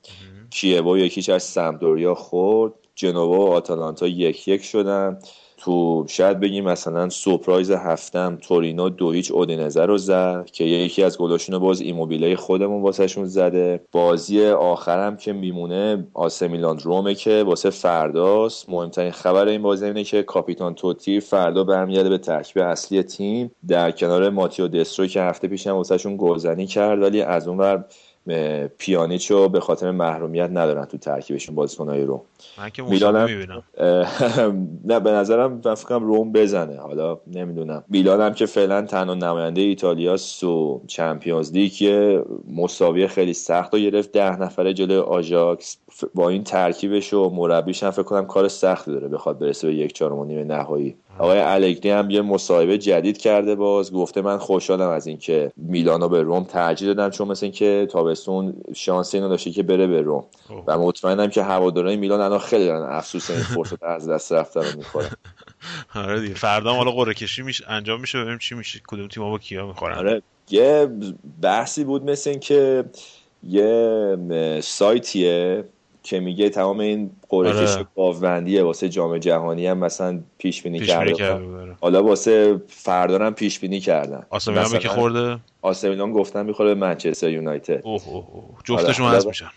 کیبو 0.50 0.98
یکیش 0.98 1.28
از 1.28 1.42
سمدوریا 1.42 2.14
خورد. 2.14 2.72
جنوا 2.94 3.28
و 3.28 3.52
آتالانتا 3.52 4.06
یک 4.06 4.48
یک 4.48 4.64
شدن. 4.64 5.18
تو 5.58 6.04
شاید 6.08 6.40
بگیم 6.40 6.64
مثلا 6.64 7.08
سورپرایز 7.08 7.70
هفتم 7.70 8.38
تورینو 8.42 8.88
دو 8.88 9.10
هیچ 9.10 9.30
اودینزه 9.30 9.86
رو 9.86 9.98
زد 9.98 10.50
که 10.52 10.64
یکی 10.64 11.02
از 11.02 11.18
گلاشون 11.18 11.54
رو 11.54 11.60
باز 11.60 11.80
ایموبیله 11.80 12.36
خودمون 12.36 12.82
واسهشون 12.82 13.24
زده. 13.24 13.80
بازی 13.92 14.46
آخرم 14.46 15.16
که 15.16 15.32
میمونه 15.32 16.06
آسه 16.14 16.48
میلان 16.48 16.78
رومه 16.78 17.14
که 17.14 17.42
واسه 17.46 17.70
فرداست 17.70 18.70
مهمترین 18.70 19.10
خبر 19.10 19.48
این 19.48 19.62
بازی 19.62 19.84
اینه 19.84 20.04
که 20.04 20.22
کاپیتان 20.22 20.74
توتی 20.74 21.20
فردا 21.20 21.64
برمیگرده 21.64 22.08
به 22.08 22.18
ترکیب 22.18 22.62
اصلی 22.62 23.02
تیم. 23.02 23.50
در 23.68 23.90
کنار 23.90 24.30
ماتیو 24.30 24.68
دسترو 24.68 25.06
که 25.06 25.22
هفته 25.22 25.48
پیشم 25.48 25.70
واسهشون 25.70 26.16
گلزنی 26.18 26.66
کرد 26.66 27.02
ولی 27.02 27.22
از 27.22 27.48
اون 27.48 27.58
پیانیچو 28.78 29.48
به 29.48 29.60
خاطر 29.60 29.90
محرومیت 29.90 30.50
ندارن 30.50 30.84
تو 30.84 30.98
ترکیبشون 30.98 31.54
بازیکنای 31.54 32.02
رو 32.04 32.24
من 32.58 32.70
که 32.70 32.82
میلان 32.82 33.16
نه 34.90 35.00
به 35.00 35.10
نظرم 35.10 35.60
من 35.64 36.02
روم 36.02 36.32
بزنه. 36.32 36.80
حالا 36.80 37.18
نمی‌دونم. 37.26 37.84
میلان 37.88 38.20
هم 38.20 38.34
که 38.34 38.46
فعلا 38.46 38.82
تنها 38.82 39.14
نماینده 39.14 39.60
ایتالیا 39.60 40.16
و 40.42 40.80
چمپیونز 40.86 41.52
لیگ 41.52 42.20
مساوی 42.56 43.06
خیلی 43.06 43.34
سخت 43.34 43.74
و 43.74 43.78
گرفت. 43.78 44.12
ده 44.12 44.42
نفره 44.42 44.74
جلوی 44.74 44.98
آژاکس. 44.98 45.76
با 46.14 46.28
این 46.28 46.44
ترکیبش 46.44 47.12
و 47.12 47.30
مربیش 47.30 47.82
هم 47.82 47.90
فکر 47.90 48.02
کنم 48.02 48.26
کار 48.26 48.48
سختی 48.48 48.92
داره 48.92 49.08
بخواد 49.08 49.38
برسه 49.38 49.66
به 49.66 49.74
یک 49.74 49.92
چهارم 49.92 50.24
نیمه 50.24 50.44
نهایی. 50.44 50.96
آقای 51.18 51.38
الگری 51.38 51.90
هم 51.90 52.10
یه 52.10 52.22
مصاحبه 52.22 52.78
جدید 52.78 53.18
کرده 53.18 53.54
باز 53.54 53.92
گفته 53.92 54.22
من 54.22 54.38
خوشحالم 54.38 54.88
از 54.88 55.06
اینکه 55.06 55.52
میلانو 55.56 56.08
به 56.08 56.22
روم 56.22 56.44
ترجیح 56.44 56.88
دادم 56.88 57.10
چون 57.10 57.28
مثل 57.28 57.46
اینکه 57.46 57.88
تابستون 57.90 58.54
شانسی 58.74 59.16
اینو 59.16 59.28
داشته 59.28 59.50
که 59.50 59.62
بره 59.62 59.86
به 59.86 60.02
روم. 60.02 60.24
و 60.66 60.78
مطمئنم 60.78 61.30
که 61.30 61.42
هوادارهای 61.42 61.96
میلان 61.96 62.20
الان 62.20 62.38
خیلی 62.38 62.66
دارن 62.66 62.92
افسوس 62.92 63.30
این 63.30 63.40
فرصت 63.40 63.82
از 63.82 64.08
دست 64.08 64.32
رفتن 64.32 64.60
رو 64.60 64.76
می‌خورن. 64.76 65.10
آره 65.94 66.20
دیگه 66.20 66.34
فردا 66.34 66.74
حالا 66.74 66.90
قرعه 66.90 67.14
کشی 67.14 67.42
میشه 67.42 67.64
انجام 67.68 68.00
میشه 68.00 68.18
ببینیم 68.18 68.38
چی 68.38 68.54
میشه. 68.54 68.80
کدوم 68.88 69.08
تیم‌ها 69.08 69.30
با 69.30 69.38
کیا 69.38 69.66
می‌خورن؟ 69.66 69.98
آره 69.98 70.22
یه 70.50 70.88
بحثی 71.42 71.84
بود 71.84 72.10
مثل 72.10 72.30
اینکه 72.30 72.84
یه 73.42 74.60
سایتیه 74.62 75.64
که 76.08 76.20
میگه 76.20 76.50
تمام 76.50 76.80
این 76.80 77.10
قرعه 77.28 77.86
آره. 77.96 78.62
واسه 78.62 78.88
جام 78.88 79.18
جهانی 79.18 79.66
هم 79.66 79.78
مثلا 79.78 80.20
پیش 80.38 80.62
بینی 80.62 80.80
کرده. 80.80 81.40
حالا 81.80 82.02
واسه 82.02 82.60
فردا 82.68 83.26
هم 83.26 83.34
پیش 83.34 83.60
بینی 83.60 83.80
کردن. 83.80 84.26
آسمیلان 84.30 84.78
که 84.78 84.88
خورده؟ 84.88 85.38
آسمیلان 85.62 86.12
گفتن 86.12 86.46
می‌خوره 86.46 86.74
به 86.74 86.80
منچستر 86.80 87.30
یونایتد. 87.30 87.80
اوه 87.84 88.08
اوه 88.08 88.24
جفتشون 88.64 89.06
هست 89.06 89.26
میشن. 89.26 89.50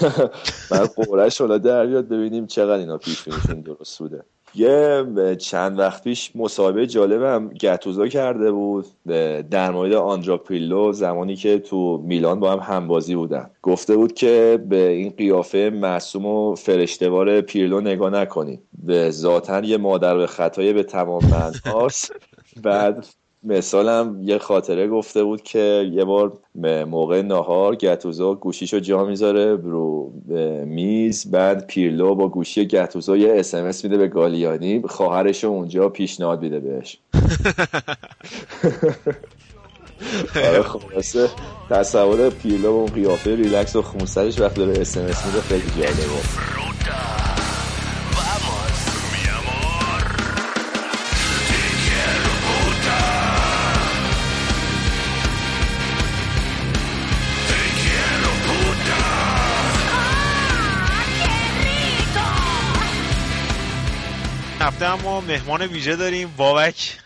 من 0.70 0.86
قرعهش 0.96 1.40
حالا 1.40 1.58
در 1.58 1.86
بیاد 1.86 2.08
ببینیم 2.08 2.46
چقدر 2.46 2.80
اینا 2.80 2.98
پیش 2.98 3.22
بینیشون 3.22 3.60
درست 3.60 3.98
بوده. 3.98 4.24
یه 4.54 5.06
چند 5.38 5.78
وقت 5.78 6.04
پیش 6.04 6.32
مصاحبه 6.34 6.86
جالبم 6.86 7.48
گتوزا 7.48 8.08
کرده 8.08 8.52
بود 8.52 8.86
در 9.50 9.70
مورد 9.70 9.92
آندرا 9.92 10.38
پیلو 10.38 10.92
زمانی 10.92 11.36
که 11.36 11.58
تو 11.58 12.02
میلان 12.04 12.40
با 12.40 12.52
هم 12.52 12.58
همبازی 12.58 13.14
بودن. 13.14 13.50
گفته 13.62 13.96
بود 13.96 14.12
که 14.12 14.64
به 14.68 14.88
این 14.88 15.10
قیافه 15.10 15.70
معصوم 15.74 16.26
و 16.26 16.54
فرشتوار 16.54 17.40
پیرلو 17.40 17.80
نگاه 17.80 18.10
نکنید. 18.10 18.62
به 18.82 19.10
ذاتا 19.10 19.60
یه 19.60 19.76
مادر 19.76 20.16
به 20.16 20.26
خطای 20.26 20.72
به 20.72 20.82
تمام 20.82 21.22
من 21.24 21.52
بعد 22.62 23.06
مثالم 23.42 24.22
یه 24.22 24.38
خاطره 24.38 24.88
گفته 24.88 25.24
بود 25.24 25.42
که 25.42 25.90
یه 25.92 26.04
بار 26.04 26.38
موقع 26.84 27.22
ناهار 27.22 27.76
گتوزو 27.76 28.34
گوشیشو 28.34 28.78
جا 28.78 29.04
می‌ذاره 29.04 29.56
رو 29.56 30.12
میز 30.66 31.30
بعد 31.30 31.66
پیرلو 31.66 32.14
با 32.14 32.28
گوشی 32.28 32.66
گتوزو 32.66 33.16
یه 33.16 33.34
اسمس 33.36 33.84
میده 33.84 33.98
به 33.98 34.08
گالیانی 34.08 34.82
خواهرش 34.88 35.44
اونجا 35.44 35.88
پیشنهاد 35.88 36.42
میده 36.42 36.60
بهش. 36.60 36.98
آره 40.48 40.62
خلاصه 40.62 41.28
تصور 41.70 42.30
پیرلو 42.30 42.72
با 42.72 42.78
اون 42.78 42.86
قیافه 42.86 43.34
ریلکس 43.34 43.76
و 43.76 43.82
خونسرش 43.82 44.40
وقت 44.40 44.54
داره 44.54 44.80
اسمس 44.80 45.26
میده 45.26 45.40
خیلی 45.40 45.70
جالبه. 45.76 47.29
اما 64.90 65.20
مهمان 65.20 65.62
ویژه 65.62 65.96
داریم 65.96 66.34
بابک 66.36 66.98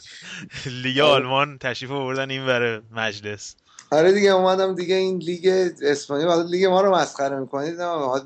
لیگ 0.66 0.98
آلمان 0.98 1.58
تشریف 1.58 1.90
آوردن 1.90 2.30
این 2.30 2.46
بره 2.46 2.82
مجلس. 2.90 3.56
آره 3.92 4.12
دیگه 4.12 4.30
اومدم 4.30 4.74
دیگه 4.74 4.94
این 4.94 5.18
لیگ 5.18 5.70
اسپانیا 5.82 6.28
حالا 6.28 6.42
لیگ 6.42 6.64
ما 6.64 6.80
رو 6.80 6.94
مسخره 6.94 7.40
می‌کنید. 7.40 7.74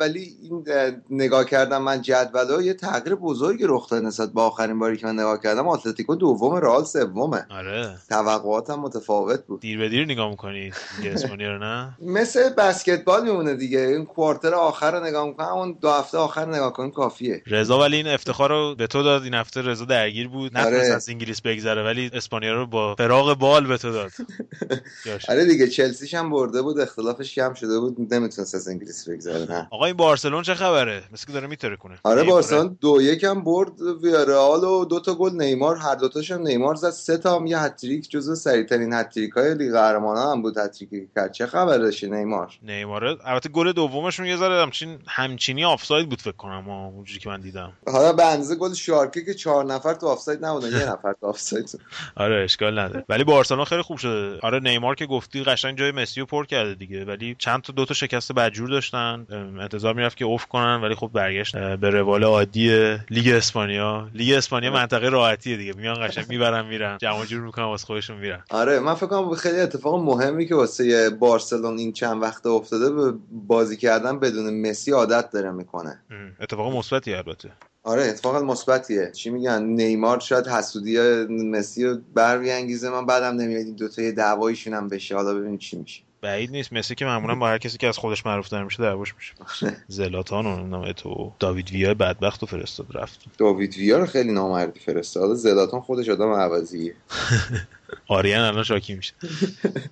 ولی 0.01 0.37
این 0.43 0.64
نگاه 1.11 1.45
کردم 1.45 1.83
من 1.83 2.03
جدول 2.03 2.64
یه 2.64 2.75
تغییر 2.75 3.14
بزرگی 3.14 3.64
رخ 3.67 3.89
داد 3.89 4.03
نسبت 4.03 4.29
با 4.29 4.47
آخرین 4.47 4.79
باری 4.79 4.97
که 4.97 5.07
من 5.07 5.14
نگاه 5.14 5.41
کردم. 5.43 5.69
اتلتیکو 5.69 6.14
دوم 6.14 6.55
رئال 6.57 6.85
سومه 6.85 7.47
آره. 7.51 7.97
توقعاتم 8.09 8.75
متفاوت 8.75 9.47
بود. 9.47 9.61
دیر 9.61 9.79
به 9.79 9.89
دیر 9.89 10.05
نگاه 10.05 10.31
می‌کنی 10.31 10.73
لیگ 11.03 11.12
اسپانیا 11.14 11.53
رو 11.53 11.59
نه؟ 11.59 11.97
مثل 12.03 12.49
بسکتبال 12.49 13.25
میمونه 13.25 13.55
دیگه. 13.55 13.79
این 13.79 14.05
quarter 14.05 14.55
آخر 14.55 14.99
رو 15.01 15.07
نگاه 15.07 15.27
می‌کنم 15.27 15.49
اون 15.49 15.79
دو 15.81 15.91
هفته 15.91 16.19
آخر 16.19 16.47
نگاه 16.55 16.73
کنیم 16.73 16.91
کافیه. 16.91 17.43
رضا 17.47 17.81
ولی 17.81 17.97
این 17.97 18.07
افتخار 18.09 18.51
رو 18.51 18.75
به 18.75 18.87
تو 18.87 19.03
داد. 19.03 19.23
این 19.23 19.35
هفته 19.35 19.62
رضا 19.62 19.85
درگیر 19.85 20.29
بود. 20.29 20.59
نه 20.59 20.67
آره. 20.67 20.79
از 20.79 21.09
انگلیس 21.09 21.41
بگذره 21.41 21.83
ولی 21.83 22.11
اسپانیا 22.12 22.53
رو 22.53 22.67
با 22.67 22.95
فراغ 22.95 23.39
بال 23.39 23.67
به 23.67 23.79
تو 23.79 23.93
داد. 23.93 24.11
آره 25.29 25.45
دیگه 25.45 25.55
چلسیش 25.64 26.14
هم 26.14 26.30
برده 26.30 26.62
بود 26.62 26.80
اختلافش 26.80 27.34
کم 27.34 27.54
شده 27.54 27.80
بود. 27.80 28.14
نمی‌تونست 28.14 28.54
از 28.54 28.68
انگلیس 28.68 29.09
بگذره 29.09 29.68
آقا 29.70 29.86
این 29.86 29.96
بارسلون 29.96 30.42
چه 30.42 30.54
خبره؟ 30.54 31.02
مثل 31.12 31.26
که 31.26 31.32
داره 31.32 31.46
میترکونه. 31.47 31.99
آره 32.02 32.22
بارسلون 32.22 32.78
دو 32.80 33.02
یکم 33.02 33.40
برد. 33.44 33.82
ویارئال 34.03 34.64
و 34.64 34.84
دو 34.84 35.00
تا 35.00 35.14
گل 35.14 35.32
نیمار. 35.32 35.76
هر 35.76 35.94
دو 35.94 36.09
تاشم 36.09 36.40
نیمار 36.42 36.74
زد. 36.74 36.90
سه 36.90 37.18
تا 37.18 37.36
هم 37.36 37.46
یه 37.46 37.59
هتریک 37.59 38.11
جزو 38.11 38.34
سریعترین 38.34 38.92
هتریک 38.92 39.32
های 39.32 39.54
لیگ 39.54 39.72
قهرمانان 39.72 40.32
هم 40.32 40.42
بود. 40.42 40.59
هتریک 40.59 40.88
کرد. 41.14 41.32
چه 41.32 41.46
خبرش 41.46 42.04
نیمار؟ 42.04 42.52
نیمار. 42.62 43.04
البته 43.04 43.48
گل 43.48 43.72
دومشون 43.72 44.26
یه 44.26 44.36
ذره 44.36 44.62
همچین 44.62 44.98
همچینی 45.09 45.64
آفساید 45.64 46.09
بود 46.09 46.20
فکر 46.20 46.32
کنم 46.32 46.70
اونجوری 46.70 47.20
که 47.20 47.28
من 47.28 47.40
دیدم. 47.40 47.72
حالا 47.86 48.12
به 48.12 48.26
اندازه 48.26 48.54
گل 48.54 48.72
شالکه 48.72 49.24
که 49.24 49.34
چهار 49.34 49.64
نفر 49.64 49.94
تو 49.94 50.07
آفساید 50.07 50.44
نبودن. 50.44 50.68
یه 50.68 50.90
نفر 50.92 51.12
تو 51.20 51.26
آفساید 51.26 51.80
آره 52.16 52.44
اشکال 52.44 52.78
نداره. 52.78 53.04
ولی 53.09 53.24
بارسلون 53.24 53.64
خیلی 53.64 53.82
خوب 53.82 53.96
شده. 53.96 54.38
آره 54.42 54.61
نیمار 54.61 54.94
که 54.94 55.07
گفتی 55.07 55.44
قشنگ 55.47 55.78
جای 55.78 55.92
مسی 55.92 56.20
رو 56.20 56.26
پر 56.26 56.47
کرده 56.47 56.74
دیگه. 56.74 57.05
ولی 57.05 57.36
چند 57.38 57.62
تا 57.62 57.72
دو 57.72 57.84
تا 57.84 57.94
شکست 57.94 58.32
بدجور 58.32 58.68
داشتن. 58.68 59.26
انتظار 59.61 59.94
می‌رفت 59.94 60.16
که 60.16 60.24
افت 60.24 60.47
کنن 60.47 60.80
ولی 60.82 60.94
خب 60.94 61.11
برگشت 61.12 61.57
به 61.57 61.90
روال 61.90 62.24
عادی 62.24 62.97
لیگ 63.11 63.28
اسپانیا. 63.28 64.09
لیگ 64.14 64.34
اسپانیا. 64.34 64.72
منطقه 64.72 65.09
راحتیه 65.09 65.57
دیگه. 65.57 65.72
میان 65.72 66.09
قشنگ 66.09 66.28
می‌برن 66.28 66.66
میرن. 66.66 66.99
جمع 66.99 67.24
جور 67.24 67.40
می‌کنن 67.40 67.64
واسه 67.64 67.86
خودشون 67.86 68.16
میرن. 68.16 68.44
آره 68.51 68.80
من 68.80 68.94
فکر 68.94 69.07
کنم 69.07 69.34
خیلی 69.34 69.61
اتفاق 69.61 70.05
مهمی 70.05 70.47
که 70.47 70.55
واسه 70.55 71.11
بارسلون 71.11 71.78
این 71.78 71.92
چند 71.92 72.22
وقت 72.22 72.47
افتاده 72.47 72.90
به 72.90 73.12
بازی 73.30 73.76
کردن 73.76 74.18
بدون 74.18 74.61
مسی 74.61 74.92
عادت 74.92 75.30
داره 75.30 75.51
می‌کنه. 75.51 76.01
اتفاق 76.40 76.76
مثبتی 76.76 77.14
البته. 77.14 77.51
آره 77.87 78.03
اتفاقا 78.03 78.41
مثبتیه. 78.41 79.11
چی 79.11 79.30
میگن؟ 79.30 79.62
نیمار 79.62 80.20
شاید 80.20 80.47
حسودی 80.47 80.99
مسی 81.28 81.84
رو 81.84 81.99
بر 82.14 82.39
بیانگیزه 82.39 82.91
من 82.91 83.07
بعدم 83.07 83.37
نمیاد 83.37 83.66
این 83.66 83.74
دوتا 83.74 84.11
دعوایشون 84.11 84.74
هم 84.74 84.89
بشه. 84.89 85.16
حالا 85.16 85.34
ببینیم 85.34 85.59
چی 85.59 85.76
میشه. 85.76 86.03
بعید 86.20 86.51
نیست. 86.51 86.72
مسی 86.72 86.95
که 86.95 87.05
معمولا 87.05 87.34
با 87.34 87.49
هر 87.49 87.59
کسی 87.59 87.78
که 87.78 87.89
از 87.89 87.99
خودش 87.99 88.26
معروف 88.26 88.49
تر 88.49 88.64
میشه 88.64 88.82
دعواش 88.82 89.14
میشه. 89.14 89.34
زلاتان 89.89 90.74
و 90.74 90.93
تو 90.93 91.32
داوید 91.39 91.70
ویا 91.70 91.95
بدبخت 91.95 92.43
و 92.43 92.47
فرستاد 92.47 92.87
رفت. 92.95 93.20
داوید 93.39 93.76
ویا 93.76 93.99
رو 93.99 94.07
خیلی 94.07 94.32
نامردی 94.32 94.80
فرستاد. 94.80 95.34
زلاتان 95.34 95.80
خودش 95.80 96.09
آدم 96.09 96.32
عوضیه. 96.32 96.95
آریان 98.09 98.41
الان 98.45 98.62
شاکی 98.62 98.95
میشه. 98.95 99.12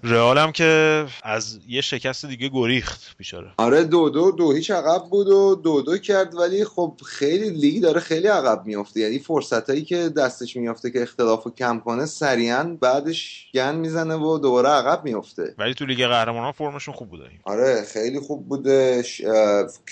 رئال 0.02 0.38
هم 0.38 0.52
که 0.52 1.04
از 1.22 1.58
یه 1.68 1.80
شکست 1.80 2.26
دیگه 2.26 2.48
گریخت 2.48 3.14
بیچاره. 3.18 3.50
آره 3.56 3.84
دو 3.84 4.10
دو 4.10 4.30
دو 4.30 4.52
هیچ 4.52 4.70
عقب 4.70 5.04
بود 5.10 5.28
و 5.28 5.54
دو 5.54 5.82
دو 5.82 5.98
کرد 5.98 6.34
ولی 6.34 6.64
خب 6.64 6.96
خیلی 7.06 7.50
لیگ 7.50 7.82
داره 7.82 8.00
خیلی 8.00 8.26
عقب 8.26 8.62
میفته 8.66 9.00
یعنی 9.00 9.18
فرصت 9.18 9.70
هایی 9.70 9.84
که 9.84 10.08
دستش 10.08 10.56
میافته 10.56 10.90
که 10.90 11.02
اختلافو 11.02 11.50
کم 11.50 11.80
کنه 11.84 12.06
سریعا 12.06 12.76
بعدش 12.80 13.46
گند 13.54 13.74
می‌زنه 13.74 14.14
و 14.14 14.38
دوباره 14.38 14.68
عقب 14.68 15.04
میفته 15.04 15.54
ولی 15.58 15.74
تو 15.74 15.86
لیگ 15.86 16.06
قهرمانان 16.06 16.52
فرمشون 16.52 16.94
خوب 16.94 17.08
بوده 17.08 17.24
آره 17.44 17.84
خیلی 17.92 18.20
خوب 18.20 18.48
بوده 18.48 19.04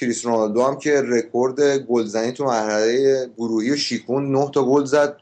کریس 0.00 0.26
رونالدو 0.26 0.62
هم 0.62 0.78
که 0.78 1.02
رکورد 1.04 1.78
گلزنی 1.78 2.32
تو 2.32 2.44
مرحله 2.44 3.30
گروهی 3.36 3.70
رو 3.70 3.76
شیکوند 3.76 4.32
9 4.32 4.50
تا 4.54 4.64
گل 4.64 4.84
زد. 4.84 5.16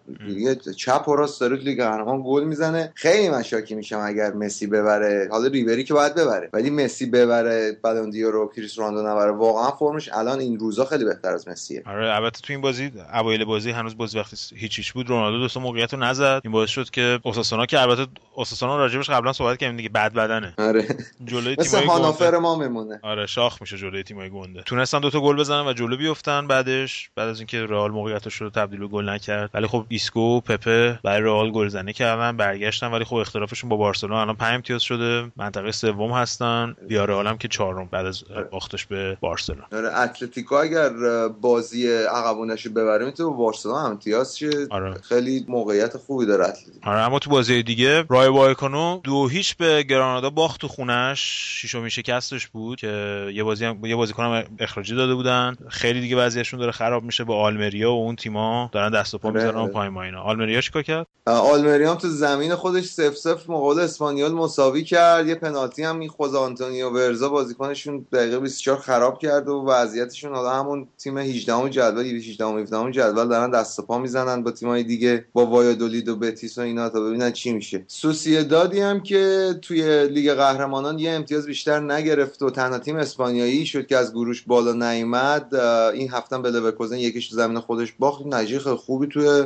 چپ 0.77 1.09
و 1.09 1.17
راست 1.17 1.41
داره 1.41 1.57
لیگ 1.57 1.83
قهرمان 1.83 2.23
گل 2.27 2.45
می‌زنه. 2.45 2.70
خیلی 2.95 3.29
من 3.29 3.43
شاکی 3.43 3.75
میشم 3.75 3.99
اگر 3.99 4.33
مسی 4.33 4.67
ببره. 4.67 5.29
حالا 5.31 5.47
ریبری 5.47 5.85
که 5.85 5.95
باید 5.95 6.15
ببره. 6.15 6.51
ولی 6.53 6.71
مسی 6.71 7.07
ببره 7.07 7.77
بالون 7.83 8.13
رو 8.13 8.53
کریس 8.57 8.79
رونالدو 8.79 9.09
نبره. 9.09 9.31
واقعا 9.31 9.71
فرمش 9.71 10.09
الان 10.13 10.41
این 10.41 10.59
روزا 10.59 10.85
خیلی 10.85 11.05
بهتر 11.05 11.33
از 11.33 11.49
مسیه. 11.49 11.83
آره 11.87 12.15
البته 12.15 12.41
تو 12.41 12.53
این 12.53 12.63
بازی 12.63 12.93
اوایل 13.15 13.45
بازی 13.45 13.71
هنوز 13.71 13.97
بازی 13.97 14.19
وقتی 14.19 14.37
هیچ 14.57 14.77
هیچ 14.77 14.93
بود 14.93 15.09
رونالدو 15.09 15.49
دو 15.49 15.61
موقعیت 15.61 15.95
رو 15.95 16.01
نزد. 16.01 16.41
این 16.45 16.53
باعث 16.53 16.71
شد 16.71 16.91
که 16.91 17.21
اوساسونا 17.23 17.67
که 17.67 17.81
البته 17.81 18.07
اوساسونا 18.35 18.77
راجبش 18.77 19.11
قبلا 19.11 19.33
صحبت 19.33 19.59
کردیم 19.59 19.77
دیگه 19.77 19.89
بد 19.89 20.13
بدنه. 20.13 20.55
آره. 20.59 20.87
جلوی 21.25 21.57
مثل 21.59 21.85
هانوفر 21.85 22.39
ما 22.39 22.59
میمونه. 22.59 23.01
آره 23.03 23.27
شاخ 23.27 23.61
میشه 23.61 23.79
جلوی 23.79 24.03
تیمای 24.03 24.31
گنده. 24.31 24.63
تونستن 24.63 25.01
دو 25.01 25.11
تا 25.11 25.21
گل 25.21 25.37
بزنن 25.37 25.67
و 25.67 25.73
جلو 25.73 25.97
بیفتن 25.97 26.47
بعدش. 26.47 27.11
بعد 27.17 27.29
از 27.29 27.39
اینکه 27.39 27.67
رئال 27.67 27.91
موقعیتش 27.91 28.35
رو 28.35 28.51
تبدیل 28.51 28.81
به 28.81 28.87
گل 28.87 29.09
نکرد. 29.09 29.51
ولی 29.55 29.67
خب 29.67 29.85
ایسکو 29.89 30.41
پپه 30.41 30.99
برای 31.05 31.23
رئال 31.23 31.51
گلزنی 31.51 31.93
کردن. 31.93 32.37
برگشتن 32.61 32.87
ولی 32.91 33.05
خب 33.05 33.17
اختلافشون 33.17 33.71
با 33.71 33.77
بارسلونا 33.77 34.21
الان 34.21 34.37
5 34.37 34.55
امتیاز 34.55 34.83
شده. 34.83 35.33
منطقه 35.37 35.73
سوم 35.73 36.13
هستن. 36.13 36.77
ویارئال 36.89 37.29
هم 37.29 37.39
که 37.39 37.49
چهارم 37.49 37.89
بعد 37.93 38.07
از 38.07 38.25
باختش 38.51 38.87
به 38.87 39.17
بارسلونا. 39.21 39.65
آره 39.73 39.99
اتلتیکو 39.99 40.55
اگر 40.55 40.91
بازی 41.29 41.93
عقبونش 41.93 42.69
ببره 42.69 43.07
می‌تونه 43.07 43.31
با 43.31 43.37
بارسلونا 43.37 43.87
امتیاز 43.87 44.39
شه. 44.39 44.51
آره. 44.71 44.95
خیلی 44.95 45.45
موقعیت 45.49 45.97
خوبی 45.97 46.27
داره 46.27 46.45
اتلتیکو. 46.45 46.91
آره 46.91 47.01
اما 47.01 47.19
تو 47.19 47.31
بازی 47.31 47.63
دیگه 47.63 48.05
رای 48.09 48.29
وایکانو 48.29 49.01
دو 49.05 49.29
هیچ 49.29 49.57
به 49.57 49.83
گرانادا 49.83 50.31
باخت 50.31 50.61
تو 50.61 50.69
خونش. 50.69 51.21
ششمین 51.61 51.89
شکستش 51.89 52.47
بود 52.47 52.79
که 52.79 53.27
یه 53.35 53.43
بازی 53.43 53.65
هم... 53.65 53.85
یه 53.85 53.97
بازیکن 53.97 54.45
اخراجی 54.59 54.95
داده 54.95 55.15
بودن. 55.15 55.57
خیلی 55.69 56.01
دیگه 56.01 56.17
وضعیتشون 56.17 56.61
داره 56.61 56.73
خراب 56.73 57.03
میشه 57.03 57.25
با 57.25 57.43
آلمریا 57.43 57.93
و 57.93 58.05
اون 58.05 58.17
تیما. 58.17 58.71
دارن 58.73 58.91
دست 58.91 59.15
و 59.15 59.19
پا 59.19 59.29
آره، 59.29 59.37
می‌ذارن 59.37 59.59
آره. 59.59 59.73
پای 59.73 59.89
ماینا. 59.89 60.23
آلمریا 60.23 60.61
چیکار 60.61 60.83
کرد؟ 60.83 61.07
آلمریا 61.27 61.91
هم 61.91 61.97
تو 61.97 62.09
زمین 62.09 62.50
خودش 62.55 62.85
سف 62.85 63.17
سف 63.17 63.51
مقابل 63.51 63.81
اسپانیول 63.81 64.33
مساوی 64.33 64.85
کرد. 64.85 65.29
یه 65.29 65.35
پنالتی 65.35 65.83
هم 65.83 66.01
این 66.01 66.09
خود 66.09 66.35
آنتونیو 66.35 66.91
ورزا. 66.91 67.29
بازیکنشون 67.29 68.07
دقیقه 68.13 68.41
24 68.41 68.79
خراب 68.79 69.19
کرد 69.19 69.49
و 69.49 69.65
وضعیتشون 69.67 70.35
حالا 70.35 70.51
همون 70.51 70.89
تیم 70.99 71.19
18 71.19 71.71
جدول 71.71 72.05
18 72.05 72.45
و 72.45 72.59
17 72.59 72.93
جدول 72.93 73.29
دارن 73.29 73.51
دست 73.51 73.79
و 73.79 73.83
پا 73.83 73.99
می‌زنن 73.99 74.43
با 74.43 74.51
تیمای 74.51 74.83
دیگه 74.83 75.25
با 75.33 75.47
وایادولید 75.47 76.09
و 76.09 76.17
بتیس 76.17 76.59
و 76.59 76.61
اینا. 76.61 76.89
تا 76.89 77.01
ببینن 77.01 77.33
چی 77.33 77.53
میشه. 77.53 77.85
سوسیدادی 77.87 78.81
هم 78.81 79.01
که 79.01 79.55
توی 79.63 80.09
لیگ 80.09 80.33
قهرمانان 80.33 80.99
یه 80.99 81.11
امتیاز 81.11 81.47
بیشتر 81.47 81.81
نگرفت 81.81 82.43
و 82.43 82.51
تنها 82.51 82.79
تیم 82.79 82.97
اسپانیایی 82.97 83.67
شد 83.67 83.87
که 83.87 83.97
از 83.97 84.13
گروش 84.13 84.43
بالا 84.43 84.73
نیامد 84.73 85.55
این 85.95 86.11
هفته 86.11 86.39
به 86.39 86.51
لورکوزن 86.51 86.99
یکیش 86.99 87.31
زمین 87.31 87.61
خودش 87.61 87.93
باخت. 87.99 88.21
خیلی 88.35 88.59
خوبی 88.59 89.07
توی 89.07 89.45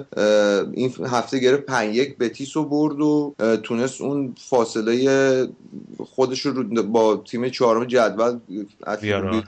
این 0.73 0.95
هفته 1.07 1.39
گرفت 1.39 1.63
5 1.63 1.97
یک 1.97 2.19
بتیس 2.19 2.57
رو 2.57 2.65
برد. 2.65 2.94
و 3.01 3.35
تونست 3.63 4.01
اون 4.01 4.35
فاصله 4.49 5.49
خودش 6.15 6.41
رو 6.41 6.83
با 6.83 7.17
تیم 7.17 7.49
چهارم 7.49 7.85
جدول 7.85 8.39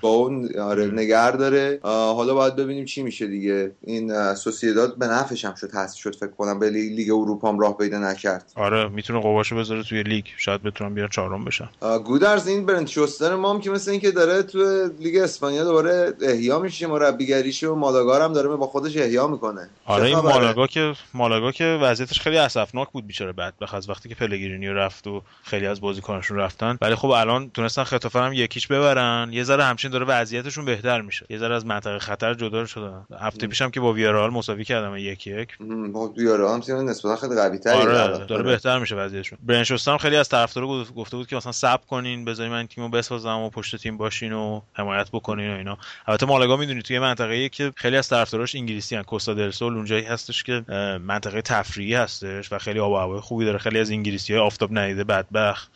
با 0.03 0.31
آره 0.61 0.87
نگه 0.87 1.37
داره. 1.37 1.81
حالا 1.83 2.35
باید 2.35 2.57
ببینیم 2.57 2.85
چی 2.85 3.03
میشه 3.03 3.27
دیگه. 3.27 3.73
این 3.85 4.35
سوسیداد 4.35 4.99
به 4.99 5.07
نفعش 5.07 5.45
هم 5.45 5.55
شد 5.55 5.71
هست 5.75 5.97
شد 5.97 6.17
فکر 6.17 6.31
کنم 6.31 6.59
به 6.59 6.71
لیگ 6.71 7.11
اروپا 7.11 7.49
هم 7.49 7.59
راه 7.59 7.77
پیدا 7.77 7.99
نکرد. 7.99 8.53
آره 8.55 8.89
می‌تونه 8.89 9.21
قواشو 9.21 9.57
بذاره 9.57 9.83
توی 9.83 10.03
لیگ. 10.03 10.25
شاید 10.37 10.63
بتونن 10.63 10.95
بیان 10.95 11.09
چهارم 11.09 11.45
بشن. 11.45 11.69
گودرز 12.05 12.49
این 12.49 12.67
برنت 12.67 12.87
شوستر 12.87 13.35
ما 13.35 13.51
هم 13.51 13.61
که 13.61 13.71
مثل 13.71 13.91
اینکه 13.91 14.11
داره 14.11 14.43
توی 14.43 14.89
لیگ 15.01 15.17
اسپانیا 15.17 15.65
دوباره 15.65 16.15
احیا 16.23 16.59
میشه 16.59 16.87
مربیگریشه 16.87 17.69
و 17.69 17.75
مالاگا 17.75 18.25
هم 18.25 18.33
داره 18.33 18.49
با 18.49 18.67
خودش 18.67 18.97
احیا 18.97 19.27
می‌کنه. 19.27 19.69
آره 19.87 20.05
این 20.05 20.19
مالاگا 20.19 20.67
که 20.67 20.95
مالاگا 21.15 21.53
که 21.53 21.79
وضعیتش 21.83 22.21
خیلی 22.21 22.39
اسفناک 22.39 22.89
بود 22.93 23.07
بیچاره. 23.07 23.33
بعد 23.37 23.55
بخاطر 23.61 23.91
وقتی 23.91 24.09
که 24.09 24.15
پلگرینی 24.15 24.69
رفت 24.69 25.07
و 25.07 25.23
خیلی 25.43 25.67
از 25.67 25.81
بازیکناشون 25.81 26.37
رفتن. 26.37 26.79
ولی 26.81 26.95
خب 26.95 27.09
الان 27.09 27.51
تونستن 27.51 27.85
خطافه 27.85 28.19
هم 28.19 28.33
یکیش 28.33 28.67
ببرن. 28.67 29.29
یه 29.33 29.43
ذره 29.43 29.65
همچین 29.65 29.91
داره 29.91 30.07
وضعیتشون 30.07 30.65
بهتر 30.65 31.01
میشه. 31.01 31.27
یه 31.31 31.39
ذره 31.39 31.55
از 31.55 31.67
منطقه 31.67 31.99
خطر 31.99 32.35
جدا 32.35 32.67
شدن 32.67 33.07
هفته 33.21 33.47
پیشم 33.47 33.71
که 33.71 33.81
با 33.81 33.93
ویارال 33.93 34.31
مساوی 34.31 34.65
کردم 34.65 34.97
یک 34.97 35.27
یک. 35.27 35.59
با 35.93 36.09
ویارئال 36.09 36.55
هم 36.55 36.61
تیم 36.61 36.77
نسبتا 36.77 37.17
خیلی 37.17 37.35
قوی 37.35 37.59
تری 37.59 37.75
آره 37.75 37.95
داره 37.95 38.35
آره. 38.35 38.43
بهتر 38.43 38.79
میشه 38.79 38.95
وضعیتشون. 38.95 39.39
برند 39.43 39.64
شوستر 39.64 39.97
خیلی 39.97 40.17
از 40.17 40.29
طرفدارا 40.29 40.85
گفته 40.85 41.17
بود 41.17 41.27
که 41.27 41.37
مثلا 41.37 41.53
صبر 41.53 41.87
کنین 41.87 42.25
بذارین 42.25 42.53
من 42.53 42.67
تیمو 42.67 42.89
بسازم 42.89 43.39
و 43.39 43.51
پشت 43.51 43.77
تیم 43.77 43.97
باشین 43.97 44.33
و 44.33 44.61
حمایت 44.73 45.11
بکنین 45.11 45.51
و 45.55 45.57
اینا. 45.57 45.79
البته 46.07 46.27
مالاگا 46.27 46.57
می‌دونی 46.57 46.83
توی 46.83 46.99
منطقه 46.99 47.49
که 47.49 47.73
خیلی 47.77 47.97
از 47.97 48.09
طرفداراش 48.09 48.55
انگلیسی 48.55 48.97
ان 48.97 49.03
کوستا 49.03 49.35
دل 49.35 49.51
سول 49.51 49.75
اونجایی 49.75 50.05
هستش 50.05 50.43
که 50.43 50.65
منطقه 51.03 51.43
تفریحی 51.43 51.95
هستش 51.95 52.53
و 52.53 52.59
خیلی 52.59 52.81
آب 52.81 52.93
و 52.93 52.97
هوای 52.97 53.21
خوبی 53.27 53.45
داره. 53.45 53.59
خیلی 53.59 53.79
از 53.79 53.91
انگلیسی 53.91 54.33
های 54.33 54.43
آفتاب 54.43 54.79
ندیده 54.79 55.05
بدبخت. 55.05 55.71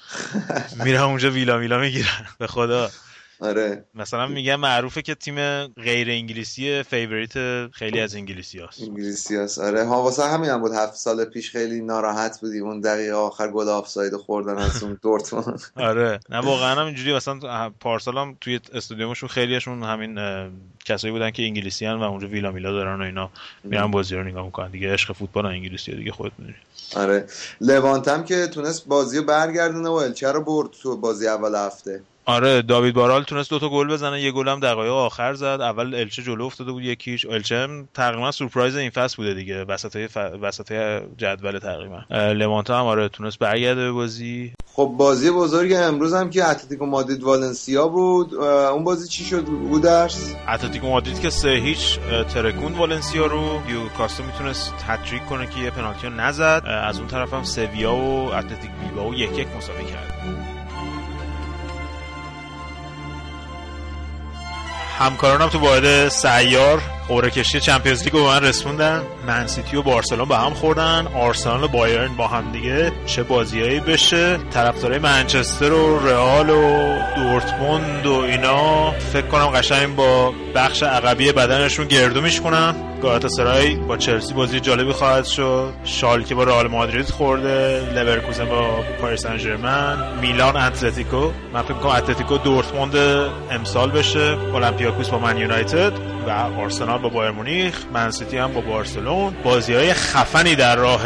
میرن 0.85 1.01
اونجا 1.01 1.31
ویلا 1.31 1.59
میلا 1.59 1.79
می‌گیرن 1.79 2.27
به 2.39 2.47
خدا. 2.47 2.91
آره. 3.41 3.85
مثلا 3.95 4.27
میگن 4.27 4.57
معروفه 4.57 5.03
که 5.03 5.15
تیم 5.15 5.67
غیر 5.67 6.11
انگلیسی 6.11 6.83
favorite 6.83 7.67
خیلی 7.73 8.01
از 8.01 8.15
انگلیسی 8.15 8.61
هست 8.61 8.83
انگلیسی 8.83 9.37
هست 9.37 9.59
آره. 9.59 9.85
ها 9.85 10.03
واسه 10.03 10.25
همین 10.25 10.51
هم 10.51 10.61
بود. 10.61 10.73
هفت 10.73 10.95
سال 10.95 11.25
پیش 11.25 11.51
خیلی 11.51 11.81
ناراحت 11.81 12.41
بودیم. 12.41 12.65
اون 12.67 12.81
دقیقه 12.81 13.13
آخر 13.13 13.49
گل 13.49 13.69
آفساید 13.69 14.17
خوردن 14.17 14.59
از 14.59 14.83
اون 14.83 14.99
دورتموند. 15.03 15.63
آره. 15.77 16.21
نه 16.31 16.39
واقعا 16.39 16.75
هم 16.81 16.87
اینجوری. 16.87 17.15
مثلا 17.15 17.71
پارسال 17.81 18.19
هم 18.19 18.37
توی 18.41 18.61
استادیومشون 18.75 19.29
خیلیشون 19.29 19.83
همین 19.83 20.19
کسایی 20.85 21.13
بودن 21.13 21.31
که 21.31 21.43
انگلیسی 21.43 21.87
هن 21.87 21.95
و 21.95 22.03
اونجا 22.03 22.29
ویلا 22.29 22.51
میلا 22.53 22.73
دارن 22.73 23.01
و 23.01 23.05
اینا 23.05 23.31
میرن 23.65 23.91
بازی 23.91 24.15
رو 24.15 24.25
نگاه 24.25 24.45
می‌کنن. 24.45 24.71
دیگه 24.71 24.93
عشق 24.93 25.13
فوتبال 25.13 25.47
انگلیسی 25.47 25.97
دیگه 25.97 26.13
خودت 26.13 26.33
می‌دونی. 26.39 26.57
آره. 26.97 27.27
لوانتم 27.61 28.25
که 28.25 28.47
تونست 28.47 28.87
بازی 28.87 29.19
رو 29.19 29.25
برگردونه 29.25 29.89
و 29.89 29.93
الچه 29.93 30.33
رو 30.33 30.45
برد 30.45 30.71
تو 30.83 30.97
بازی 30.97 31.29
اول 31.29 31.55
هفته. 31.55 32.03
آره 32.31 32.63
داوید 32.63 32.95
بارال 32.95 33.23
تونست 33.23 33.51
دوتا 33.51 33.69
گل 33.69 33.89
بزنه 33.89 34.21
یه 34.21 34.33
گل 34.33 34.49
هم 34.49 34.61
دقایق 34.61 34.93
آخر 34.93 35.35
زد. 35.35 35.45
اول 35.45 35.95
الچه 35.95 36.23
جلو 36.23 36.45
افتاده 36.45 36.73
بود 36.73 36.83
یکیش. 36.83 37.27
الچه 37.27 37.57
هم 37.57 37.89
تقریبا 37.95 38.31
سورپرایز 38.31 38.77
این 38.77 38.91
فصل 38.91 39.17
بوده 39.17 39.35
دیگه. 39.35 39.65
وسط 39.65 40.07
ف... 40.07 40.17
وسط 40.43 40.73
جدول 41.17 41.59
تقریبا. 41.59 42.01
لوانته 42.33 42.79
هم 42.79 42.87
آره 42.87 43.09
تونست 43.09 43.39
برگرده 43.39 43.81
به 43.81 43.93
بازی. 43.93 44.53
خب 44.73 44.95
بازی 44.99 45.31
بزرگ 45.31 45.73
امروز 45.73 46.15
هم 46.15 46.31
که 46.31 46.45
اتلتیکو 46.45 46.87
مادرید 46.87 47.23
والنسیا 47.23 47.89
بود. 47.89 48.35
اون 48.35 48.85
بازی 48.85 49.09
چی 49.09 49.25
شد؟ 49.25 49.45
بودرس 49.45 50.35
اتلتیکو 50.49 50.89
مادرید 50.89 51.21
که 51.21 51.31
سه 51.31 51.49
هیچ 51.49 51.99
ترکون 52.35 52.73
والنسیا 52.73 53.27
رو 53.27 53.61
کاستا 53.99 54.23
می‌تونست 54.23 54.75
هتریک 54.87 55.27
کنه 55.27 55.47
که 55.47 55.61
یه 55.61 55.71
پنالتی 55.71 56.09
نزد. 56.09 56.63
از 56.85 56.99
اون 56.99 57.09
طرف 57.09 57.35
هم 57.35 57.45
سویا 57.45 57.95
و 57.95 58.35
اتلتیک 58.35 58.71
بیلبائو 58.81 59.15
یک 59.15 59.39
یک 59.39 59.49
مساوی 59.57 59.85
کرد. 59.85 60.50
همکارانم 65.01 65.49
تو 65.49 65.59
واحد 65.59 66.09
سیار 66.09 66.83
قرعه 67.09 67.31
کشی 67.31 67.61
Champions 67.61 68.03
League 68.03 68.13
به 68.13 68.23
من 68.23 68.43
رسوندن. 68.43 69.03
من 69.27 69.43
سیتی 69.43 69.77
و 69.77 69.83
بارسلون 69.83 70.29
به 70.29 70.37
هم 70.37 70.55
خوردن. 70.55 71.07
آرسنال 71.15 71.65
و 71.65 71.69
بایرن 71.69 72.17
با 72.17 72.29
هم 72.29 72.53
دیگه 72.53 72.93
چه 73.07 73.23
بازیایی 73.23 73.81
بشه. 73.81 74.39
طرفدارای 74.51 74.99
منچستر 74.99 75.73
و 75.73 76.09
رئال 76.09 76.51
و 76.51 76.95
دورتموند 77.17 78.07
و 78.07 78.13
اینا. 78.13 78.91
فکر 78.91 79.27
کنم 79.27 79.47
قشنگ 79.47 79.97
با 79.97 80.35
بخش 80.55 80.83
عقبی 80.83 81.33
بدنشون 81.33 81.87
گردو 81.87 82.21
میشکنن 82.21 82.90
سرای 83.29 83.75
با 83.75 83.97
چلسی 83.97 84.35
بازی 84.35 84.61
جالبی 84.61 84.93
خواهد 84.93 85.25
شد. 85.25 85.73
شالکه 85.85 86.35
با 86.35 86.45
رئال 86.45 86.67
مادرید 86.67 87.11
خورده 87.11 87.83
لورکوزن 87.95 88.45
با 88.45 88.85
پاریس 89.01 89.23
سن 89.23 89.39
میلان 90.21 90.57
اتلتیکو. 90.57 91.31
من 91.53 91.63
فکر 91.63 91.75
کنم 91.75 91.93
اتلتیکو 91.93 92.39
دورتموند 92.39 92.97
امسال 93.51 93.91
بشه 93.91 94.37
اولمپیاکوس 94.53 95.09
با 95.09 95.19
من 95.19 95.39
یونایتد 95.39 95.93
و 96.27 96.31
آرسنال 96.61 96.99
با 96.99 97.09
بایر 97.09 97.31
مونیخ 97.31 97.75
منسیتی 97.93 98.39
هم 98.39 98.53
با 98.53 98.61
بارسلون. 98.61 99.35
بازی 99.45 99.75
های 99.75 99.93
خفنی 99.93 100.55
در 100.55 100.77
راه 100.77 101.03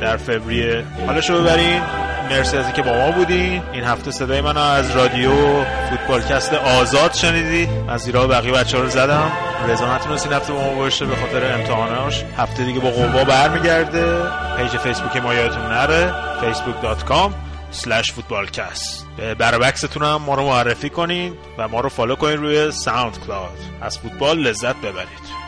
در 0.00 0.16
فوریه. 0.16 0.84
حالا 1.06 1.20
شو 1.20 1.42
ببرین. 1.42 1.82
مرسی 2.30 2.56
از 2.56 2.72
که 2.72 2.82
با 2.82 2.92
ما 2.92 3.10
بودین. 3.10 3.62
این 3.72 3.84
هفته 3.84 4.10
صدای 4.10 4.40
من 4.40 4.56
از 4.56 4.96
رادیو 4.96 5.30
فوتبالکست 5.90 6.54
آزاد 6.54 7.12
شنیدی. 7.12 7.68
از 7.88 8.00
زیرا 8.00 8.26
بقیه 8.26 8.52
بچه 8.52 8.78
رو 8.78 8.88
زدم. 8.88 9.32
رضا 9.68 9.96
نتونست 9.96 10.26
این 10.26 10.34
هفته 10.34 10.52
با 10.52 10.60
ما 10.60 10.74
باشه 10.74 11.06
به 11.06 11.16
خاطر 11.16 11.54
امتحاناش. 11.54 12.24
هفته 12.36 12.64
دیگه 12.64 12.80
با 12.80 12.90
قوا 12.90 13.24
برمیگرده. 13.24 14.22
پیج 14.56 14.76
فیسبوک 14.76 15.16
ما 15.16 15.34
یادتون 15.34 15.62
نره. 15.62 16.14
facebook.com 16.42 17.32
slash 17.76 18.12
فوتبالکست 18.12 19.06
برابکستون 19.38 20.02
هم 20.02 20.16
ما 20.16 20.34
رو 20.34 20.42
معرفی 20.42 20.90
کنید 20.90 21.32
و 21.58 21.68
ما 21.68 21.80
رو 21.80 21.88
follow 21.88 22.16
کنید 22.16 22.36
روی 22.36 22.70
SoundCloud 22.70 23.58
از 23.80 23.98
فوتبال 23.98 24.38
لذت 24.38 24.76
ببرید. 24.76 25.43